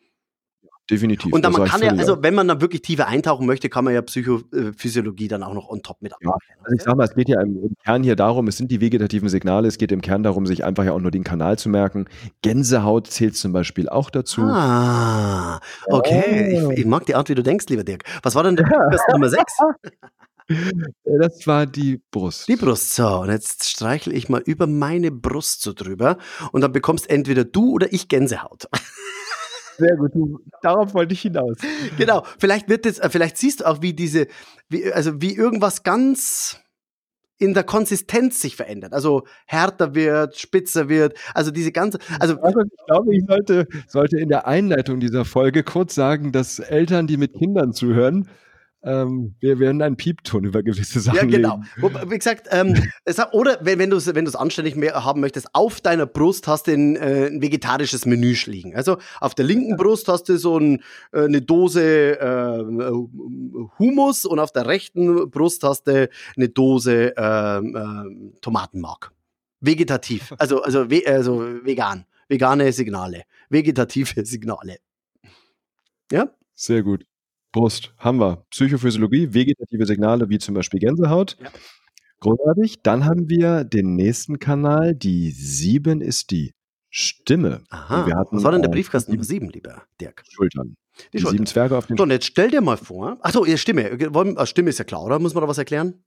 Definitiv. 0.89 1.33
Und 1.33 1.43
dann 1.43 1.51
man 1.51 1.67
kann 1.67 1.81
ja, 1.81 1.93
also 1.93 2.21
wenn 2.21 2.35
man 2.35 2.47
dann 2.47 2.61
wirklich 2.61 2.83
tiefer 2.83 3.07
eintauchen 3.07 3.47
möchte, 3.47 3.69
kann 3.69 3.83
man 3.85 3.95
ja 3.95 4.03
Psychophysiologie 4.03 5.27
dann 5.27 5.41
auch 5.41 5.55
noch 5.55 5.67
on 5.69 5.81
top 5.81 5.99
mit 6.01 6.11
Ja, 6.11 6.29
anwenden. 6.29 6.63
Also 6.63 6.75
ich 6.75 6.83
sag 6.83 6.95
mal, 6.95 7.05
es 7.05 7.15
geht 7.15 7.27
ja 7.27 7.41
im, 7.41 7.75
Kern 7.83 8.03
hier 8.03 8.15
darum, 8.15 8.47
es 8.47 8.57
sind 8.57 8.69
die 8.69 8.81
vegetativen 8.81 9.27
Signale, 9.27 9.67
es 9.67 9.79
geht 9.79 9.91
im 9.91 10.01
Kern 10.01 10.21
darum, 10.21 10.45
sich 10.45 10.63
einfach 10.63 10.83
ja 10.83 10.91
auch 10.91 10.99
nur 10.99 11.09
den 11.09 11.23
Kanal 11.23 11.57
zu 11.57 11.69
merken. 11.69 12.05
Gänsehaut 12.43 13.07
zählt 13.07 13.35
zum 13.35 13.51
Beispiel 13.51 13.89
auch 13.89 14.11
dazu. 14.11 14.41
Ah, 14.43 15.59
okay. 15.87 16.61
Oh. 16.63 16.71
Ich, 16.71 16.79
ich 16.79 16.85
mag 16.85 17.07
die 17.07 17.15
Art, 17.15 17.29
wie 17.29 17.35
du 17.35 17.41
denkst, 17.41 17.65
lieber 17.69 17.83
Dirk. 17.83 18.03
Was 18.21 18.35
war 18.35 18.43
denn 18.43 18.55
der 18.55 18.65
Podcast 18.65 19.05
Nummer 19.11 19.29
6? 19.29 19.53
Äh, 20.47 20.55
Das 21.19 21.47
war 21.47 21.65
die 21.65 21.99
Brust. 22.11 22.47
Die 22.47 22.55
Brust. 22.55 22.93
So, 22.93 23.21
und 23.21 23.29
jetzt 23.29 23.67
streichle 23.67 24.13
ich 24.13 24.29
mal 24.29 24.41
über 24.45 24.67
meine 24.67 25.09
Brust 25.09 25.63
so 25.63 25.73
drüber 25.73 26.17
und 26.51 26.61
dann 26.61 26.71
bekommst 26.71 27.09
entweder 27.09 27.43
du 27.43 27.71
oder 27.71 27.91
ich 27.91 28.07
Gänsehaut. 28.07 28.67
Sehr 29.77 29.95
gut, 29.97 30.13
du, 30.15 30.39
darauf 30.61 30.93
wollte 30.93 31.13
ich 31.13 31.21
hinaus. 31.21 31.57
genau. 31.97 32.23
Vielleicht 32.39 32.69
wird 32.69 32.85
es, 32.85 32.99
äh, 32.99 33.09
vielleicht 33.09 33.37
siehst 33.37 33.61
du 33.61 33.65
auch, 33.65 33.81
wie 33.81 33.93
diese, 33.93 34.27
wie, 34.69 34.91
also 34.91 35.21
wie 35.21 35.35
irgendwas 35.35 35.83
ganz 35.83 36.59
in 37.37 37.53
der 37.53 37.63
Konsistenz 37.63 38.41
sich 38.41 38.55
verändert. 38.55 38.93
Also 38.93 39.23
härter 39.45 39.93
wird, 39.93 40.37
spitzer 40.37 40.87
wird. 40.87 41.17
Also 41.33 41.51
diese 41.51 41.71
ganze, 41.71 41.99
also 42.19 42.35
Markus, 42.35 42.63
ich 42.65 42.85
glaube, 42.85 43.15
ich 43.15 43.25
sollte, 43.27 43.67
sollte 43.87 44.19
in 44.19 44.29
der 44.29 44.47
Einleitung 44.47 44.99
dieser 44.99 45.25
Folge 45.25 45.63
kurz 45.63 45.95
sagen, 45.95 46.31
dass 46.31 46.59
Eltern, 46.59 47.07
die 47.07 47.17
mit 47.17 47.33
Kindern 47.33 47.73
zuhören, 47.73 48.29
ähm, 48.85 49.35
wir 49.39 49.59
werden 49.59 49.81
einen 49.81 49.97
Piepton 49.97 50.43
über 50.43 50.61
gewisse 50.61 50.99
Sachen 50.99 51.17
Ja, 51.17 51.25
genau. 51.25 51.61
legen. 51.75 52.11
Wie 52.11 52.17
gesagt, 52.17 52.47
ähm, 52.51 52.75
hat, 53.07 53.33
oder 53.33 53.57
wenn, 53.61 53.79
wenn 53.79 53.89
du 53.89 53.97
es 53.97 54.13
wenn 54.13 54.25
du's 54.25 54.35
anständig 54.35 54.75
mehr 54.75 55.03
haben 55.03 55.21
möchtest, 55.21 55.49
auf 55.53 55.81
deiner 55.81 56.05
Brust 56.05 56.47
hast 56.47 56.67
du 56.67 56.73
ein, 56.73 56.95
äh, 56.95 57.27
ein 57.27 57.41
vegetarisches 57.41 58.05
Menü 58.05 58.35
liegen. 58.45 58.75
Also 58.75 58.97
auf 59.19 59.33
der 59.33 59.45
linken 59.45 59.75
Brust 59.77 60.07
hast 60.07 60.29
du 60.29 60.37
so 60.37 60.59
ein, 60.59 60.83
äh, 61.11 61.23
eine 61.23 61.41
Dose 61.41 62.19
äh, 62.19 62.91
Humus 63.79 64.25
und 64.25 64.39
auf 64.39 64.51
der 64.51 64.67
rechten 64.67 65.29
Brust 65.31 65.63
hast 65.63 65.87
du 65.87 66.07
eine 66.37 66.49
Dose 66.49 67.13
ähm, 67.17 67.75
ähm, 67.75 68.33
Tomatenmark. 68.41 69.11
Vegetativ, 69.61 70.33
also, 70.37 70.61
also, 70.61 70.89
ve 70.89 71.03
also 71.07 71.43
vegan. 71.63 72.05
Vegane 72.27 72.71
Signale. 72.71 73.23
Vegetative 73.49 74.25
Signale. 74.25 74.77
Ja? 76.11 76.29
Sehr 76.53 76.83
gut. 76.83 77.05
Brust, 77.55 77.93
haben 77.97 78.19
wir. 78.19 78.45
Psychophysiologie, 78.49 79.33
vegetative 79.33 79.85
Signale 79.85 80.27
wie 80.27 80.39
zum 80.39 80.55
Beispiel 80.55 80.81
Gänsehaut. 80.81 81.37
Ja. 81.41 81.49
Großartig. 82.19 82.81
Dann 82.83 83.05
haben 83.05 83.29
wir 83.29 83.63
den 83.63 83.95
nächsten 83.95 84.39
Kanal. 84.39 84.93
Die 84.93 85.31
7 85.31 86.01
ist 86.01 86.31
die 86.31 86.53
Stimme. 86.89 87.63
Aha. 87.69 88.07
Hatten, 88.13 88.35
Was 88.35 88.43
war 88.43 88.51
denn 88.51 88.61
der 88.61 88.67
Briefkasten 88.69 89.11
die 89.11 89.17
Nummer 89.17 89.25
7, 89.25 89.49
lieber 89.51 89.83
Dirk? 90.01 90.23
Schultern. 90.29 90.75
Die, 91.13 91.19
Schultern. 91.19 91.31
sieben 91.31 91.45
Zwerge 91.45 91.77
auf 91.77 91.87
den 91.87 91.95
So, 91.95 92.03
und 92.03 92.11
jetzt 92.11 92.25
stell 92.25 92.51
dir 92.51 92.59
mal 92.59 92.75
vor. 92.75 93.17
Achso, 93.21 93.45
Stimme. 93.55 93.97
Stimme 94.45 94.69
ist 94.69 94.79
ja 94.79 94.83
klar, 94.83 95.03
oder? 95.03 95.19
Muss 95.19 95.33
man 95.33 95.41
da 95.41 95.47
was 95.47 95.57
erklären? 95.57 96.03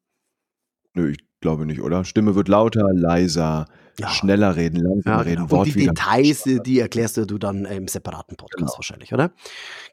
Nö, 0.98 1.10
ich 1.10 1.18
glaube 1.40 1.64
nicht, 1.66 1.80
oder? 1.80 2.04
Stimme 2.04 2.34
wird 2.34 2.48
lauter, 2.48 2.88
leiser, 2.92 3.66
Ja. 4.00 4.08
schneller 4.08 4.56
reden, 4.56 4.80
langsamer 4.80 5.16
Ja, 5.16 5.22
reden, 5.22 5.46
genau. 5.46 5.60
Und 5.60 5.74
die. 5.74 5.86
Details, 5.86 6.44
äh, 6.46 6.58
die 6.60 6.80
erklärst 6.80 7.16
du 7.18 7.38
dann 7.38 7.64
im 7.66 7.86
separaten 7.86 8.36
Podcast 8.36 8.58
Genau. 8.58 8.72
wahrscheinlich, 8.76 9.12
oder? 9.12 9.32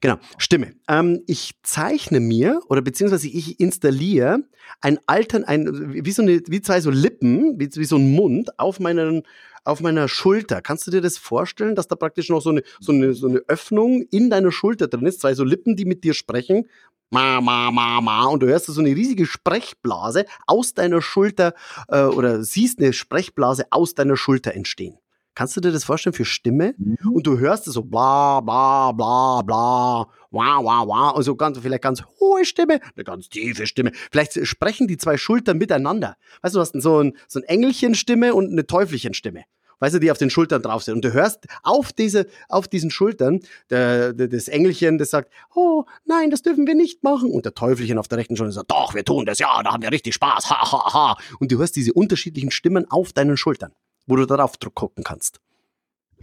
Genau. 0.01 0.17
Stimme. 0.39 0.73
Ähm, 0.87 1.21
ich 1.27 1.51
zeichne 1.61 2.19
mir 2.19 2.59
oder 2.69 2.81
beziehungsweise 2.81 3.27
ich 3.27 3.59
installiere 3.59 4.39
ein 4.81 4.97
Altern, 5.05 5.43
ein, 5.43 6.03
wie 6.03 6.11
so 6.11 6.23
eine, 6.23 6.41
wie 6.47 6.61
zwei 6.61 6.81
so 6.81 6.89
Lippen, 6.89 7.59
wie, 7.59 7.69
wie 7.75 7.85
so 7.85 7.97
ein 7.97 8.11
Mund 8.11 8.57
auf 8.59 8.79
meinen, 8.79 9.21
auf 9.63 9.81
meiner 9.81 10.07
Schulter. 10.07 10.61
Kannst 10.61 10.85
du 10.87 10.91
dir 10.91 11.01
das 11.01 11.17
vorstellen, 11.19 11.75
dass 11.75 11.87
da 11.87 11.95
praktisch 11.95 12.29
noch 12.29 12.41
so 12.41 12.49
eine, 12.51 12.63
so 12.79 12.91
eine, 12.91 13.13
so 13.13 13.27
eine 13.27 13.39
Öffnung 13.47 14.03
in 14.11 14.29
deiner 14.31 14.51
Schulter 14.51 14.87
drin 14.87 15.05
ist? 15.05 15.21
Zwei 15.21 15.33
so 15.35 15.43
Lippen, 15.43 15.75
die 15.75 15.85
mit 15.85 16.03
dir 16.03 16.13
sprechen. 16.15 16.67
Ma, 17.11 17.39
ma, 17.39 17.71
ma, 17.71 18.01
ma. 18.01 18.25
Und 18.25 18.41
du 18.41 18.47
hörst 18.47 18.65
so 18.65 18.79
eine 18.79 18.89
riesige 18.89 19.25
Sprechblase 19.25 20.25
aus 20.47 20.73
deiner 20.73 21.01
Schulter 21.01 21.53
äh, 21.87 22.03
oder 22.03 22.43
siehst 22.43 22.79
eine 22.79 22.93
Sprechblase 22.93 23.67
aus 23.69 23.93
deiner 23.93 24.17
Schulter 24.17 24.53
entstehen. 24.53 24.97
Kannst 25.35 25.57
du 25.57 25.61
dir 25.61 25.73
das 25.73 25.83
vorstellen 25.83 26.13
für 26.13 26.23
Stimme? 26.23 26.75
Mhm. 26.77 27.11
Und 27.11 27.27
du 27.27 27.37
hörst 27.37 27.67
es 27.67 27.73
so 27.73 27.83
bla 27.83 28.39
bla 28.39 28.93
bla 28.93 29.41
bla, 29.41 30.07
wah 30.31 30.63
wah 30.63 30.87
wah, 30.87 31.11
also 31.11 31.35
ganz, 31.35 31.59
vielleicht 31.59 31.83
ganz 31.83 32.03
hohe 32.21 32.45
Stimme, 32.45 32.79
eine 32.95 33.03
ganz 33.03 33.27
tiefe 33.27 33.67
Stimme. 33.67 33.91
Vielleicht 34.11 34.47
sprechen 34.47 34.87
die 34.87 34.97
zwei 34.97 35.17
Schultern 35.17 35.57
miteinander. 35.57 36.15
Weißt 36.41 36.55
du, 36.55 36.59
du 36.59 36.61
hast 36.61 36.81
so 36.81 37.03
ein, 37.03 37.17
so 37.27 37.39
ein 37.39 37.43
Engelchenstimme 37.43 38.33
und 38.33 38.49
eine 38.49 38.65
Teufelchenstimme. 38.65 39.43
Weißt 39.79 39.95
du, 39.95 39.99
die 39.99 40.11
auf 40.11 40.17
den 40.17 40.29
Schultern 40.29 40.61
drauf 40.61 40.83
sind. 40.83 40.95
Und 40.95 41.05
du 41.05 41.13
hörst 41.13 41.45
auf, 41.63 41.93
diese, 41.93 42.27
auf 42.49 42.67
diesen 42.67 42.91
Schultern 42.91 43.39
der, 43.69 44.13
der, 44.13 44.27
das 44.27 44.47
Engelchen, 44.47 44.97
das 44.97 45.09
sagt, 45.09 45.31
oh 45.53 45.85
nein, 46.05 46.29
das 46.29 46.41
dürfen 46.41 46.67
wir 46.67 46.75
nicht 46.75 47.03
machen. 47.03 47.31
Und 47.31 47.45
der 47.45 47.53
Teufelchen 47.53 47.97
auf 47.97 48.07
der 48.07 48.17
rechten 48.17 48.37
Schulter 48.37 48.53
sagt, 48.53 48.71
doch, 48.71 48.93
wir 48.93 49.05
tun 49.05 49.25
das, 49.25 49.39
ja, 49.39 49.61
da 49.63 49.73
haben 49.73 49.83
wir 49.83 49.91
richtig 49.91 50.13
Spaß, 50.13 50.49
ha, 50.49 50.71
ha, 50.71 50.93
ha. 50.93 51.17
Und 51.39 51.51
du 51.51 51.57
hörst 51.57 51.75
diese 51.75 51.93
unterschiedlichen 51.93 52.51
Stimmen 52.51 52.89
auf 52.89 53.13
deinen 53.13 53.37
Schultern, 53.37 53.71
wo 54.07 54.15
du 54.15 54.25
darauf 54.25 54.53
gucken 54.73 55.03
kannst. 55.03 55.39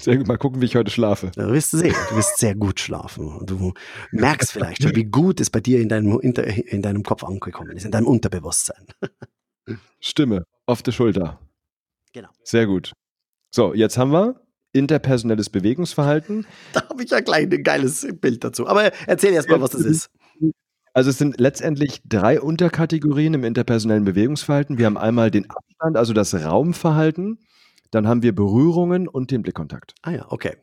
Mal 0.07 0.39
gucken, 0.39 0.61
wie 0.61 0.65
ich 0.65 0.75
heute 0.75 0.91
schlafe. 0.91 1.31
Du 1.35 1.53
wirst 1.53 1.71
sehen, 1.71 1.95
du 2.09 2.17
wirst 2.17 2.39
sehr 2.39 2.55
gut 2.55 2.81
schlafen. 2.81 3.29
Und 3.29 3.51
Du 3.51 3.73
merkst 4.11 4.53
vielleicht 4.53 4.83
schon, 4.83 4.97
wie 4.97 5.05
gut 5.05 5.41
es 5.41 5.51
bei 5.51 5.61
dir 5.61 5.81
in 5.81 5.89
deinem, 5.89 6.19
in 6.21 6.83
deinem 6.83 7.03
Kopf 7.03 7.23
angekommen 7.23 7.77
ist, 7.77 7.85
in 7.85 7.93
deinem 7.93 8.07
Unterbewusstsein. 8.07 8.87
Stimme 10.01 10.45
auf 10.67 10.83
der 10.83 10.93
Schulter. 10.93 11.39
Genau. 12.13 12.31
Sehr 12.43 12.67
gut. 12.67 12.93
So, 13.55 13.75
jetzt 13.75 13.99
haben 13.99 14.13
wir 14.13 14.41
interpersonelles 14.73 15.51
Bewegungsverhalten. 15.51 16.47
Da 16.73 16.89
habe 16.89 17.05
ich 17.05 17.11
ja 17.11 17.21
gleich 17.21 17.51
ein 17.53 17.63
geiles 17.63 18.07
Bild 18.19 18.43
dazu. 18.43 18.67
Aber 18.67 18.91
erzähl 19.07 19.35
erst 19.35 19.51
mal, 19.51 19.61
was 19.61 19.73
das 19.73 19.83
ist. 19.83 20.11
Also 20.95 21.11
es 21.11 21.19
sind 21.19 21.39
letztendlich 21.39 22.03
drei 22.07 22.41
Unterkategorien 22.41 23.35
im 23.35 23.45
interpersonellen 23.45 24.05
Bewegungsverhalten. 24.05 24.79
Wir 24.79 24.87
haben 24.87 24.97
einmal 24.97 25.31
den 25.31 25.51
Abstand, 25.51 25.99
also 25.99 26.15
das 26.15 26.35
Raumverhalten. 26.35 27.39
Dann 27.91 28.09
haben 28.09 28.23
wir 28.23 28.35
Berührungen 28.35 29.07
und 29.07 29.31
den 29.31 29.43
Blickkontakt. 29.43 29.95
Ah 30.01 30.13
ja, 30.13 30.27
okay. 30.31 30.57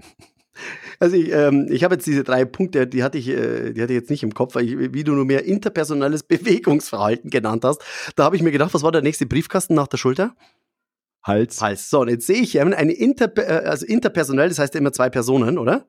Also 0.99 1.15
ich, 1.15 1.31
ähm, 1.31 1.67
ich 1.69 1.83
habe 1.83 1.95
jetzt 1.95 2.07
diese 2.07 2.23
drei 2.23 2.43
Punkte, 2.43 2.87
die 2.87 3.03
hatte 3.03 3.17
ich, 3.17 3.29
äh, 3.29 3.71
die 3.71 3.81
hatte 3.81 3.93
ich 3.93 3.99
jetzt 3.99 4.09
nicht 4.09 4.23
im 4.23 4.33
Kopf, 4.33 4.55
weil 4.55 4.65
ich, 4.65 4.93
wie 4.93 5.03
du 5.03 5.13
nur 5.13 5.25
mehr 5.25 5.45
interpersonelles 5.45 6.23
Bewegungsverhalten 6.27 7.29
genannt 7.29 7.63
hast. 7.63 7.81
Da 8.15 8.23
habe 8.23 8.35
ich 8.35 8.41
mir 8.41 8.51
gedacht, 8.51 8.73
was 8.73 8.83
war 8.83 8.91
der 8.91 9.03
nächste 9.03 9.27
Briefkasten 9.27 9.75
nach 9.75 9.87
der 9.87 9.97
Schulter? 9.97 10.35
Hals. 11.23 11.61
Hals. 11.61 11.89
So, 11.89 12.01
und 12.01 12.09
jetzt 12.09 12.27
sehe 12.27 12.41
ich 12.41 12.51
hier 12.51 12.61
eine 12.61 12.91
Inter, 12.93 13.31
äh, 13.37 13.67
also 13.67 13.85
interpersonell, 13.85 14.49
das 14.49 14.59
heißt 14.59 14.75
immer 14.75 14.91
zwei 14.91 15.09
Personen, 15.09 15.57
oder? 15.57 15.85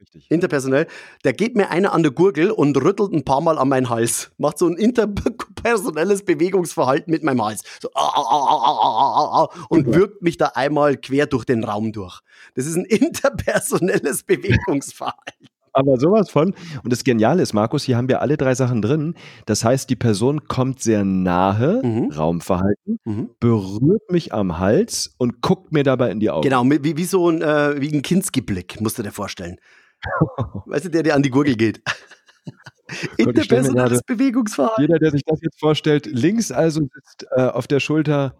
Richtig. 0.00 0.30
Interpersonell. 0.30 0.86
Da 1.22 1.32
geht 1.32 1.56
mir 1.56 1.70
einer 1.70 1.94
an 1.94 2.02
der 2.02 2.12
Gurgel 2.12 2.50
und 2.50 2.76
rüttelt 2.76 3.12
ein 3.12 3.24
paar 3.24 3.40
Mal 3.40 3.56
an 3.56 3.68
meinen 3.68 3.88
Hals. 3.88 4.30
Macht 4.36 4.58
so 4.58 4.66
ein 4.66 4.76
interpersonelles 4.76 6.22
Bewegungsverhalten 6.22 7.10
mit 7.10 7.22
meinem 7.22 7.42
Hals. 7.42 7.62
So, 7.80 7.88
ah, 7.94 8.12
ah, 8.14 9.42
ah, 9.42 9.66
und 9.70 9.94
wirkt 9.94 10.20
mich 10.20 10.36
da 10.36 10.52
einmal 10.54 10.98
quer 10.98 11.26
durch 11.26 11.46
den 11.46 11.64
Raum 11.64 11.92
durch. 11.92 12.20
Das 12.54 12.66
ist 12.66 12.76
ein 12.76 12.84
interpersonelles 12.88 14.24
Bewegungsverhalten. 14.24 15.48
Aber 15.76 15.98
sowas 15.98 16.30
von. 16.30 16.54
Und 16.82 16.92
das 16.92 17.04
Geniale 17.04 17.42
ist, 17.42 17.52
Markus, 17.52 17.82
hier 17.84 17.98
haben 17.98 18.08
wir 18.08 18.22
alle 18.22 18.36
drei 18.38 18.54
Sachen 18.54 18.80
drin. 18.80 19.14
Das 19.44 19.62
heißt, 19.62 19.90
die 19.90 19.96
Person 19.96 20.48
kommt 20.48 20.80
sehr 20.80 21.04
nahe, 21.04 21.82
Mhm. 21.84 22.10
Raumverhalten, 22.12 22.98
Mhm. 23.04 23.30
berührt 23.40 24.10
mich 24.10 24.32
am 24.32 24.58
Hals 24.58 25.14
und 25.18 25.42
guckt 25.42 25.72
mir 25.72 25.82
dabei 25.82 26.10
in 26.10 26.18
die 26.20 26.30
Augen. 26.30 26.42
Genau, 26.48 26.64
wie, 26.64 26.96
wie 26.96 27.04
so 27.04 27.28
ein, 27.30 27.42
äh, 27.42 27.78
wie 27.80 27.94
ein 27.94 28.00
Kinski-Blick, 28.00 28.80
musst 28.80 28.98
du 28.98 29.02
dir 29.02 29.12
vorstellen. 29.12 29.56
Weißt 30.66 30.86
du, 30.86 30.88
der 30.88 31.02
dir 31.02 31.14
an 31.14 31.22
die 31.22 31.30
Gurgel 31.30 31.56
geht. 31.56 31.82
gerade- 33.18 34.00
Bewegungsverhalten. 34.06 34.82
Jeder, 34.82 34.98
der 34.98 35.10
sich 35.10 35.22
das 35.26 35.40
jetzt 35.42 35.58
vorstellt, 35.60 36.06
links 36.06 36.52
also 36.52 36.80
sitzt 36.94 37.26
äh, 37.36 37.42
auf 37.42 37.66
der 37.66 37.80
Schulter 37.80 38.36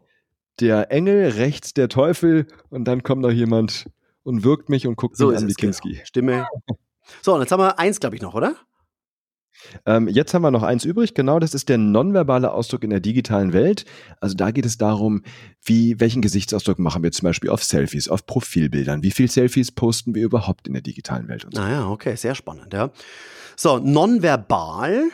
der 0.61 0.91
Engel, 0.91 1.29
rechts 1.31 1.75
der 1.75 1.89
Teufel 1.89 2.47
und 2.71 2.85
dann 2.87 3.03
kommt 3.03 3.23
noch 3.23 3.31
jemand 3.33 3.91
und 4.23 4.43
wirkt 4.45 4.69
mich 4.71 4.87
und 4.87 4.97
guckt 4.97 5.17
So 5.17 5.29
mich 5.29 5.39
an 5.39 5.47
wie 5.47 5.51
es. 5.51 5.57
Genau. 5.57 5.73
Kinski. 5.73 6.01
Stimme. 6.05 6.47
So, 7.23 7.35
und 7.35 7.41
jetzt 7.41 7.53
haben 7.53 7.61
wir 7.61 7.79
eins, 7.79 8.01
glaube 8.01 8.17
ich, 8.17 8.23
noch, 8.23 8.35
oder? 8.35 8.57
Ähm, 9.85 10.09
jetzt 10.09 10.35
haben 10.35 10.43
wir 10.43 10.51
noch 10.51 10.63
eins 10.63 10.85
übrig, 10.85 11.15
genau, 11.15 11.39
das 11.39 11.55
ist 11.55 11.69
der 11.69 11.79
nonverbale 11.79 12.53
Ausdruck 12.53 12.85
in 12.85 12.91
der 12.91 13.01
digitalen 13.01 13.53
Welt. 13.53 13.85
Also 14.21 14.35
da 14.35 14.51
geht 14.51 14.67
es 14.67 14.79
darum, 14.79 15.23
wie, 15.63 15.99
welchen 16.01 16.23
Gesichtsausdruck 16.23 16.79
machen 16.79 17.03
wir 17.03 17.13
zum 17.13 17.25
Beispiel 17.25 17.51
auf 17.51 17.65
Selfies, 17.65 18.09
auf 18.09 18.27
Profilbildern, 18.27 19.03
wie 19.03 19.11
viel 19.11 19.31
Selfies 19.31 19.73
posten 19.73 20.15
wir 20.15 20.25
überhaupt 20.25 20.69
in 20.69 20.75
der 20.75 20.83
digitalen 20.83 21.29
Welt 21.29 21.45
und 21.45 21.55
so. 21.55 21.61
Ah 21.61 21.71
ja, 21.71 21.89
okay, 21.89 22.17
sehr 22.17 22.35
spannend, 22.35 22.73
ja. 22.73 22.91
So, 23.57 23.79
nonverbal. 23.79 25.05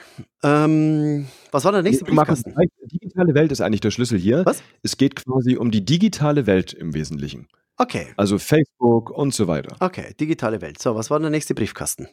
Ähm, 0.43 1.29
was 1.53 1.65
war 1.65 1.71
der 1.71 1.83
nächste 1.83 2.05
Briefkasten? 2.05 2.55
die 2.83 2.99
digitale 2.99 3.35
Welt 3.35 3.53
ist 3.53 3.61
eigentlich 3.61 3.81
der 3.81 3.93
Schlüssel 3.93 4.19
hier. 4.19 4.45
Was? 4.45 4.63
Es 4.83 4.97
geht 4.97 5.15
quasi 5.15 5.57
um 5.57 5.71
die 5.71 5.85
digitale 5.85 6.47
Welt 6.47 6.73
im 6.73 6.93
Wesentlichen. 6.93 7.47
Okay, 7.79 8.13
Also 8.17 8.39
Facebook 8.39 9.11
und 9.11 9.35
so 9.35 9.47
weiter. 9.49 9.77
okay, 9.81 10.15
digitale 10.21 10.61
Welt. 10.61 10.81
So, 10.81 10.95
was 10.95 11.11
war 11.11 11.19
der 11.21 11.31
nächste 11.31 11.55
Briefkasten? 11.55 12.09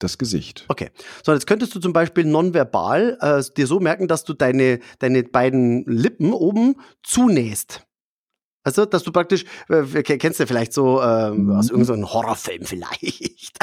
Das 0.00 0.18
Gesicht. 0.18 0.64
Okay, 0.68 0.90
so 1.24 1.32
jetzt 1.32 1.46
könntest 1.46 1.74
du 1.74 1.80
zum 1.80 1.92
Beispiel 1.92 2.24
nonverbal 2.24 3.16
äh, 3.20 3.42
dir 3.56 3.66
so 3.66 3.78
merken, 3.80 4.08
dass 4.08 4.24
du 4.24 4.34
deine, 4.34 4.80
deine 4.98 5.22
beiden 5.22 5.84
Lippen 5.86 6.32
oben 6.32 6.74
zunähst. 7.04 7.86
Also, 8.64 8.86
dass 8.86 9.02
du 9.04 9.12
praktisch, 9.12 9.44
äh, 9.68 10.02
ke- 10.02 10.18
kennst 10.18 10.40
du 10.40 10.46
vielleicht 10.46 10.72
so 10.72 11.00
ähm, 11.00 11.50
aus 11.52 11.66
Mhm. 11.70 11.78
irgendeinem 11.80 12.12
Horrorfilm 12.12 12.64
vielleicht, 12.64 13.58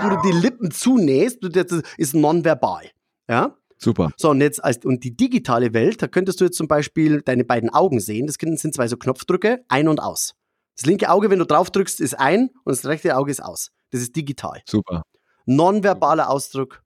wo 0.00 0.08
du 0.08 0.16
die 0.16 0.32
Lippen 0.32 0.70
zunähst, 0.72 1.38
das 1.42 1.82
ist 1.96 2.14
nonverbal. 2.14 2.90
Ja? 3.28 3.56
Super. 3.76 4.10
So, 4.16 4.30
und 4.30 4.40
jetzt 4.40 4.62
als, 4.64 4.84
und 4.84 5.04
die 5.04 5.16
digitale 5.16 5.72
Welt, 5.74 6.02
da 6.02 6.08
könntest 6.08 6.40
du 6.40 6.44
jetzt 6.46 6.56
zum 6.56 6.66
Beispiel 6.66 7.22
deine 7.22 7.44
beiden 7.44 7.70
Augen 7.70 8.00
sehen. 8.00 8.26
Das 8.26 8.34
sind 8.40 8.74
zwei 8.74 8.88
so 8.88 8.96
Knopfdrücke, 8.96 9.64
ein 9.68 9.86
und 9.86 10.00
aus. 10.00 10.34
Das 10.78 10.86
linke 10.86 11.10
Auge, 11.10 11.28
wenn 11.28 11.40
du 11.40 11.44
drauf 11.46 11.70
drückst, 11.70 12.00
ist 12.00 12.14
ein 12.18 12.50
und 12.64 12.70
das 12.70 12.86
rechte 12.86 13.16
Auge 13.16 13.32
ist 13.32 13.42
aus. 13.42 13.70
Das 13.90 14.00
ist 14.00 14.14
digital. 14.14 14.62
Super. 14.64 15.02
Nonverbaler 15.44 16.30
Ausdruck, 16.30 16.82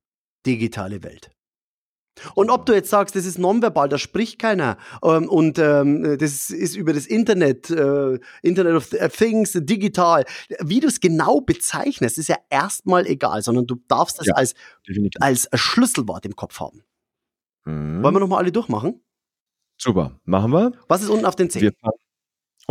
digitale 0.46 1.02
Welt. 1.02 1.30
Und 2.34 2.50
ob 2.50 2.66
du 2.66 2.74
jetzt 2.74 2.90
sagst, 2.90 3.16
das 3.16 3.24
ist 3.24 3.38
nonverbal, 3.38 3.88
da 3.88 3.98
spricht 3.98 4.38
keiner 4.38 4.76
ähm, 5.02 5.28
und 5.28 5.58
ähm, 5.58 6.18
das 6.18 6.50
ist 6.50 6.76
über 6.76 6.92
das 6.92 7.06
Internet, 7.06 7.70
äh, 7.70 8.18
Internet 8.42 8.74
of 8.74 9.12
Things, 9.16 9.52
digital, 9.54 10.24
wie 10.60 10.80
du 10.80 10.88
es 10.88 11.00
genau 11.00 11.40
bezeichnest, 11.40 12.18
ist 12.18 12.28
ja 12.28 12.36
erstmal 12.50 13.06
egal, 13.06 13.42
sondern 13.42 13.66
du 13.66 13.76
darfst 13.88 14.18
das 14.20 14.26
Ja. 14.26 14.34
als, 14.34 14.54
Definitiv. 14.86 15.20
als 15.22 15.48
Schlüsselwort 15.54 16.26
im 16.26 16.36
Kopf 16.36 16.60
haben. 16.60 16.82
Mhm. 17.64 18.02
Wollen 18.02 18.14
wir 18.14 18.20
nochmal 18.20 18.38
alle 18.40 18.52
durchmachen? 18.52 19.02
Super. 19.78 20.20
Machen 20.24 20.52
wir. 20.52 20.72
Was 20.88 21.02
ist 21.02 21.08
unten 21.08 21.24
auf 21.24 21.34
den 21.36 21.48
Zehen? 21.50 21.72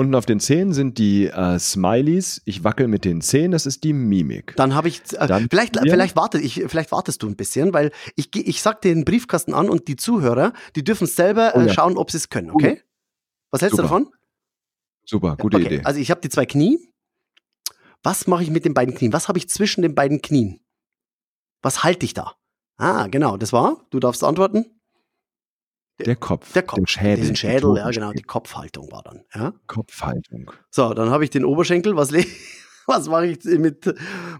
Unten 0.02 0.16
auf 0.16 0.26
den 0.26 0.39
Zähnen 0.39 0.74
sind 0.74 0.97
die 0.97 1.28
äh, 1.28 1.60
Smileys. 1.60 2.41
Ich 2.45 2.64
wackel 2.64 2.88
mit 2.88 3.06
den 3.06 3.22
Zähnen, 3.22 3.52
das 3.52 3.68
ist 3.68 3.84
die 3.84 3.93
Mimik. 3.93 4.56
Dann 4.56 4.74
habe 4.74 4.88
ich, 4.88 4.99
äh, 5.14 5.28
Dann 5.28 5.47
vielleicht, 5.47 5.78
vielleicht, 5.78 6.16
warte, 6.16 6.39
ich, 6.39 6.64
vielleicht 6.66 6.91
wartest 6.91 7.22
du 7.22 7.28
ein 7.28 7.36
bisschen, 7.36 7.72
weil 7.72 7.91
ich, 8.16 8.36
ich 8.36 8.64
sag 8.64 8.82
den 8.82 9.06
Briefkasten 9.06 9.54
an 9.54 9.70
und 9.70 9.88
die 9.88 9.97
Zuhörer, 9.97 10.54
die 10.76 10.84
dürfen 10.84 11.06
selber 11.06 11.52
Oh 11.54 11.60
äh, 11.60 11.70
schauen, 11.70 11.97
ob 11.97 12.10
sie 12.10 12.18
es 12.18 12.30
können, 12.30 12.49
okay? 12.49 12.82
Was 13.52 13.62
hältst 13.62 13.74
du 13.78 13.84
Super. 13.84 13.89
davon? 13.89 14.14
Super, 15.06 15.36
gute 15.38 15.58
okay, 15.58 15.68
Idee. 15.68 15.82
Also 15.84 15.99
ich 15.99 16.10
habe 16.10 16.20
die 16.20 16.30
zwei 16.30 16.47
Knie. 16.47 16.80
Was 18.02 18.26
mache 18.26 18.41
ich 18.41 18.49
mit 18.49 18.66
den 18.66 18.74
beiden 18.74 18.95
Knien? 18.95 19.14
Was 19.14 19.28
habe 19.28 19.38
ich 19.38 19.49
zwischen 19.49 19.84
den 19.84 19.93
beiden 19.93 20.24
Knien? 20.24 20.62
Was 21.62 21.84
halte 21.84 22.08
ich 22.08 22.16
da? 22.16 22.34
Ah, 22.78 23.06
genau, 23.06 23.38
das 23.38 23.54
war. 23.54 23.86
Du 23.91 23.99
darfst 23.99 24.24
antworten. 24.24 24.81
Der 26.04 26.16
Kopf. 26.16 26.54
Der 26.54 26.64
Kopf. 26.64 26.80
Der 26.80 26.88
Schädel. 26.88 27.16
Diesen 27.18 27.34
die 27.34 27.39
Schädel, 27.39 27.78
ja 27.78 27.89
genau, 27.89 28.12
die. 28.12 28.24
Kopfhaltung 28.24 28.91
war 28.91 29.04
dann. 29.04 29.24
Ja? 29.34 29.54
Kopfhaltung. 29.68 30.52
So, 30.70 30.93
dann 30.93 31.10
habe 31.10 31.24
ich 31.24 31.30
den 31.30 31.45
Oberschenkel. 31.45 31.95
Was, 31.95 32.12
was 32.86 33.08
mache 33.08 33.28
ich 33.28 33.43
mit 33.43 33.93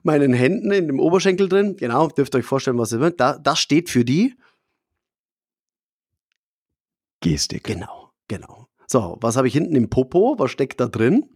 meinen 0.04 0.34
Händen 0.34 0.72
in 0.72 0.88
dem 0.88 1.00
Oberschenkel 1.00 1.50
drin? 1.50 1.76
Genau, 1.78 2.08
dürft 2.08 2.36
ihr 2.36 2.40
euch 2.40 2.46
vorstellen, 2.46 2.78
was 2.78 2.92
ihr 2.92 3.00
wollt. 3.00 3.20
Da, 3.20 3.38
das 3.38 3.60
steht 3.60 3.90
für 3.90 4.06
die. 4.06 4.36
Gestik. 7.22 7.64
Genau, 7.64 8.12
genau. 8.28 8.68
So, 8.88 9.18
was 9.22 9.38
habe 9.38 9.48
ich 9.48 9.54
hinten 9.54 9.76
im 9.76 9.90
Popo? 9.90 10.36
Was 10.38 10.52
steckt 10.52 10.80
da 10.80 10.88
drin? 10.88 11.30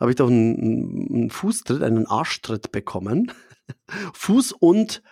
Habe 0.00 0.10
ich 0.10 0.16
doch 0.16 0.28
einen, 0.28 1.08
einen 1.12 1.30
Fußtritt, 1.30 1.82
einen 1.82 2.06
Arschtritt 2.06 2.72
bekommen. 2.72 3.30
Fuß 4.14 4.52
und 4.52 5.02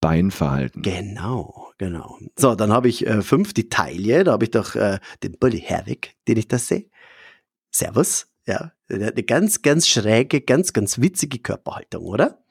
Beinverhalten. 0.00 0.82
genau, 0.82 1.70
genau. 1.78 2.18
So, 2.36 2.54
dann 2.54 2.72
habe 2.72 2.88
ich 2.88 3.06
äh, 3.06 3.20
fünf, 3.22 3.52
die 3.52 3.68
Taille. 3.68 4.24
Da 4.24 4.32
habe 4.32 4.44
ich 4.44 4.50
doch 4.50 4.74
äh, 4.74 4.98
den 5.22 5.32
Bully 5.38 5.60
Herwig, 5.60 6.16
den 6.26 6.38
ich 6.38 6.48
da 6.48 6.58
sehe. 6.58 6.86
Servus. 7.70 8.26
Ja, 8.46 8.72
der 8.88 9.06
hat 9.08 9.14
eine 9.14 9.22
ganz, 9.22 9.62
ganz 9.62 9.86
schräge, 9.86 10.40
ganz, 10.40 10.72
ganz 10.72 11.00
witzige 11.00 11.38
Körperhaltung, 11.38 12.04
oder? 12.04 12.42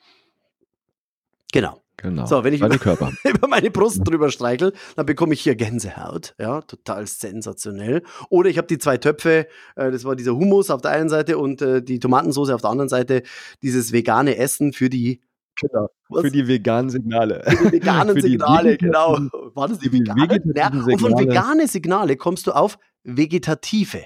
Genau. 1.51 1.81
Genau. 1.97 2.25
So, 2.27 2.45
wenn 2.45 2.53
ich 2.53 2.61
über- 2.61 3.11
über 3.29 3.47
meine 3.49 3.71
Brust 3.71 3.99
drüber 4.05 4.31
streichel, 4.31 4.71
dann 4.95 5.05
bekomme 5.05 5.33
ich 5.33 5.41
hier 5.41 5.55
Gänsehaut. 5.55 6.33
Ja, 6.39 6.61
total 6.61 7.05
sensationell. 7.07 8.03
Oder 8.29 8.49
ich 8.49 8.57
habe 8.57 8.67
die 8.67 8.77
zwei 8.77 8.95
Töpfe, 8.97 9.47
äh, 9.75 9.91
das 9.91 10.05
war 10.05 10.15
dieser 10.15 10.33
Hummus 10.33 10.69
auf 10.69 10.79
der 10.81 10.91
einen 10.91 11.09
Seite 11.09 11.37
und 11.37 11.61
äh, 11.61 11.81
die 11.83 11.99
Tomatensauce 11.99 12.51
auf 12.51 12.61
der 12.61 12.69
anderen 12.69 12.87
Seite, 12.87 13.23
dieses 13.63 13.91
vegane 13.91 14.37
Essen 14.37 14.71
für 14.71 14.89
die, 14.89 15.19
Genau. 15.61 15.89
Was? 16.09 16.21
Für 16.21 16.31
die 16.31 16.47
veganen 16.47 16.89
Signale. 16.89 17.43
für 17.45 17.65
die 17.65 17.71
veganen 17.73 18.15
Für 18.15 18.21
die 18.21 18.31
Signale, 18.31 18.77
genau. 18.77 19.17
War 19.53 19.67
das 19.67 19.79
die 19.79 19.89
für 19.89 19.95
die 19.95 20.01
vegane? 20.01 20.29
vegetativen 20.29 20.55
Ja, 20.55 20.93
und 20.93 20.99
von 21.01 21.17
vegane 21.17 21.67
Signale 21.67 22.17
kommst 22.17 22.47
du 22.47 22.51
auf 22.51 22.77
vegetative. 23.03 24.05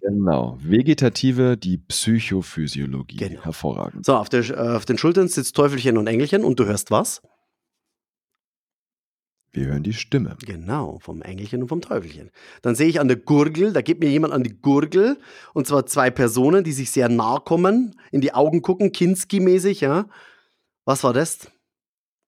Genau. 0.00 0.56
Vegetative, 0.60 1.56
die 1.56 1.78
Psychophysiologie. 1.78 3.16
Genau. 3.16 3.42
Hervorragend. 3.42 4.06
So, 4.06 4.16
auf, 4.16 4.28
der, 4.28 4.48
äh, 4.48 4.76
auf 4.76 4.86
den 4.86 4.96
Schultern 4.96 5.28
sitzt 5.28 5.56
Teufelchen 5.56 5.98
und 5.98 6.06
Engelchen 6.06 6.42
und 6.42 6.58
du 6.58 6.64
hörst 6.64 6.90
was? 6.90 7.20
Wir 9.54 9.66
hören 9.66 9.84
die 9.84 9.92
Stimme. 9.92 10.36
Genau, 10.44 10.98
vom 11.00 11.22
Engelchen 11.22 11.62
und 11.62 11.68
vom 11.68 11.80
Teufelchen. 11.80 12.30
Dann 12.62 12.74
sehe 12.74 12.88
ich 12.88 12.98
an 12.98 13.06
der 13.06 13.18
Gurgel, 13.18 13.72
da 13.72 13.82
geht 13.82 14.00
mir 14.00 14.10
jemand 14.10 14.32
an 14.32 14.42
die 14.42 14.60
Gurgel, 14.60 15.16
und 15.52 15.68
zwar 15.68 15.86
zwei 15.86 16.10
Personen, 16.10 16.64
die 16.64 16.72
sich 16.72 16.90
sehr 16.90 17.08
nah 17.08 17.38
kommen, 17.38 17.94
in 18.10 18.20
die 18.20 18.34
Augen 18.34 18.62
gucken, 18.62 18.90
Kinski-mäßig, 18.90 19.80
ja. 19.80 20.06
Was 20.84 21.02
war 21.04 21.12
das? 21.12 21.50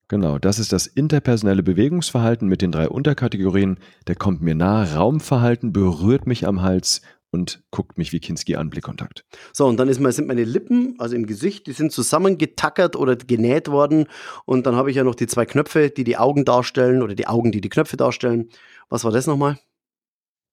Genau, 0.08 0.38
das 0.38 0.60
ist 0.60 0.72
das 0.72 0.86
interpersonelle 0.86 1.64
Bewegungsverhalten 1.64 2.48
mit 2.48 2.62
den 2.62 2.70
drei 2.70 2.88
Unterkategorien. 2.88 3.80
Der 4.06 4.14
kommt 4.14 4.40
mir 4.40 4.54
nah, 4.54 4.84
Raumverhalten 4.84 5.72
berührt 5.72 6.26
mich 6.26 6.46
am 6.46 6.62
Hals 6.62 7.02
und 7.32 7.62
guckt 7.70 7.98
mich 7.98 8.12
wie 8.12 8.20
Kinski 8.20 8.54
an, 8.54 8.70
Blickkontakt. 8.70 9.24
So, 9.52 9.66
und 9.66 9.78
dann 9.78 9.88
ist, 9.88 10.00
sind 10.00 10.28
meine 10.28 10.44
Lippen, 10.44 10.94
also 10.98 11.16
im 11.16 11.26
Gesicht, 11.26 11.66
die 11.66 11.72
sind 11.72 11.90
zusammengetackert 11.90 12.94
oder 12.94 13.16
genäht 13.16 13.68
worden. 13.68 14.06
Und 14.44 14.66
dann 14.66 14.76
habe 14.76 14.90
ich 14.90 14.96
ja 14.96 15.04
noch 15.04 15.16
die 15.16 15.26
zwei 15.26 15.44
Knöpfe, 15.44 15.90
die 15.90 16.04
die 16.04 16.16
Augen 16.16 16.44
darstellen, 16.44 17.02
oder 17.02 17.14
die 17.14 17.26
Augen, 17.26 17.50
die 17.50 17.60
die 17.60 17.68
Knöpfe 17.68 17.96
darstellen. 17.96 18.48
Was 18.88 19.02
war 19.02 19.10
das 19.10 19.26
nochmal? 19.26 19.58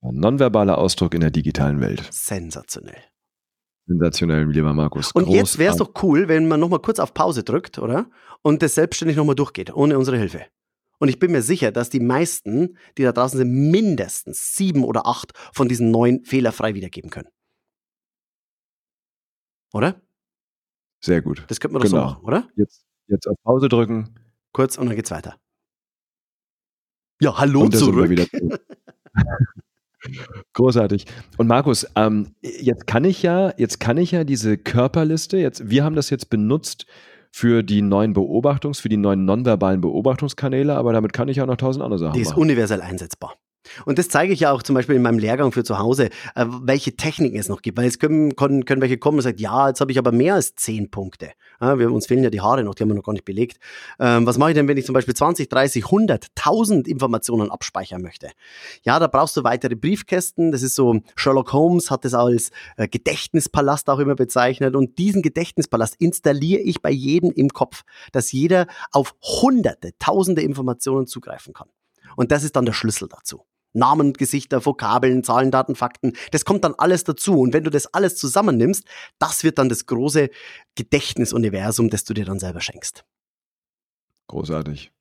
Ein 0.02 0.16
nonverbaler 0.16 0.80
Ausdruck 0.80 1.14
in 1.14 1.22
der 1.22 1.32
digitalen 1.32 1.80
Welt. 1.80 2.04
Sensationell. 2.12 3.13
Sensationell, 3.88 4.50
lieber 4.50 4.74
Markus. 4.74 5.12
Und 5.12 5.28
jetzt 5.28 5.58
wäre 5.58 5.72
es 5.74 5.78
Großartig. 5.78 5.94
doch 5.96 6.04
cool, 6.04 6.28
wenn 6.30 6.48
man 6.48 6.60
nochmal 6.60 6.80
kurz 6.80 7.00
auf 7.00 7.14
Pause 7.14 7.44
drückt, 7.44 7.80
oder? 7.80 8.10
Und 8.42 8.62
das 8.62 8.76
selbstständig 8.76 9.18
nochmal 9.18 9.36
durchgeht, 9.36 9.74
ohne 9.74 9.98
unsere 9.98 10.18
Hilfe. 10.18 10.46
Und 11.00 11.10
ich 11.10 11.20
bin 11.20 11.32
mir 11.34 11.42
sicher, 11.42 11.72
dass 11.72 11.90
die 11.90 12.00
meisten, 12.00 12.78
die 12.98 13.04
da 13.04 13.12
draußen 13.12 13.38
sind, 13.38 13.52
mindestens 13.72 14.56
sieben 14.56 14.86
oder 14.86 15.06
acht 15.06 15.34
von 15.54 15.68
diesen 15.68 15.92
neun 15.92 16.24
fehlerfrei 16.24 16.76
wiedergeben 16.76 17.10
können. 17.10 17.28
Oder? 19.74 20.02
Sehr 21.04 21.22
gut. 21.22 21.44
Das 21.48 21.60
könnte 21.60 21.74
man 21.74 21.82
doch 21.82 21.90
so 21.90 21.96
Genau. 21.98 22.08
machen, 22.12 22.24
oder? 22.24 22.48
Jetzt, 22.56 22.86
jetzt 23.08 23.28
auf 23.28 23.36
Pause 23.44 23.68
drücken. 23.68 24.16
Kurz 24.54 24.78
und 24.78 24.86
dann 24.88 24.96
geht's 24.96 25.12
weiter. 25.12 25.36
Ja, 27.20 27.38
hallo 27.38 27.62
und 27.62 27.74
da 27.74 27.78
sind 27.80 27.88
wir 27.88 27.94
zurück. 27.94 28.10
wieder 28.10 28.28
zurück. 28.30 28.62
Großartig. 30.54 31.06
Und 31.38 31.48
Markus, 31.48 31.88
ähm, 31.96 32.36
jetzt 32.42 32.88
kann 32.88 33.04
ich 33.06 33.24
ja, 33.24 33.54
jetzt 33.58 33.80
kann 33.80 33.98
ich 33.98 34.12
ja 34.12 34.24
diese 34.24 34.58
Körperliste, 34.58 35.38
jetzt, 35.38 35.70
wir 35.70 35.84
haben 35.84 35.96
das 35.96 36.10
jetzt 36.10 36.30
benutzt 36.30 36.86
für 37.32 37.64
die 37.64 37.82
neuen 37.82 38.14
Beobachtungs-, 38.14 38.82
für 38.82 38.90
die 38.90 38.98
neuen 38.98 39.26
nonverbalen 39.26 39.82
Beobachtungskanäle, 39.82 40.76
aber 40.76 40.94
damit 40.94 41.14
kann 41.14 41.28
ich 41.28 41.42
auch 41.42 41.48
noch 41.48 41.58
tausend 41.58 41.84
andere 41.84 42.00
Sachen 42.00 42.14
Die 42.14 42.22
ist 42.22 42.30
machen. 42.30 42.42
universell 42.42 42.82
einsetzbar. 42.82 43.36
Und 43.86 44.00
das 44.00 44.10
zeige 44.10 44.34
ich 44.34 44.42
ja 44.42 44.52
auch 44.52 44.64
zum 44.64 44.76
Beispiel 44.76 44.96
in 44.96 45.02
meinem 45.02 45.20
Lehrgang 45.20 45.52
für 45.52 45.64
zu 45.64 45.80
Hause, 45.80 46.10
äh, 46.36 46.46
welche 46.48 46.96
Techniken 46.96 47.38
es 47.38 47.50
noch 47.50 47.62
gibt. 47.62 47.78
Weil 47.78 47.88
es 47.88 48.00
können, 48.00 48.36
können, 48.36 48.66
können 48.66 48.82
welche 48.82 48.98
kommen 48.98 49.18
und 49.18 49.24
sagen, 49.24 49.38
ja, 49.38 49.70
jetzt 49.70 49.82
habe 49.82 49.92
ich 49.92 49.98
aber 49.98 50.12
mehr 50.12 50.36
als 50.36 50.56
zehn 50.56 50.92
Punkte. 50.92 51.32
Ja, 51.62 51.80
wir, 51.80 51.92
uns 51.92 52.08
fehlen 52.08 52.24
ja 52.24 52.30
die 52.30 52.42
Haare 52.42 52.64
noch, 52.64 52.76
die 52.76 52.84
haben 52.84 52.90
wir 52.90 52.96
noch 52.96 53.04
gar 53.04 53.14
nicht 53.14 53.26
belegt. 53.26 53.58
Ähm, 54.00 54.26
was 54.26 54.38
mache 54.38 54.52
ich 54.52 54.56
denn, 54.56 54.68
wenn 54.68 54.78
ich 54.78 54.86
zum 54.86 54.94
Beispiel 54.94 55.14
20, 55.14 55.48
30, 55.48 55.86
100, 55.86 56.28
1000 56.36 56.88
Informationen 56.88 57.52
abspeichern 57.52 58.02
möchte? 58.02 58.32
Ja, 58.84 59.00
da 59.00 59.08
brauchst 59.08 59.38
du 59.38 59.44
weitere 59.44 59.76
Briefkästen. 59.76 60.52
Das 60.52 60.62
ist 60.62 60.76
so, 60.76 61.00
Sherlock 61.16 61.54
Holmes 61.54 61.92
hat 61.92 62.06
das 62.06 62.14
als 62.14 62.52
äh, 62.78 62.88
Gedächtnispalast 62.88 63.90
auch 63.90 64.00
immer 64.00 64.16
bezeichnet. 64.16 64.76
Und 64.76 64.98
diesen 64.98 65.22
Gedächtnispalast 65.22 65.96
installiere 66.00 66.62
ich 66.62 66.82
bei 66.82 66.92
jedem 66.92 67.32
im 67.32 67.50
Kopf, 67.50 67.84
dass 68.12 68.32
jeder 68.32 68.68
auf 68.92 69.16
hunderte, 69.22 69.92
tausende 70.00 70.42
Informationen 70.42 71.08
zugreifen 71.08 71.54
kann. 71.54 71.70
Und 72.16 72.32
das 72.32 72.44
ist 72.44 72.56
dann 72.56 72.66
der 72.66 72.74
Schlüssel 72.74 73.08
dazu. 73.08 73.46
Namen, 73.74 74.14
Gesichter, 74.14 74.66
Vokabeln, 74.66 75.24
Zahlen, 75.24 75.52
Daten, 75.52 75.76
Fakten, 75.76 76.14
das 76.32 76.46
kommt 76.46 76.64
dann 76.64 76.76
alles 76.78 77.04
dazu. 77.04 77.40
Und 77.40 77.54
wenn 77.54 77.64
du 77.64 77.70
das 77.70 77.94
alles 77.94 78.16
zusammennimmst, 78.16 78.86
das 79.20 79.44
wird 79.44 79.58
dann 79.58 79.70
das 79.70 79.86
große 79.86 80.30
Gedächtnisuniversum, 80.76 81.90
das 81.90 82.04
du 82.04 82.14
dir 82.14 82.26
dann 82.26 82.40
selber 82.40 82.62
schenkst. 82.62 83.06
Großartig. 84.28 84.92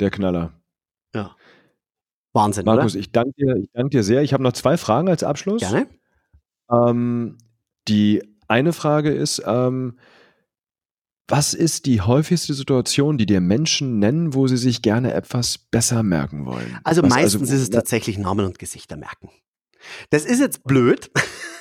Der 0.00 0.10
Knaller. 0.10 0.52
Ja. 1.14 1.36
Wahnsinn, 2.32 2.64
Markus, 2.64 2.94
oder? 2.94 3.00
ich 3.00 3.12
danke 3.12 3.32
dir, 3.38 3.56
ich 3.56 3.70
danke 3.72 3.90
dir 3.90 4.02
sehr. 4.02 4.22
Ich 4.22 4.32
habe 4.32 4.42
noch 4.42 4.52
zwei 4.52 4.76
Fragen 4.76 5.08
als 5.08 5.22
Abschluss. 5.22 5.60
Gerne. 5.60 5.86
Ähm, 6.70 7.38
die 7.86 8.22
eine 8.48 8.72
Frage 8.72 9.12
ist, 9.12 9.42
ähm, 9.46 9.98
was 11.28 11.54
ist 11.54 11.86
die 11.86 12.00
häufigste 12.00 12.52
Situation, 12.54 13.16
die 13.16 13.26
dir 13.26 13.40
Menschen 13.40 13.98
nennen, 13.98 14.34
wo 14.34 14.46
sie 14.46 14.58
sich 14.58 14.82
gerne 14.82 15.14
etwas 15.14 15.58
besser 15.58 16.02
merken 16.02 16.44
wollen? 16.44 16.78
Also 16.84 17.02
was, 17.02 17.10
meistens 17.10 17.50
ist 17.50 17.62
es 17.62 17.70
tatsächlich 17.70 18.18
Namen 18.18 18.44
und 18.44 18.58
Gesichter 18.58 18.96
merken. 18.96 19.30
Das 20.10 20.24
ist 20.24 20.40
jetzt 20.40 20.64
blöd, 20.64 21.10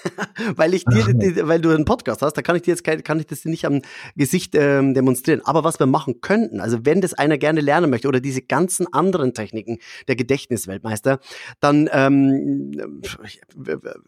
weil 0.55 0.74
ich 0.74 0.86
dir, 0.86 1.14
die, 1.14 1.47
weil 1.47 1.61
du 1.61 1.70
einen 1.72 1.86
Podcast 1.86 2.22
hast, 2.22 2.34
da 2.34 2.41
kann 2.41 2.55
ich 2.55 2.61
dir 2.61 2.72
jetzt 2.72 2.84
kann 2.84 3.20
ich 3.20 3.28
das 3.28 3.45
nicht 3.45 3.66
am 3.66 3.82
Gesicht 4.16 4.55
ähm, 4.55 4.93
demonstrieren. 4.93 5.41
Aber 5.43 5.64
was 5.64 5.80
wir 5.80 5.86
machen 5.86 6.22
könnten, 6.22 6.59
also 6.59 6.86
wenn 6.86 7.01
das 7.01 7.14
einer 7.14 7.38
gerne 7.38 7.61
lernen 7.61 7.89
möchte 7.89 8.07
oder 8.07 8.20
diese 8.20 8.41
ganzen 8.41 8.91
anderen 8.93 9.34
Techniken 9.34 9.80
der 10.07 10.16
Gedächtnisweltmeister, 10.16 11.20
dann, 11.59 11.89
ähm, 11.91 13.01
ich, 13.24 13.41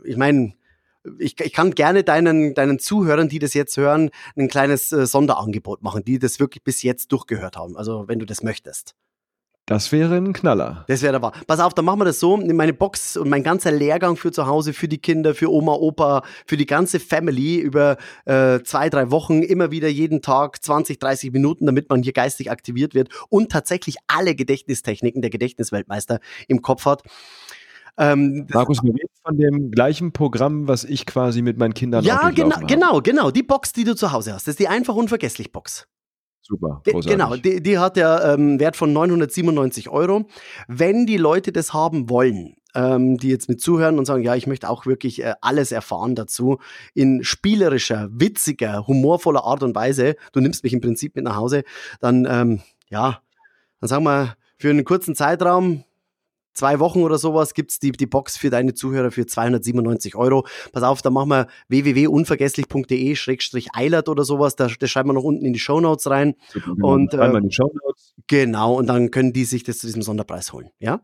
ich 0.03 0.18
meine, 0.18 0.53
ich, 1.20 1.39
ich 1.39 1.53
kann 1.53 1.72
gerne 1.72 2.03
deinen, 2.03 2.53
deinen 2.53 2.80
Zuhörern, 2.80 3.30
die 3.30 3.39
das 3.39 3.53
jetzt 3.53 3.78
hören, 3.78 4.10
ein 4.36 4.47
kleines 4.47 4.91
äh, 4.91 5.06
Sonderangebot 5.06 5.82
machen, 5.82 6.03
die 6.03 6.20
das 6.20 6.39
wirklich 6.39 6.64
bis 6.64 6.84
jetzt 6.84 7.12
durchgehört 7.12 7.58
haben. 7.58 7.78
Also 7.78 8.08
wenn 8.08 8.20
du 8.20 8.26
das 8.26 8.43
möchtest. 8.43 8.95
Das 9.68 9.91
wäre 9.91 10.16
ein 10.16 10.32
Knaller. 10.32 10.86
Das 10.88 11.01
wäre 11.01 11.14
der 11.14 11.22
wahr. 11.24 11.32
Pass 11.47 11.60
auf, 11.60 11.74
dann 11.74 11.86
machen 11.86 11.99
wir 11.99 12.06
das 12.06 12.20
so. 12.20 12.38
Nimm 12.38 12.56
meine 12.56 12.74
Box 12.74 13.18
und 13.18 13.30
mein 13.30 13.41
ganzer 13.41 13.72
Lehrgang 13.72 14.16
für 14.16 14.32
zu 14.32 14.45
Hause, 14.45 14.74
für 14.74 14.88
die 14.88 14.99
Kinder, 14.99 15.34
für 15.34 15.51
Oma, 15.51 15.74
Opa, 15.74 16.22
für 16.45 16.56
die 16.56 16.68
ganze 16.68 16.99
Family 16.99 17.58
über 17.58 17.97
äh, 18.26 18.60
zwei, 18.62 18.91
drei 18.91 19.10
Wochen, 19.10 19.41
immer 19.41 19.72
wieder 19.72 19.88
jeden 19.88 20.22
Tag 20.22 20.64
20, 20.64 20.99
30 20.99 21.32
Minuten, 21.32 21.66
damit 21.66 21.89
man 21.89 22.03
hier 22.03 22.14
geistig 22.14 22.51
aktiviert 22.51 22.93
wird 22.93 23.10
und 23.30 23.51
tatsächlich 23.51 23.95
alle 24.06 24.36
Gedächtnistechniken 24.36 25.24
der 25.24 25.32
Gedächtnisweltmeister 25.32 26.20
im 26.47 26.62
Kopf 26.62 26.86
hat. 26.86 27.01
Ähm, 27.97 28.45
Markus, 28.53 28.83
wir 28.83 28.93
reden 28.93 29.13
von 29.23 29.37
dem 29.37 29.71
gleichen 29.71 30.11
Programm, 30.11 30.67
was 30.67 30.83
ich 30.83 31.05
quasi 31.05 31.41
mit 31.41 31.57
meinen 31.57 31.73
Kindern 31.73 32.03
ja, 32.03 32.29
genau, 32.29 32.59
genau, 32.67 33.01
genau. 33.01 33.31
Die 33.31 33.43
Box, 33.43 33.71
die 33.71 33.85
du 33.85 33.95
zu 33.95 34.11
Hause 34.11 34.33
hast, 34.33 34.47
das 34.47 34.53
ist 34.53 34.59
die 34.59 34.67
einfach 34.67 34.95
unvergesslich 34.95 35.51
Box. 35.51 35.87
Super, 36.41 36.81
großartig. 36.83 37.11
Genau, 37.11 37.35
die, 37.35 37.63
die 37.63 37.79
hat 37.79 37.97
ja 37.97 38.33
ähm, 38.33 38.59
Wert 38.59 38.75
von 38.75 38.93
997 38.93 39.89
Euro. 39.89 40.25
Wenn 40.67 41.05
die 41.07 41.17
Leute 41.17 41.51
das 41.51 41.73
haben 41.73 42.09
wollen, 42.09 42.55
ähm, 42.75 43.17
die 43.17 43.29
jetzt 43.29 43.49
mit 43.49 43.61
zuhören 43.61 43.97
und 43.97 44.05
sagen, 44.05 44.21
ja, 44.21 44.35
ich 44.35 44.45
möchte 44.45 44.69
auch 44.69 44.85
wirklich 44.85 45.23
äh, 45.23 45.33
alles 45.41 45.71
erfahren 45.71 46.13
dazu, 46.13 46.59
in 46.93 47.23
spielerischer, 47.23 48.09
witziger, 48.11 48.85
humorvoller 48.85 49.43
Art 49.43 49.63
und 49.63 49.73
Weise, 49.73 50.17
du 50.33 50.41
nimmst 50.41 50.63
mich 50.63 50.73
im 50.73 50.81
Prinzip 50.81 51.15
mit 51.15 51.23
nach 51.23 51.37
Hause, 51.37 51.63
dann, 51.99 52.27
ähm, 52.29 52.61
ja, 52.89 53.21
dann 53.79 53.87
sagen 53.87 54.03
wir, 54.03 54.35
für 54.57 54.69
einen 54.69 54.85
kurzen 54.85 55.15
Zeitraum, 55.15 55.83
zwei 56.56 56.80
Wochen 56.80 57.03
oder 57.03 57.20
sowas 57.20 57.53
gibt's 57.53 57.78
die, 57.80 57.91
die 57.91 58.08
Box 58.08 58.38
für 58.38 58.49
deine 58.49 58.74
Zuhörer 58.74 59.12
für 59.12 59.28
297 59.28 60.16
Euro. 60.16 60.47
Pass 60.72 60.84
auf, 60.84 61.01
da 61.01 61.10
machen 61.12 61.30
wir 61.30 61.47
www.unvergesslich.de-eilert 61.68 64.08
oder 64.10 64.24
sowas. 64.24 64.56
Da, 64.56 64.68
das 64.68 64.89
schreiben 64.89 65.10
wir 65.10 65.14
noch 65.14 65.24
unten 65.24 65.45
in 65.45 65.53
die 65.53 65.60
Show 65.60 65.80
Notes 65.80 66.10
rein. 66.10 66.34
Und, 66.82 67.14
äh, 67.14 67.28
in 67.28 67.49
die 67.49 67.53
Shownotes. 67.53 68.16
Genau, 68.28 68.74
und 68.74 68.88
dann 68.88 69.12
können 69.12 69.34
die 69.34 69.45
sich 69.45 69.62
das 69.64 69.78
zu 69.80 69.86
diesem 69.86 70.01
Sonderpreis 70.01 70.51
holen. 70.53 70.72
Ja? 70.80 71.01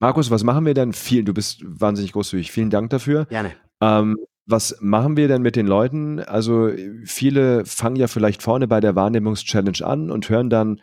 Markus, 0.00 0.28
was 0.30 0.42
machen 0.42 0.66
wir 0.66 0.74
denn? 0.74 0.92
Vielen, 0.92 1.24
du 1.24 1.32
bist 1.32 1.62
wahnsinnig 1.64 2.10
großzügig. 2.12 2.50
Vielen 2.50 2.70
Dank 2.70 2.90
dafür. 2.90 3.26
Gerne. 3.26 3.52
Ähm, 3.80 4.18
was 4.46 4.76
machen 4.80 5.16
wir 5.16 5.28
denn 5.28 5.42
mit 5.42 5.54
den 5.56 5.66
Leuten? 5.66 6.20
Also 6.20 6.70
viele 7.04 7.64
fangen 7.64 7.96
ja 7.96 8.08
vielleicht 8.08 8.42
vorne 8.42 8.68
bei 8.68 8.80
der 8.80 8.94
Wahrnehmungs-Challenge 8.94 9.82
an 9.82 10.10
und 10.10 10.28
hören 10.28 10.50
dann, 10.50 10.82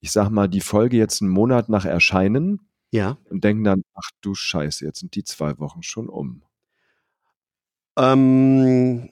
ich 0.00 0.10
sag 0.12 0.30
mal, 0.30 0.48
die 0.48 0.62
Folge 0.62 0.96
jetzt 0.96 1.20
einen 1.20 1.30
Monat 1.30 1.68
nach 1.68 1.84
Erscheinen 1.84 2.66
ja. 2.94 3.18
Und 3.28 3.42
denken 3.42 3.64
dann, 3.64 3.82
ach 3.94 4.08
du 4.20 4.36
Scheiße, 4.36 4.84
jetzt 4.84 5.00
sind 5.00 5.16
die 5.16 5.24
zwei 5.24 5.58
Wochen 5.58 5.82
schon 5.82 6.08
um. 6.08 6.42
Ähm, 7.98 9.10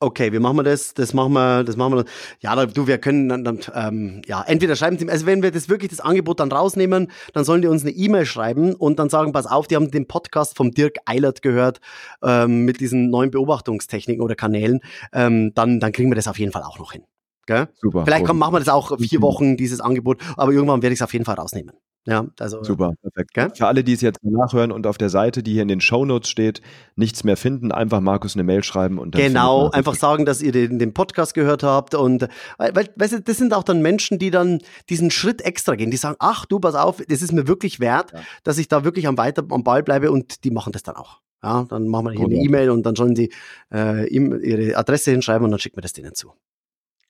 okay, 0.00 0.32
wie 0.32 0.38
machen 0.38 0.56
wir 0.56 0.62
das? 0.62 0.94
Das 0.94 1.12
machen 1.12 1.34
wir, 1.34 1.62
das 1.62 1.76
machen 1.76 1.94
wir. 1.94 2.04
Ja, 2.40 2.64
du, 2.64 2.86
wir 2.86 2.96
können 2.96 3.28
dann, 3.28 3.44
dann 3.44 3.60
ähm, 3.74 4.22
ja, 4.24 4.42
entweder 4.46 4.76
schreiben 4.76 4.96
sie, 4.96 5.10
also 5.10 5.26
wenn 5.26 5.42
wir 5.42 5.50
das 5.50 5.68
wirklich 5.68 5.90
das 5.90 6.00
Angebot 6.00 6.40
dann 6.40 6.50
rausnehmen, 6.50 7.10
dann 7.34 7.44
sollen 7.44 7.60
die 7.60 7.68
uns 7.68 7.82
eine 7.82 7.90
E-Mail 7.90 8.24
schreiben 8.24 8.74
und 8.74 8.98
dann 8.98 9.10
sagen, 9.10 9.32
pass 9.32 9.44
auf, 9.44 9.66
die 9.66 9.76
haben 9.76 9.90
den 9.90 10.08
Podcast 10.08 10.56
vom 10.56 10.70
Dirk 10.70 10.96
Eilert 11.04 11.42
gehört 11.42 11.80
ähm, 12.22 12.64
mit 12.64 12.80
diesen 12.80 13.10
neuen 13.10 13.30
Beobachtungstechniken 13.30 14.22
oder 14.22 14.36
Kanälen. 14.36 14.80
Ähm, 15.12 15.52
dann, 15.54 15.80
dann 15.80 15.92
kriegen 15.92 16.10
wir 16.10 16.16
das 16.16 16.28
auf 16.28 16.38
jeden 16.38 16.52
Fall 16.52 16.62
auch 16.62 16.78
noch 16.78 16.92
hin. 16.92 17.02
Gell? 17.44 17.68
Super. 17.74 18.06
Vielleicht 18.06 18.24
komm, 18.24 18.38
machen 18.38 18.54
wir 18.54 18.60
das 18.60 18.70
auch 18.70 18.98
vier 18.98 19.20
Wochen, 19.20 19.58
dieses 19.58 19.80
Angebot, 19.80 20.22
aber 20.38 20.52
irgendwann 20.52 20.80
werde 20.80 20.94
ich 20.94 21.00
es 21.00 21.02
auf 21.02 21.12
jeden 21.12 21.26
Fall 21.26 21.34
rausnehmen. 21.34 21.74
Ja, 22.08 22.26
also. 22.40 22.64
Super, 22.64 22.94
perfekt. 23.02 23.34
Gell? 23.34 23.50
Für 23.54 23.66
alle, 23.66 23.84
die 23.84 23.92
es 23.92 24.00
jetzt 24.00 24.24
nachhören 24.24 24.72
und 24.72 24.86
auf 24.86 24.96
der 24.96 25.10
Seite, 25.10 25.42
die 25.42 25.52
hier 25.52 25.60
in 25.60 25.68
den 25.68 25.82
Shownotes 25.82 26.30
steht, 26.30 26.62
nichts 26.96 27.22
mehr 27.22 27.36
finden, 27.36 27.70
einfach 27.70 28.00
Markus 28.00 28.34
eine 28.34 28.44
Mail 28.44 28.64
schreiben 28.64 28.98
und 28.98 29.14
dann 29.14 29.20
Genau, 29.20 29.68
einfach 29.68 29.94
sagen, 29.94 30.24
dass 30.24 30.40
ihr 30.40 30.52
den, 30.52 30.78
den 30.78 30.94
Podcast 30.94 31.34
gehört 31.34 31.62
habt 31.62 31.94
und, 31.94 32.26
weil, 32.56 32.72
weißt 32.96 33.12
du, 33.12 33.20
das 33.20 33.36
sind 33.36 33.52
auch 33.52 33.62
dann 33.62 33.82
Menschen, 33.82 34.18
die 34.18 34.30
dann 34.30 34.60
diesen 34.88 35.10
Schritt 35.10 35.42
extra 35.42 35.74
gehen, 35.74 35.90
die 35.90 35.98
sagen, 35.98 36.16
ach 36.18 36.46
du, 36.46 36.58
pass 36.58 36.74
auf, 36.74 37.02
das 37.06 37.20
ist 37.20 37.32
mir 37.32 37.46
wirklich 37.46 37.78
wert, 37.78 38.12
ja. 38.14 38.20
dass 38.42 38.56
ich 38.56 38.68
da 38.68 38.84
wirklich 38.84 39.06
am 39.06 39.18
weiter 39.18 39.44
am 39.50 39.62
Ball 39.62 39.82
bleibe 39.82 40.10
und 40.10 40.44
die 40.44 40.50
machen 40.50 40.72
das 40.72 40.82
dann 40.82 40.96
auch. 40.96 41.20
Ja, 41.42 41.66
dann 41.68 41.88
machen 41.88 42.06
wir 42.06 42.12
hier 42.12 42.24
eine 42.24 42.36
E-Mail 42.36 42.70
und 42.70 42.86
dann 42.86 42.96
sollen 42.96 43.14
die 43.14 43.30
äh, 43.70 44.08
ihre 44.08 44.78
Adresse 44.78 45.10
hinschreiben 45.10 45.44
und 45.44 45.50
dann 45.50 45.60
schicken 45.60 45.76
wir 45.76 45.82
das 45.82 45.92
denen 45.92 46.14
zu. 46.14 46.32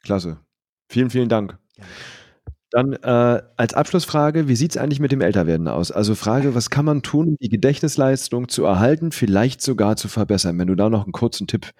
Klasse. 0.02 0.40
Vielen, 0.88 1.10
vielen 1.10 1.28
Dank. 1.28 1.56
Gerne. 1.76 1.88
Dann 2.70 2.92
äh, 2.92 3.42
als 3.56 3.72
Abschlussfrage, 3.72 4.46
wie 4.48 4.56
sieht 4.56 4.72
es 4.72 4.76
eigentlich 4.76 5.00
mit 5.00 5.10
dem 5.10 5.22
Älterwerden 5.22 5.68
aus? 5.68 5.90
Also 5.90 6.14
Frage, 6.14 6.54
was 6.54 6.68
kann 6.68 6.84
man 6.84 7.02
tun, 7.02 7.28
um 7.28 7.36
die 7.40 7.48
Gedächtnisleistung 7.48 8.48
zu 8.48 8.64
erhalten, 8.64 9.10
vielleicht 9.10 9.62
sogar 9.62 9.96
zu 9.96 10.08
verbessern? 10.08 10.58
Wenn 10.58 10.68
du 10.68 10.74
da 10.74 10.90
noch 10.90 11.04
einen 11.04 11.12
kurzen 11.12 11.46
Tipp 11.46 11.70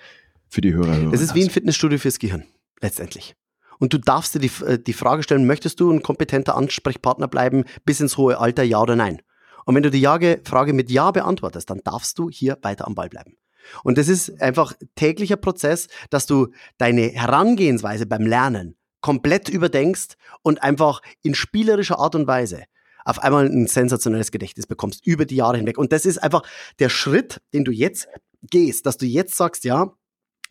für 0.48 0.62
die 0.62 0.72
Hörer 0.72 1.06
hast. 1.06 1.14
Es 1.14 1.20
ist 1.20 1.34
wie 1.34 1.44
ein 1.44 1.50
Fitnessstudio 1.50 1.98
fürs 1.98 2.18
Gehirn, 2.18 2.44
letztendlich. 2.80 3.34
Und 3.78 3.92
du 3.92 3.98
darfst 3.98 4.34
dir 4.34 4.40
die, 4.40 4.50
äh, 4.64 4.78
die 4.78 4.92
Frage 4.92 5.22
stellen, 5.22 5.46
möchtest 5.46 5.78
du 5.80 5.90
ein 5.92 6.02
kompetenter 6.02 6.56
Ansprechpartner 6.56 7.28
bleiben 7.28 7.64
bis 7.84 8.00
ins 8.00 8.16
hohe 8.16 8.38
Alter, 8.38 8.62
ja 8.62 8.80
oder 8.80 8.96
nein? 8.96 9.20
Und 9.66 9.74
wenn 9.74 9.82
du 9.82 9.90
die 9.90 10.04
Frage 10.44 10.72
mit 10.72 10.90
Ja 10.90 11.10
beantwortest, 11.10 11.68
dann 11.68 11.82
darfst 11.84 12.18
du 12.18 12.30
hier 12.30 12.56
weiter 12.62 12.86
am 12.86 12.94
Ball 12.94 13.10
bleiben. 13.10 13.36
Und 13.84 13.98
das 13.98 14.08
ist 14.08 14.40
einfach 14.40 14.72
täglicher 14.94 15.36
Prozess, 15.36 15.88
dass 16.08 16.24
du 16.24 16.48
deine 16.78 17.02
Herangehensweise 17.08 18.06
beim 18.06 18.26
Lernen 18.26 18.77
komplett 19.00 19.48
überdenkst 19.48 20.16
und 20.42 20.62
einfach 20.62 21.02
in 21.22 21.34
spielerischer 21.34 21.98
Art 21.98 22.14
und 22.14 22.26
Weise 22.26 22.64
auf 23.04 23.22
einmal 23.22 23.46
ein 23.46 23.66
sensationelles 23.66 24.30
Gedächtnis 24.30 24.66
bekommst 24.66 25.06
über 25.06 25.24
die 25.24 25.36
Jahre 25.36 25.56
hinweg. 25.56 25.78
Und 25.78 25.92
das 25.92 26.04
ist 26.04 26.18
einfach 26.18 26.42
der 26.78 26.90
Schritt, 26.90 27.40
den 27.54 27.64
du 27.64 27.72
jetzt 27.72 28.08
gehst, 28.42 28.84
dass 28.84 28.98
du 28.98 29.06
jetzt 29.06 29.36
sagst, 29.36 29.64
ja, 29.64 29.92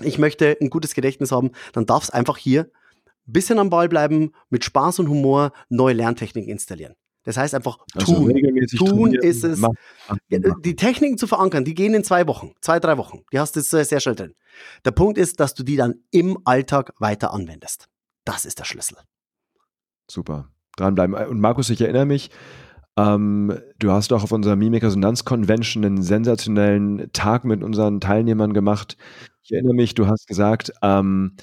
ich 0.02 0.18
möchte 0.18 0.58
ein 0.60 0.70
gutes 0.70 0.96
Gedächtnis 0.96 1.32
haben, 1.32 1.52
dann 1.74 1.86
darfst 1.86 2.14
einfach 2.14 2.38
hier 2.38 2.72
ein 3.28 3.34
bisschen 3.34 3.60
am 3.60 3.70
Ball 3.70 3.90
bleiben, 3.90 4.32
mit 4.50 4.64
Spaß 4.64 5.00
und 5.00 5.10
Humor 5.10 5.52
neue 5.70 5.94
Lerntechniken 5.94 6.50
installieren. 6.50 6.96
Das 7.24 7.36
heißt 7.36 7.54
einfach 7.56 7.78
also 7.94 8.16
tun. 8.16 8.34
Also 8.62 8.86
tun 8.86 9.14
ist 9.14 9.44
es. 9.44 9.60
Mach, 9.60 9.70
mach, 10.08 10.18
mach. 10.30 10.62
Die 10.62 10.76
Techniken 10.76 11.18
zu 11.18 11.28
verankern, 11.28 11.66
die 11.66 11.76
gehen 11.76 11.94
in 11.94 12.04
zwei 12.04 12.26
Wochen, 12.26 12.54
zwei, 12.62 12.80
drei 12.80 12.98
Wochen. 12.98 13.24
Die 13.34 13.40
hast 13.40 13.56
du 13.56 13.62
sehr 13.62 14.00
schnell 14.00 14.16
drin. 14.16 14.34
Der 14.86 14.92
Punkt 14.92 15.18
ist, 15.18 15.40
dass 15.40 15.54
du 15.54 15.64
die 15.64 15.76
dann 15.76 15.96
im 16.10 16.40
Alltag 16.46 16.94
weiter 17.00 17.34
anwendest. 17.34 17.90
Das 18.28 18.44
ist 18.44 18.60
der 18.60 18.66
Schlüssel. 18.66 18.98
Super. 20.12 20.50
Dranbleiben. 20.76 21.16
Und 21.16 21.40
Markus, 21.40 21.70
ich 21.70 21.80
erinnere 21.80 22.06
mich, 22.06 22.30
ähm, 22.98 23.58
du 23.80 23.92
hast 23.92 24.12
auch 24.12 24.24
auf 24.24 24.34
unserer 24.34 24.58
Mimik-Resonanz-Convention 24.58 25.86
einen 25.86 26.02
sensationellen 26.02 27.10
Tag 27.14 27.46
mit 27.46 27.64
unseren 27.64 28.02
Teilnehmern 28.02 28.54
gemacht. 28.54 28.98
Ich 29.44 29.54
erinnere 29.54 29.74
mich, 29.74 29.96
du 29.96 30.08
hast 30.08 30.28
gesagt, 30.28 30.74
ähm, 30.82 31.38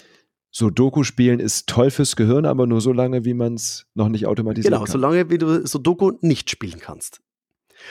Sudoku 0.50 1.04
spielen 1.04 1.40
ist 1.40 1.68
toll 1.68 1.90
fürs 1.90 2.16
Gehirn, 2.16 2.44
aber 2.44 2.66
nur 2.66 2.82
so 2.82 2.92
lange, 2.92 3.24
wie 3.24 3.34
man 3.34 3.54
es 3.54 3.86
noch 3.94 4.08
nicht 4.08 4.26
automatisiert 4.26 4.70
genau, 4.70 4.84
kann. 4.84 4.92
Genau, 4.92 4.92
solange 4.92 5.30
wie 5.30 5.38
du 5.38 5.66
Sudoku 5.66 6.12
nicht 6.20 6.50
spielen 6.50 6.80
kannst. 6.80 7.22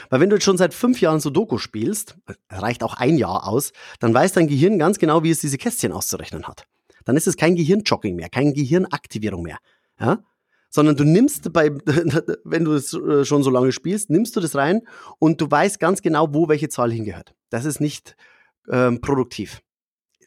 Weil 0.10 0.20
wenn 0.20 0.30
du 0.30 0.36
jetzt 0.36 0.46
schon 0.46 0.58
seit 0.58 0.74
fünf 0.74 1.02
Jahren 1.02 1.20
Sudoku 1.20 1.58
spielst, 1.58 2.16
reicht 2.50 2.84
auch 2.84 2.94
ein 2.94 3.18
Jahr 3.18 3.48
aus, 3.48 3.74
dann 4.00 4.14
weiß 4.14 4.34
dein 4.34 4.48
Gehirn 4.48 4.78
ganz 4.78 5.00
genau, 5.00 5.24
wie 5.24 5.32
es 5.32 5.40
diese 5.40 5.58
Kästchen 5.58 5.92
auszurechnen 5.92 6.48
hat 6.48 6.68
dann 7.06 7.18
ist 7.18 7.28
es 7.28 7.38
kein 7.38 7.56
Gehirnjogging 7.56 8.16
mehr, 8.16 8.30
kein 8.30 8.54
Gehirnaktivierung 8.54 9.44
mehr. 9.44 9.58
Ja? 10.00 10.24
Sondern 10.70 10.96
du 10.96 11.04
nimmst 11.04 11.54
bei, 11.54 11.72
wenn 12.44 12.66
du 12.66 12.74
es 12.74 12.94
äh, 12.94 13.26
schon 13.26 13.44
so 13.44 13.50
lange 13.50 13.72
spielst, 13.72 14.10
nimmst 14.10 14.36
du 14.36 14.40
das 14.40 14.56
rein 14.56 14.82
und 15.20 15.40
du 15.42 15.50
weißt 15.50 15.80
ganz 15.80 16.02
genau, 16.02 16.34
wo 16.34 16.48
welche 16.48 16.70
Zahl 16.70 16.92
hingehört. 16.92 17.36
Das 17.50 17.66
ist 17.66 17.80
nicht 17.80 18.16
ähm, 18.70 19.02
produktiv. 19.02 19.62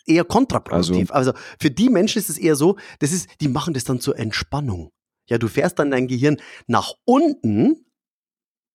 Eher 0.07 0.25
kontraproduktiv. 0.25 1.11
Also, 1.11 1.33
also 1.33 1.47
für 1.59 1.71
die 1.71 1.91
Menschen 1.91 2.19
ist 2.19 2.31
es 2.31 2.39
eher 2.39 2.55
so, 2.55 2.77
das 3.01 3.13
ist, 3.13 3.29
die 3.41 3.49
machen 3.49 3.75
das 3.75 3.85
dann 3.85 4.01
zur 4.01 4.19
Entspannung. 4.19 4.93
Ja, 5.29 5.39
du 5.39 5.49
fährst 5.49 5.79
dann 5.79 5.91
dein 5.91 6.07
Gehirn 6.07 6.37
nach 6.69 6.93
unten 7.05 7.87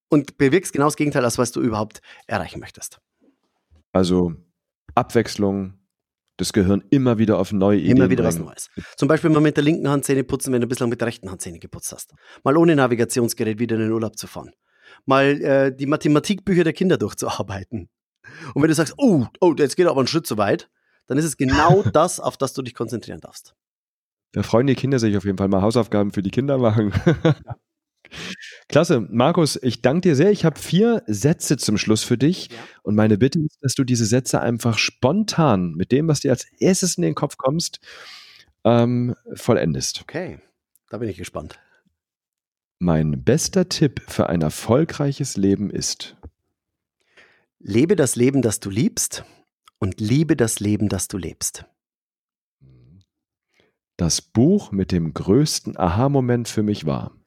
und 0.10 0.38
bewirkst 0.38 0.74
genau 0.74 0.86
das 0.86 0.98
Gegenteil, 0.98 1.24
als 1.24 1.38
was 1.38 1.54
du 1.54 1.62
überhaupt 1.62 2.02
erreichen 2.28 2.60
möchtest. 2.60 3.00
Also 3.94 4.34
Abwechslung, 4.96 5.81
das 6.42 6.54
Gehirn 6.54 6.84
immer 6.90 7.18
wieder 7.18 7.38
auf 7.38 7.54
neue 7.54 7.80
Ideen 7.80 7.98
Immer 7.98 8.10
wieder 8.10 8.24
bringen. 8.24 8.46
was 8.48 8.70
Neues. 8.76 8.86
Zum 8.98 9.08
Beispiel 9.08 9.30
mal 9.30 9.40
mit 9.40 9.56
der 9.56 9.64
linken 9.64 9.88
Hand 9.88 10.06
Zähne 10.06 10.24
putzen, 10.24 10.52
wenn 10.52 10.62
du 10.62 10.68
bislang 10.68 10.90
mit 10.90 11.00
der 11.00 11.08
rechten 11.08 11.30
Hand 11.30 11.42
Zähne 11.42 11.60
geputzt 11.60 11.92
hast. 11.94 12.14
Mal 12.44 12.58
ohne 12.58 12.76
Navigationsgerät 12.76 13.60
wieder 13.60 13.76
in 13.76 13.84
den 13.84 13.92
Urlaub 13.92 14.18
zu 14.18 14.28
fahren. 14.28 14.52
Mal 15.06 15.42
äh, 15.42 15.76
die 15.76 15.86
Mathematikbücher 15.86 16.64
der 16.64 16.74
Kinder 16.74 16.98
durchzuarbeiten. 16.98 17.90
Und 18.54 18.62
wenn 18.62 18.70
du 18.70 18.76
sagst, 18.76 18.96
oh, 18.98 19.26
oh, 19.40 19.54
jetzt 19.58 19.78
geht 19.78 19.88
aber 19.88 20.00
einen 20.00 20.08
Schritt 20.08 20.28
zu 20.28 20.38
weit, 20.38 20.70
dann 21.08 21.18
ist 21.18 21.26
es 21.26 21.38
genau 21.38 21.84
das, 21.94 22.20
auf 22.20 22.38
das 22.38 22.54
du 22.54 22.62
dich 22.62 22.74
konzentrieren 22.74 23.22
darfst. 23.22 23.56
Da 24.34 24.44
freuen 24.44 24.68
die 24.68 24.76
Kinder 24.76 25.00
sich 25.00 25.16
auf 25.18 25.26
jeden 25.26 25.38
Fall 25.38 25.50
mal 25.50 25.62
Hausaufgaben 25.62 26.12
für 26.12 26.22
die 26.22 26.32
Kinder 26.32 26.58
machen. 26.58 26.94
Ja. 27.24 27.36
Klasse. 28.72 29.06
Markus, 29.12 29.60
ich 29.62 29.82
danke 29.82 30.10
dir 30.10 30.16
sehr. 30.16 30.32
Ich 30.32 30.46
habe 30.46 30.58
vier 30.58 31.04
Sätze 31.06 31.58
zum 31.58 31.78
Schluss 31.78 32.04
für 32.04 32.18
dich. 32.18 32.50
Ja. 32.50 32.58
Und 32.84 32.96
meine 32.96 33.18
Bitte 33.18 33.40
ist, 33.40 33.58
dass 33.62 33.76
du 33.76 33.84
diese 33.84 34.06
Sätze 34.06 34.40
einfach 34.40 34.78
spontan 34.78 35.74
mit 35.74 35.92
dem, 35.92 36.08
was 36.08 36.22
dir 36.22 36.32
als 36.32 36.46
erstes 36.60 36.96
in 36.96 37.04
den 37.04 37.14
Kopf 37.14 37.36
kommst, 37.38 37.82
ähm, 38.64 39.16
vollendest. 39.34 40.02
Okay, 40.02 40.40
da 40.90 41.00
bin 41.00 41.10
ich 41.10 41.18
gespannt. 41.18 41.60
Mein 42.80 43.24
bester 43.24 43.68
Tipp 43.68 44.02
für 44.08 44.30
ein 44.30 44.42
erfolgreiches 44.42 45.36
Leben 45.36 45.70
ist: 45.70 46.16
Lebe 47.60 47.98
das 47.98 48.16
Leben, 48.16 48.42
das 48.42 48.62
du 48.62 48.70
liebst 48.70 49.26
und 49.80 50.00
liebe 50.00 50.38
das 50.38 50.62
Leben, 50.62 50.88
das 50.88 51.10
du 51.10 51.18
lebst. 51.18 51.66
Das 53.98 54.22
Buch 54.22 54.72
mit 54.72 54.92
dem 54.92 55.14
größten 55.14 55.78
Aha-Moment 55.78 56.48
für 56.48 56.64
mich 56.64 56.86
war. 56.86 57.21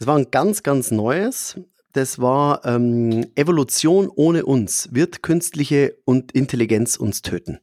Das 0.00 0.06
war 0.06 0.16
ein 0.16 0.30
ganz, 0.30 0.62
ganz 0.62 0.90
neues. 0.90 1.60
Das 1.92 2.18
war 2.18 2.64
ähm, 2.64 3.26
Evolution 3.34 4.08
ohne 4.08 4.46
uns 4.46 4.88
wird 4.92 5.22
künstliche 5.22 5.94
und 6.06 6.32
Intelligenz 6.32 6.96
uns 6.96 7.20
töten. 7.20 7.58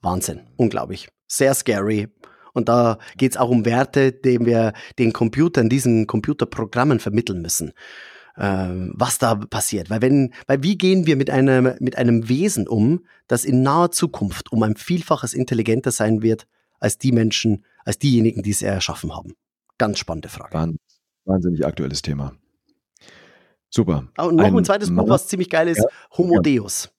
Wahnsinn, 0.00 0.42
unglaublich, 0.56 1.08
sehr 1.26 1.52
scary. 1.54 2.06
Und 2.52 2.68
da 2.68 2.98
geht 3.16 3.32
es 3.32 3.36
auch 3.36 3.50
um 3.50 3.64
Werte, 3.64 4.12
die 4.12 4.38
wir 4.38 4.74
den 5.00 5.12
Computern, 5.12 5.68
diesen 5.68 6.06
Computerprogrammen 6.06 7.00
vermitteln 7.00 7.42
müssen. 7.42 7.72
Ähm, 8.38 8.92
was 8.94 9.18
da 9.18 9.34
passiert. 9.34 9.90
Weil 9.90 10.02
wenn, 10.02 10.32
weil 10.46 10.62
wie 10.62 10.78
gehen 10.78 11.06
wir 11.06 11.16
mit 11.16 11.30
einem, 11.30 11.74
mit 11.80 11.98
einem 11.98 12.28
Wesen 12.28 12.68
um, 12.68 13.04
das 13.26 13.44
in 13.44 13.62
naher 13.64 13.90
Zukunft 13.90 14.52
um 14.52 14.62
ein 14.62 14.76
Vielfaches 14.76 15.34
intelligenter 15.34 15.90
sein 15.90 16.22
wird 16.22 16.46
als 16.78 16.96
die 16.96 17.10
Menschen, 17.10 17.64
als 17.84 17.98
diejenigen, 17.98 18.44
die 18.44 18.52
es 18.52 18.62
erschaffen 18.62 19.16
haben? 19.16 19.34
Ganz 19.78 19.98
spannende 19.98 20.28
Frage. 20.28 20.76
Wahnsinnig 21.24 21.64
aktuelles 21.66 22.02
Thema. 22.02 22.32
Super. 23.70 24.08
Ah, 24.16 24.24
und 24.24 24.36
noch 24.36 24.44
ein, 24.44 24.56
ein 24.56 24.64
zweites 24.64 24.94
Buch, 24.94 25.08
was 25.08 25.28
ziemlich 25.28 25.48
geil 25.48 25.68
ist, 25.68 25.78
ja, 25.78 25.84
Homo 26.16 26.34
ja. 26.34 26.40
Deus. 26.40 26.90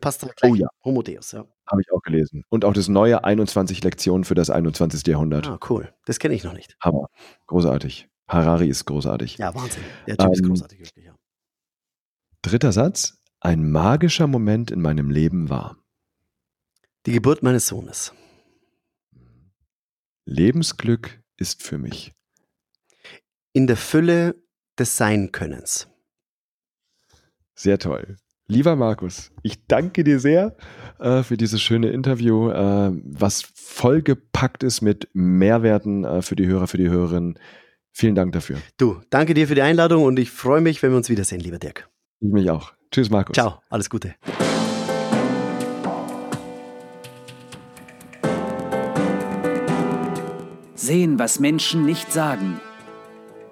Passt 0.00 0.22
da 0.22 0.28
gleich. 0.28 0.52
Oh 0.52 0.54
ja. 0.54 0.68
Homo 0.84 1.02
Deus, 1.02 1.32
ja. 1.32 1.44
Habe 1.66 1.80
ich 1.80 1.90
auch 1.92 2.02
gelesen. 2.02 2.44
Und 2.48 2.64
auch 2.64 2.72
das 2.72 2.88
neue 2.88 3.24
21 3.24 3.82
Lektionen 3.82 4.24
für 4.24 4.34
das 4.34 4.50
21. 4.50 5.04
Jahrhundert. 5.06 5.48
Ah, 5.48 5.58
cool. 5.68 5.92
Das 6.04 6.18
kenne 6.18 6.34
ich 6.34 6.44
noch 6.44 6.52
nicht. 6.52 6.76
Hammer. 6.80 7.08
Großartig. 7.46 8.08
Harari 8.28 8.68
ist 8.68 8.84
großartig. 8.84 9.38
Ja, 9.38 9.54
Wahnsinn. 9.54 9.82
Der 10.06 10.16
Typ 10.16 10.26
ähm, 10.26 10.32
ist 10.32 10.42
großartig, 10.44 10.78
wirklich, 10.80 11.04
ja. 11.04 11.14
Dritter 12.42 12.72
Satz. 12.72 13.18
Ein 13.40 13.70
magischer 13.70 14.26
Moment 14.26 14.70
in 14.70 14.80
meinem 14.80 15.10
Leben 15.10 15.50
war. 15.50 15.76
Die 17.06 17.12
Geburt 17.12 17.42
meines 17.42 17.66
Sohnes. 17.66 18.14
Lebensglück 20.24 21.22
ist 21.36 21.62
für 21.62 21.76
mich. 21.76 22.14
In 23.56 23.68
der 23.68 23.76
Fülle 23.76 24.34
des 24.80 24.96
Seinkönnens. 24.96 25.86
Sehr 27.54 27.78
toll. 27.78 28.16
Lieber 28.48 28.74
Markus, 28.74 29.30
ich 29.44 29.64
danke 29.68 30.02
dir 30.02 30.18
sehr 30.18 30.56
äh, 30.98 31.22
für 31.22 31.36
dieses 31.36 31.62
schöne 31.62 31.90
Interview, 31.90 32.50
äh, 32.50 32.90
was 33.04 33.42
vollgepackt 33.54 34.64
ist 34.64 34.82
mit 34.82 35.08
Mehrwerten 35.12 36.04
äh, 36.04 36.20
für 36.20 36.34
die 36.34 36.48
Hörer, 36.48 36.66
für 36.66 36.78
die 36.78 36.90
Hörerinnen. 36.90 37.38
Vielen 37.92 38.16
Dank 38.16 38.32
dafür. 38.32 38.56
Du, 38.76 39.00
danke 39.10 39.34
dir 39.34 39.46
für 39.46 39.54
die 39.54 39.62
Einladung 39.62 40.02
und 40.02 40.18
ich 40.18 40.32
freue 40.32 40.60
mich, 40.60 40.82
wenn 40.82 40.90
wir 40.90 40.96
uns 40.96 41.08
wiedersehen, 41.08 41.38
lieber 41.38 41.60
Dirk. 41.60 41.88
Ich 42.18 42.32
mich 42.32 42.50
auch. 42.50 42.72
Tschüss, 42.90 43.08
Markus. 43.08 43.34
Ciao, 43.34 43.60
alles 43.70 43.88
Gute. 43.88 44.16
Sehen, 50.74 51.20
was 51.20 51.38
Menschen 51.38 51.86
nicht 51.86 52.12
sagen. 52.12 52.60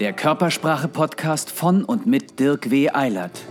Der 0.01 0.13
Körpersprache-Podcast 0.13 1.51
von 1.51 1.85
und 1.85 2.07
mit 2.07 2.41
Dirk 2.41 2.71
W. 2.71 2.91
Eilert. 2.91 3.43